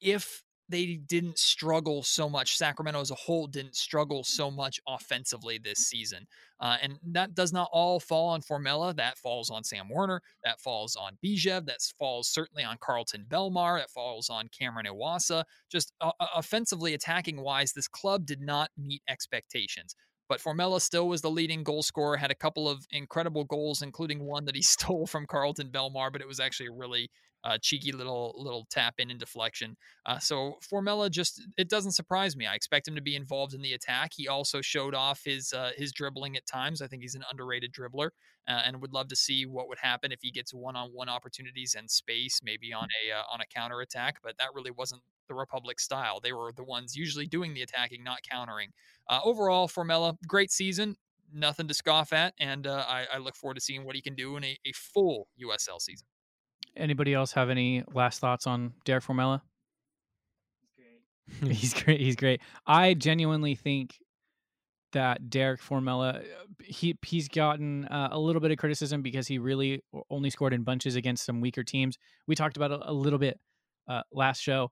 if 0.00 0.43
they 0.68 0.96
didn't 0.96 1.38
struggle 1.38 2.02
so 2.02 2.28
much. 2.28 2.56
Sacramento 2.56 3.00
as 3.00 3.10
a 3.10 3.16
whole 3.16 3.46
didn't 3.46 3.76
struggle 3.76 4.24
so 4.24 4.50
much 4.50 4.80
offensively 4.88 5.58
this 5.58 5.78
season. 5.78 6.26
Uh, 6.60 6.76
and 6.80 6.98
that 7.02 7.34
does 7.34 7.52
not 7.52 7.68
all 7.72 8.00
fall 8.00 8.28
on 8.28 8.40
Formella. 8.40 8.96
That 8.96 9.18
falls 9.18 9.50
on 9.50 9.64
Sam 9.64 9.88
Werner. 9.90 10.22
That 10.44 10.60
falls 10.60 10.96
on 10.96 11.18
Bijev. 11.22 11.66
That 11.66 11.80
falls 11.98 12.28
certainly 12.28 12.64
on 12.64 12.78
Carlton 12.80 13.26
Belmar. 13.28 13.78
That 13.78 13.90
falls 13.90 14.30
on 14.30 14.48
Cameron 14.48 14.86
Iwasa. 14.86 15.44
Just 15.70 15.92
uh, 16.00 16.12
uh, 16.18 16.26
offensively, 16.34 16.94
attacking 16.94 17.40
wise, 17.42 17.72
this 17.72 17.88
club 17.88 18.24
did 18.24 18.40
not 18.40 18.70
meet 18.78 19.02
expectations. 19.08 19.94
But 20.28 20.40
Formella 20.40 20.80
still 20.80 21.08
was 21.08 21.20
the 21.20 21.30
leading 21.30 21.62
goal 21.64 21.82
scorer, 21.82 22.16
had 22.16 22.30
a 22.30 22.34
couple 22.34 22.68
of 22.68 22.86
incredible 22.90 23.44
goals, 23.44 23.82
including 23.82 24.24
one 24.24 24.46
that 24.46 24.56
he 24.56 24.62
stole 24.62 25.06
from 25.06 25.26
Carlton 25.26 25.68
Belmar, 25.68 26.10
but 26.10 26.22
it 26.22 26.28
was 26.28 26.40
actually 26.40 26.68
a 26.68 26.72
really 26.72 27.10
uh, 27.44 27.58
cheeky 27.60 27.92
little 27.92 28.34
little 28.36 28.66
tap 28.70 28.94
in 28.98 29.10
and 29.10 29.20
deflection. 29.20 29.76
Uh, 30.06 30.18
so 30.18 30.58
Formella 30.62 31.10
just 31.10 31.42
it 31.56 31.68
doesn't 31.68 31.92
surprise 31.92 32.36
me. 32.36 32.46
I 32.46 32.54
expect 32.54 32.88
him 32.88 32.94
to 32.94 33.02
be 33.02 33.16
involved 33.16 33.54
in 33.54 33.62
the 33.62 33.74
attack. 33.74 34.12
He 34.16 34.28
also 34.28 34.60
showed 34.60 34.94
off 34.94 35.22
his 35.24 35.52
uh, 35.52 35.70
his 35.76 35.92
dribbling 35.92 36.36
at 36.36 36.46
times. 36.46 36.80
I 36.80 36.86
think 36.86 37.02
he's 37.02 37.14
an 37.14 37.24
underrated 37.30 37.72
dribbler, 37.72 38.10
uh, 38.48 38.62
and 38.64 38.80
would 38.80 38.92
love 38.92 39.08
to 39.08 39.16
see 39.16 39.44
what 39.44 39.68
would 39.68 39.78
happen 39.78 40.10
if 40.10 40.20
he 40.22 40.30
gets 40.30 40.54
one 40.54 40.74
on 40.74 40.90
one 40.90 41.08
opportunities 41.08 41.74
and 41.74 41.90
space, 41.90 42.40
maybe 42.42 42.72
on 42.72 42.88
a 43.04 43.12
uh, 43.12 43.22
on 43.30 43.40
a 43.40 43.46
counter 43.46 43.80
attack. 43.80 44.16
But 44.22 44.38
that 44.38 44.48
really 44.54 44.70
wasn't 44.70 45.02
the 45.28 45.34
Republic 45.34 45.80
style. 45.80 46.20
They 46.20 46.32
were 46.32 46.52
the 46.56 46.64
ones 46.64 46.96
usually 46.96 47.26
doing 47.26 47.54
the 47.54 47.62
attacking, 47.62 48.02
not 48.02 48.20
countering. 48.28 48.70
Uh, 49.08 49.20
overall, 49.22 49.68
Formella, 49.68 50.16
great 50.26 50.50
season. 50.50 50.96
Nothing 51.32 51.66
to 51.66 51.74
scoff 51.74 52.12
at, 52.12 52.32
and 52.38 52.64
I, 52.66 53.06
I 53.12 53.18
look 53.18 53.34
forward 53.34 53.54
to 53.54 53.60
seeing 53.60 53.84
what 53.84 53.96
he 53.96 54.02
can 54.02 54.14
do 54.14 54.36
in 54.36 54.44
a, 54.44 54.56
a 54.64 54.72
full 54.72 55.26
USL 55.42 55.80
season. 55.80 56.06
Anybody 56.76 57.14
else 57.14 57.32
have 57.32 57.50
any 57.50 57.84
last 57.92 58.20
thoughts 58.20 58.46
on 58.46 58.72
Derek 58.84 59.04
Formella? 59.04 59.42
He's 60.66 61.44
great. 61.44 61.52
He's 61.56 61.74
great. 61.74 62.00
He's 62.00 62.16
great. 62.16 62.40
I 62.66 62.94
genuinely 62.94 63.54
think 63.54 63.96
that 64.94 65.28
Derek 65.28 65.60
Formella, 65.60 66.20
uh, 66.20 66.22
he 66.64 66.96
he's 67.04 67.28
gotten 67.28 67.84
uh, 67.86 68.08
a 68.12 68.18
little 68.18 68.40
bit 68.40 68.50
of 68.50 68.58
criticism 68.58 69.02
because 69.02 69.26
he 69.28 69.38
really 69.38 69.82
only 70.08 70.30
scored 70.30 70.54
in 70.54 70.62
bunches 70.62 70.96
against 70.96 71.26
some 71.26 71.40
weaker 71.40 71.62
teams. 71.62 71.98
We 72.26 72.34
talked 72.34 72.56
about 72.56 72.70
it 72.70 72.80
a 72.82 72.92
little 72.92 73.18
bit 73.18 73.38
uh, 73.86 74.02
last 74.12 74.40
show. 74.40 74.70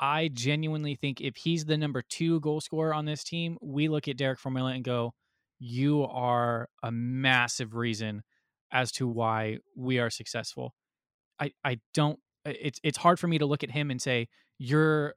I 0.00 0.30
genuinely 0.32 0.96
think 0.96 1.20
if 1.20 1.36
he's 1.36 1.66
the 1.66 1.76
number 1.76 2.02
two 2.02 2.40
goal 2.40 2.60
scorer 2.60 2.94
on 2.94 3.04
this 3.04 3.22
team, 3.22 3.58
we 3.60 3.88
look 3.88 4.08
at 4.08 4.16
Derek 4.16 4.40
Formella 4.40 4.74
and 4.74 4.82
go, 4.82 5.14
"You 5.58 6.04
are 6.04 6.68
a 6.82 6.90
massive 6.90 7.74
reason 7.74 8.22
as 8.72 8.90
to 8.92 9.06
why 9.06 9.58
we 9.76 9.98
are 9.98 10.10
successful." 10.10 10.74
I 11.40 11.52
I 11.64 11.80
don't. 11.94 12.18
It's 12.44 12.78
it's 12.82 12.98
hard 12.98 13.18
for 13.18 13.26
me 13.28 13.38
to 13.38 13.46
look 13.46 13.62
at 13.64 13.70
him 13.70 13.90
and 13.90 14.00
say 14.00 14.28
you're 14.58 15.14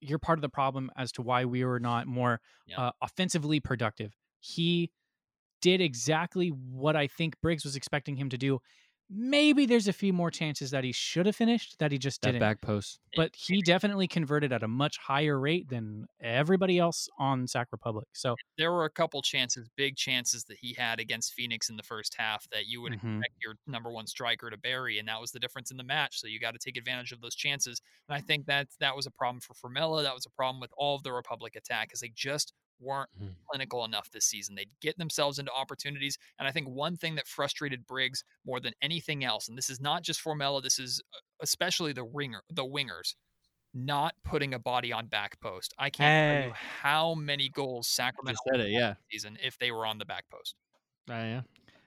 you're 0.00 0.18
part 0.18 0.38
of 0.38 0.42
the 0.42 0.48
problem 0.48 0.90
as 0.96 1.12
to 1.12 1.22
why 1.22 1.44
we 1.44 1.64
were 1.64 1.80
not 1.80 2.06
more 2.06 2.40
Yeah. 2.66 2.80
uh, 2.80 2.92
offensively 3.00 3.60
productive. 3.60 4.12
He 4.40 4.90
did 5.60 5.80
exactly 5.80 6.48
what 6.48 6.96
I 6.96 7.06
think 7.06 7.40
Briggs 7.40 7.64
was 7.64 7.76
expecting 7.76 8.16
him 8.16 8.28
to 8.30 8.38
do. 8.38 8.58
Maybe 9.14 9.66
there's 9.66 9.88
a 9.88 9.92
few 9.92 10.12
more 10.12 10.30
chances 10.30 10.70
that 10.70 10.84
he 10.84 10.92
should 10.92 11.26
have 11.26 11.36
finished 11.36 11.78
that 11.78 11.92
he 11.92 11.98
just 11.98 12.22
That 12.22 12.38
didn't. 12.38 12.38
back 12.38 12.60
post. 12.60 13.00
but 13.14 13.34
he 13.36 13.60
definitely 13.62 14.08
converted 14.08 14.52
at 14.52 14.62
a 14.62 14.68
much 14.68 14.96
higher 14.98 15.38
rate 15.38 15.68
than 15.68 16.06
everybody 16.20 16.78
else 16.78 17.08
on 17.18 17.46
Sac 17.46 17.68
Republic. 17.72 18.08
So 18.14 18.38
There 18.58 18.72
were 18.72 18.84
a 18.84 18.90
couple 18.90 19.22
chances, 19.22 19.68
big 19.76 19.96
chances 19.96 20.44
that 20.44 20.58
he 20.58 20.74
had 20.74 21.00
against 21.00 21.32
Phoenix 21.34 21.68
in 21.70 21.76
the 21.76 21.82
first 21.82 22.14
half 22.18 22.48
that 22.50 22.66
you 22.66 22.80
would 22.82 22.92
Mhm. 22.92 23.26
expect 23.26 23.34
your 23.42 23.56
number 23.66 23.90
one 23.90 24.06
striker 24.06 24.50
to 24.50 24.56
bury, 24.58 24.98
and 24.98 25.08
that 25.08 25.20
was 25.20 25.32
the 25.32 25.40
difference 25.40 25.70
in 25.70 25.76
the 25.78 25.84
match. 25.84 26.18
So 26.20 26.26
you 26.26 26.38
got 26.40 26.52
to 26.52 26.58
take 26.58 26.76
advantage 26.76 27.12
of 27.12 27.20
those 27.20 27.34
chances. 27.34 27.80
And 28.08 28.16
I 28.16 28.20
think 28.20 28.46
that 28.46 28.68
that 28.80 28.94
was 28.96 29.06
a 29.06 29.10
problem 29.10 29.40
for 29.40 29.54
Formella. 29.54 30.02
That 30.02 30.14
was 30.14 30.26
a 30.26 30.30
problem 30.30 30.60
with 30.60 30.72
all 30.76 30.96
of 30.96 31.02
the 31.02 31.12
Republic 31.12 31.56
attack, 31.56 31.88
because 31.88 32.00
they 32.00 32.10
just 32.14 32.52
weren't 32.78 33.10
Mhm. 33.20 33.36
clinical 33.48 33.84
enough 33.84 34.10
this 34.10 34.24
season. 34.24 34.54
They'd 34.54 34.70
get 34.80 34.98
themselves 34.98 35.38
into 35.38 35.52
opportunities. 35.52 36.18
And 36.38 36.48
I 36.48 36.52
think 36.52 36.68
one 36.68 36.96
thing 36.96 37.14
that 37.14 37.26
frustrated 37.26 37.86
Briggs 37.86 38.24
more 38.44 38.60
than 38.60 38.74
anything 38.82 39.24
else, 39.24 39.48
and 39.48 39.56
this 39.56 39.70
is 39.70 39.80
not 39.80 40.02
just 40.02 40.22
Formella, 40.22 40.62
this 40.62 40.78
is 40.78 41.00
uh, 41.14 41.18
especially 41.40 41.92
the 41.92 42.04
ringer, 42.04 42.42
the 42.50 42.64
wingers, 42.64 43.14
not 43.74 44.14
putting 44.24 44.52
a 44.52 44.58
body 44.58 44.92
on 44.92 45.06
back 45.06 45.40
post. 45.40 45.72
I 45.78 45.90
can't 45.90 46.42
tell 46.42 46.48
you 46.48 46.54
how 46.54 47.14
many 47.14 47.48
goals 47.48 47.88
Sacramento 47.88 48.38
said 48.50 48.60
it, 48.60 48.70
yeah. 48.70 48.94
season 49.10 49.38
if 49.42 49.58
they 49.58 49.70
were 49.70 49.86
on 49.86 49.98
the 49.98 50.04
back 50.04 50.28
post. 50.30 50.54
Uh, 51.08 51.14
yeah. 51.14 51.42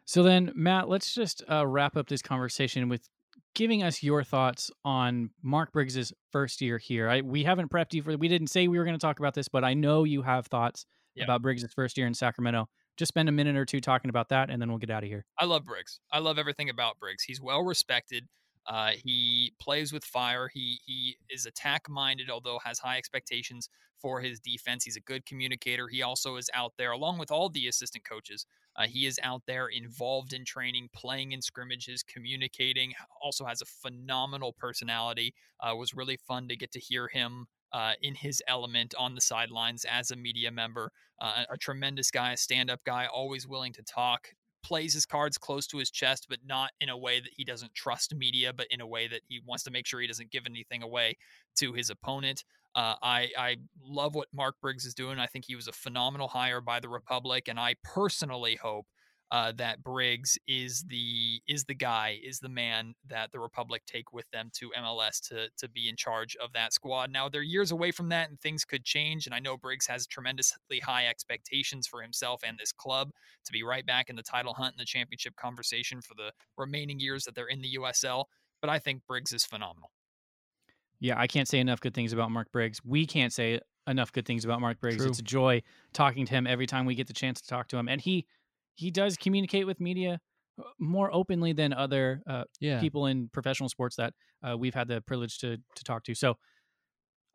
So 0.05 0.23
then, 0.23 0.51
Matt, 0.55 0.87
let's 0.87 1.13
just 1.13 1.43
uh, 1.49 1.65
wrap 1.65 1.95
up 1.97 2.07
this 2.07 2.21
conversation 2.21 2.89
with 2.89 3.09
giving 3.55 3.81
us 3.81 4.03
your 4.03 4.23
thoughts 4.23 4.69
on 4.83 5.31
Mark 5.41 5.71
Briggs's 5.71 6.13
first 6.31 6.61
year 6.61 6.77
here. 6.77 7.09
I, 7.09 7.21
we 7.21 7.43
haven't 7.43 7.71
prepped 7.71 7.93
you 7.93 8.03
for. 8.03 8.15
We 8.15 8.27
didn't 8.27 8.47
say 8.47 8.67
we 8.67 8.77
were 8.77 8.85
going 8.85 8.97
to 8.97 9.03
talk 9.03 9.19
about 9.19 9.33
this, 9.33 9.47
but 9.47 9.63
I 9.63 9.73
know 9.73 10.03
you 10.03 10.21
have 10.21 10.45
thoughts 10.47 10.85
about 11.23 11.41
Briggs's 11.41 11.73
first 11.73 11.97
year 11.97 12.05
in 12.07 12.13
Sacramento. 12.13 12.67
Just 12.97 13.09
spend 13.09 13.29
a 13.29 13.31
minute 13.31 13.55
or 13.55 13.65
two 13.65 13.81
talking 13.81 14.09
about 14.09 14.29
that, 14.29 14.49
and 14.49 14.61
then 14.61 14.69
we'll 14.69 14.77
get 14.77 14.89
out 14.89 15.03
of 15.03 15.09
here. 15.09 15.25
I 15.39 15.45
love 15.45 15.65
Briggs. 15.65 15.99
I 16.11 16.19
love 16.19 16.37
everything 16.37 16.69
about 16.69 16.99
Briggs. 16.99 17.23
He's 17.23 17.41
well 17.41 17.61
respected. 17.63 18.25
Uh, 18.67 18.91
he 18.91 19.53
plays 19.59 19.93
with 19.93 20.03
fire. 20.03 20.49
He 20.53 20.79
he 20.85 21.17
is 21.29 21.45
attack 21.45 21.89
minded, 21.89 22.29
although 22.29 22.59
has 22.63 22.79
high 22.79 22.97
expectations 22.97 23.69
for 23.97 24.21
his 24.21 24.39
defense. 24.39 24.83
He's 24.83 24.97
a 24.97 25.01
good 25.01 25.25
communicator. 25.25 25.87
He 25.87 26.01
also 26.01 26.35
is 26.35 26.49
out 26.53 26.73
there, 26.77 26.91
along 26.91 27.17
with 27.17 27.31
all 27.31 27.49
the 27.49 27.67
assistant 27.67 28.03
coaches. 28.07 28.45
Uh, 28.75 28.87
he 28.87 29.05
is 29.05 29.19
out 29.23 29.43
there 29.47 29.67
involved 29.67 30.33
in 30.33 30.43
training, 30.43 30.89
playing 30.93 31.31
in 31.31 31.41
scrimmages, 31.41 32.03
communicating. 32.03 32.93
Also 33.21 33.45
has 33.45 33.61
a 33.61 33.65
phenomenal 33.65 34.53
personality. 34.53 35.33
Uh, 35.59 35.75
was 35.75 35.93
really 35.93 36.17
fun 36.17 36.47
to 36.49 36.57
get 36.57 36.71
to 36.73 36.79
hear 36.79 37.07
him 37.07 37.47
uh, 37.71 37.93
in 38.01 38.15
his 38.15 38.43
element 38.47 38.93
on 38.97 39.15
the 39.15 39.21
sidelines 39.21 39.85
as 39.89 40.11
a 40.11 40.15
media 40.15 40.51
member. 40.51 40.91
Uh, 41.19 41.43
a 41.49 41.57
tremendous 41.57 42.11
guy, 42.11 42.33
a 42.33 42.37
stand 42.37 42.69
up 42.69 42.81
guy, 42.85 43.05
always 43.05 43.47
willing 43.47 43.73
to 43.73 43.83
talk, 43.83 44.29
plays 44.65 44.95
his 44.95 45.05
cards 45.05 45.37
close 45.37 45.67
to 45.67 45.77
his 45.77 45.91
chest, 45.91 46.25
but 46.27 46.39
not 46.43 46.71
in 46.81 46.89
a 46.89 46.97
way 46.97 47.19
that 47.19 47.29
he 47.37 47.43
doesn't 47.43 47.75
trust 47.75 48.15
media, 48.15 48.51
but 48.51 48.65
in 48.71 48.81
a 48.81 48.87
way 48.87 49.07
that 49.07 49.21
he 49.27 49.39
wants 49.45 49.63
to 49.63 49.69
make 49.69 49.85
sure 49.85 50.01
he 50.01 50.07
doesn't 50.07 50.31
give 50.31 50.47
anything 50.47 50.81
away 50.81 51.15
to 51.55 51.71
his 51.73 51.91
opponent. 51.91 52.43
Uh, 52.73 52.95
I 53.03 53.29
I 53.37 53.57
love 53.83 54.15
what 54.15 54.27
Mark 54.33 54.55
Briggs 54.61 54.83
is 54.85 54.95
doing. 54.95 55.19
I 55.19 55.27
think 55.27 55.45
he 55.45 55.55
was 55.55 55.67
a 55.67 55.71
phenomenal 55.71 56.27
hire 56.27 56.61
by 56.61 56.79
the 56.79 56.89
Republic, 56.89 57.47
and 57.47 57.59
I 57.59 57.75
personally 57.83 58.55
hope 58.55 58.87
uh, 59.31 59.51
that 59.57 59.83
Briggs 59.83 60.37
is 60.47 60.83
the 60.87 61.41
is 61.47 61.65
the 61.65 61.73
guy, 61.73 62.19
is 62.23 62.39
the 62.39 62.49
man 62.49 62.93
that 63.07 63.31
the 63.31 63.39
Republic 63.39 63.81
take 63.87 64.13
with 64.13 64.29
them 64.31 64.49
to 64.53 64.71
MLS 64.79 65.19
to 65.29 65.49
to 65.57 65.67
be 65.69 65.89
in 65.89 65.95
charge 65.95 66.35
of 66.37 66.53
that 66.53 66.73
squad. 66.73 67.11
Now 67.11 67.27
they're 67.27 67.41
years 67.41 67.71
away 67.71 67.91
from 67.91 68.09
that, 68.09 68.29
and 68.29 68.39
things 68.39 68.63
could 68.63 68.83
change. 68.83 69.25
And 69.25 69.33
I 69.33 69.39
know 69.39 69.57
Briggs 69.57 69.87
has 69.87 70.05
tremendously 70.05 70.79
high 70.79 71.07
expectations 71.07 71.87
for 71.87 72.01
himself 72.01 72.41
and 72.45 72.57
this 72.57 72.71
club 72.71 73.09
to 73.45 73.51
be 73.51 73.63
right 73.63 73.85
back 73.85 74.09
in 74.09 74.15
the 74.15 74.23
title 74.23 74.53
hunt 74.53 74.73
and 74.73 74.79
the 74.79 74.85
championship 74.85 75.35
conversation 75.35 76.01
for 76.01 76.13
the 76.13 76.31
remaining 76.57 76.99
years 76.99 77.23
that 77.23 77.35
they're 77.35 77.47
in 77.47 77.61
the 77.61 77.77
USL. 77.79 78.25
But 78.61 78.69
I 78.69 78.79
think 78.79 79.01
Briggs 79.07 79.33
is 79.33 79.43
phenomenal. 79.43 79.91
Yeah, 80.99 81.19
I 81.19 81.27
can't 81.27 81.47
say 81.47 81.59
enough 81.59 81.81
good 81.81 81.93
things 81.93 82.13
about 82.13 82.31
Mark 82.31 82.51
Briggs. 82.51 82.79
We 82.85 83.05
can't 83.05 83.33
say 83.33 83.59
enough 83.87 84.11
good 84.11 84.25
things 84.25 84.45
about 84.45 84.61
Mark 84.61 84.79
Briggs. 84.79 84.97
True. 84.97 85.07
It's 85.07 85.19
a 85.19 85.23
joy 85.23 85.61
talking 85.93 86.25
to 86.25 86.31
him 86.31 86.47
every 86.47 86.67
time 86.67 86.85
we 86.85 86.95
get 86.95 87.07
the 87.07 87.13
chance 87.13 87.41
to 87.41 87.47
talk 87.47 87.67
to 87.69 87.77
him, 87.77 87.89
and 87.89 87.99
he 87.99 88.25
he 88.75 88.91
does 88.91 89.17
communicate 89.17 89.65
with 89.65 89.79
media 89.79 90.19
uh, 90.59 90.63
more 90.79 91.13
openly 91.13 91.53
than 91.53 91.73
other 91.73 92.21
uh, 92.27 92.43
Yeah. 92.59 92.79
people 92.79 93.07
in 93.07 93.29
professional 93.29 93.69
sports 93.69 93.95
that 93.97 94.13
uh, 94.47 94.57
we've 94.57 94.73
had 94.75 94.87
the 94.87 95.01
privilege 95.01 95.39
to 95.39 95.57
to 95.75 95.83
talk 95.83 96.03
to. 96.05 96.15
So 96.15 96.35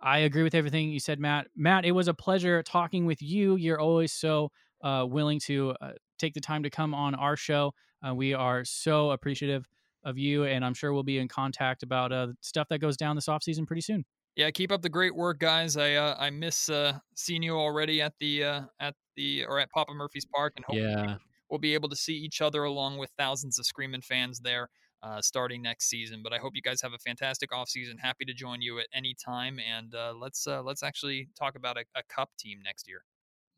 I 0.00 0.20
agree 0.20 0.42
with 0.42 0.54
everything 0.54 0.90
you 0.90 1.00
said, 1.00 1.20
Matt. 1.20 1.48
Matt, 1.54 1.84
it 1.84 1.92
was 1.92 2.08
a 2.08 2.14
pleasure 2.14 2.62
talking 2.62 3.04
with 3.04 3.20
you. 3.20 3.56
You're 3.56 3.78
always 3.80 4.12
so 4.12 4.50
uh, 4.82 5.04
willing 5.06 5.38
to 5.40 5.74
uh, 5.80 5.92
take 6.18 6.32
the 6.32 6.40
time 6.40 6.62
to 6.62 6.70
come 6.70 6.94
on 6.94 7.14
our 7.14 7.36
show. 7.36 7.72
Uh, 8.06 8.14
we 8.14 8.32
are 8.32 8.64
so 8.64 9.10
appreciative 9.10 9.66
of 10.04 10.16
you, 10.16 10.44
and 10.44 10.64
I'm 10.64 10.72
sure 10.72 10.94
we'll 10.94 11.02
be 11.02 11.18
in 11.18 11.28
contact 11.28 11.82
about 11.82 12.12
uh, 12.12 12.28
stuff 12.40 12.68
that 12.70 12.78
goes 12.80 12.96
down 12.96 13.14
this 13.14 13.26
offseason 13.26 13.66
pretty 13.66 13.82
soon. 13.82 14.06
Yeah, 14.36 14.50
keep 14.50 14.72
up 14.72 14.80
the 14.80 14.88
great 14.88 15.14
work, 15.14 15.38
guys. 15.38 15.76
I 15.76 15.96
uh, 15.96 16.16
I 16.18 16.30
miss 16.30 16.70
uh, 16.70 16.98
seeing 17.14 17.42
you 17.42 17.56
already 17.58 18.00
at 18.00 18.14
the 18.20 18.44
uh, 18.44 18.60
at 18.78 18.94
the 19.16 19.44
or 19.44 19.58
at 19.60 19.70
Papa 19.70 19.92
Murphy's 19.92 20.24
Park, 20.24 20.54
and 20.56 20.64
hopefully 20.64 20.88
Yeah. 20.88 21.16
We'll 21.50 21.58
be 21.58 21.74
able 21.74 21.88
to 21.88 21.96
see 21.96 22.14
each 22.14 22.40
other 22.40 22.64
along 22.64 22.98
with 22.98 23.10
thousands 23.18 23.58
of 23.58 23.66
screaming 23.66 24.02
fans 24.02 24.40
there 24.40 24.68
uh, 25.02 25.20
starting 25.20 25.62
next 25.62 25.88
season. 25.88 26.20
But 26.22 26.32
I 26.32 26.38
hope 26.38 26.52
you 26.54 26.62
guys 26.62 26.80
have 26.82 26.92
a 26.92 26.98
fantastic 26.98 27.50
offseason. 27.50 27.98
Happy 28.00 28.24
to 28.24 28.34
join 28.34 28.60
you 28.60 28.78
at 28.78 28.86
any 28.94 29.14
time, 29.14 29.58
and 29.58 29.94
uh, 29.94 30.12
let's 30.18 30.46
uh, 30.46 30.62
let's 30.62 30.82
actually 30.82 31.28
talk 31.38 31.56
about 31.56 31.76
a, 31.76 31.84
a 31.96 32.02
cup 32.08 32.30
team 32.38 32.60
next 32.64 32.88
year. 32.88 33.04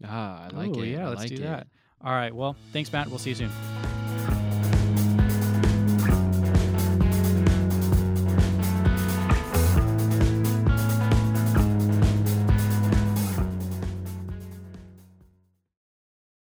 Ah, 0.05 0.49
I 0.51 0.57
like 0.57 0.77
Ooh, 0.77 0.83
it. 0.83 0.89
Yeah, 0.89 1.07
I 1.07 1.09
let's 1.11 1.21
like 1.23 1.29
do 1.31 1.37
it. 1.37 1.43
that. 1.43 1.67
All 2.05 2.13
right. 2.13 2.35
Well, 2.35 2.57
thanks, 2.73 2.93
Matt. 2.93 3.09
We'll 3.09 3.19
see 3.19 3.31
you 3.31 3.37
soon. 3.37 4.12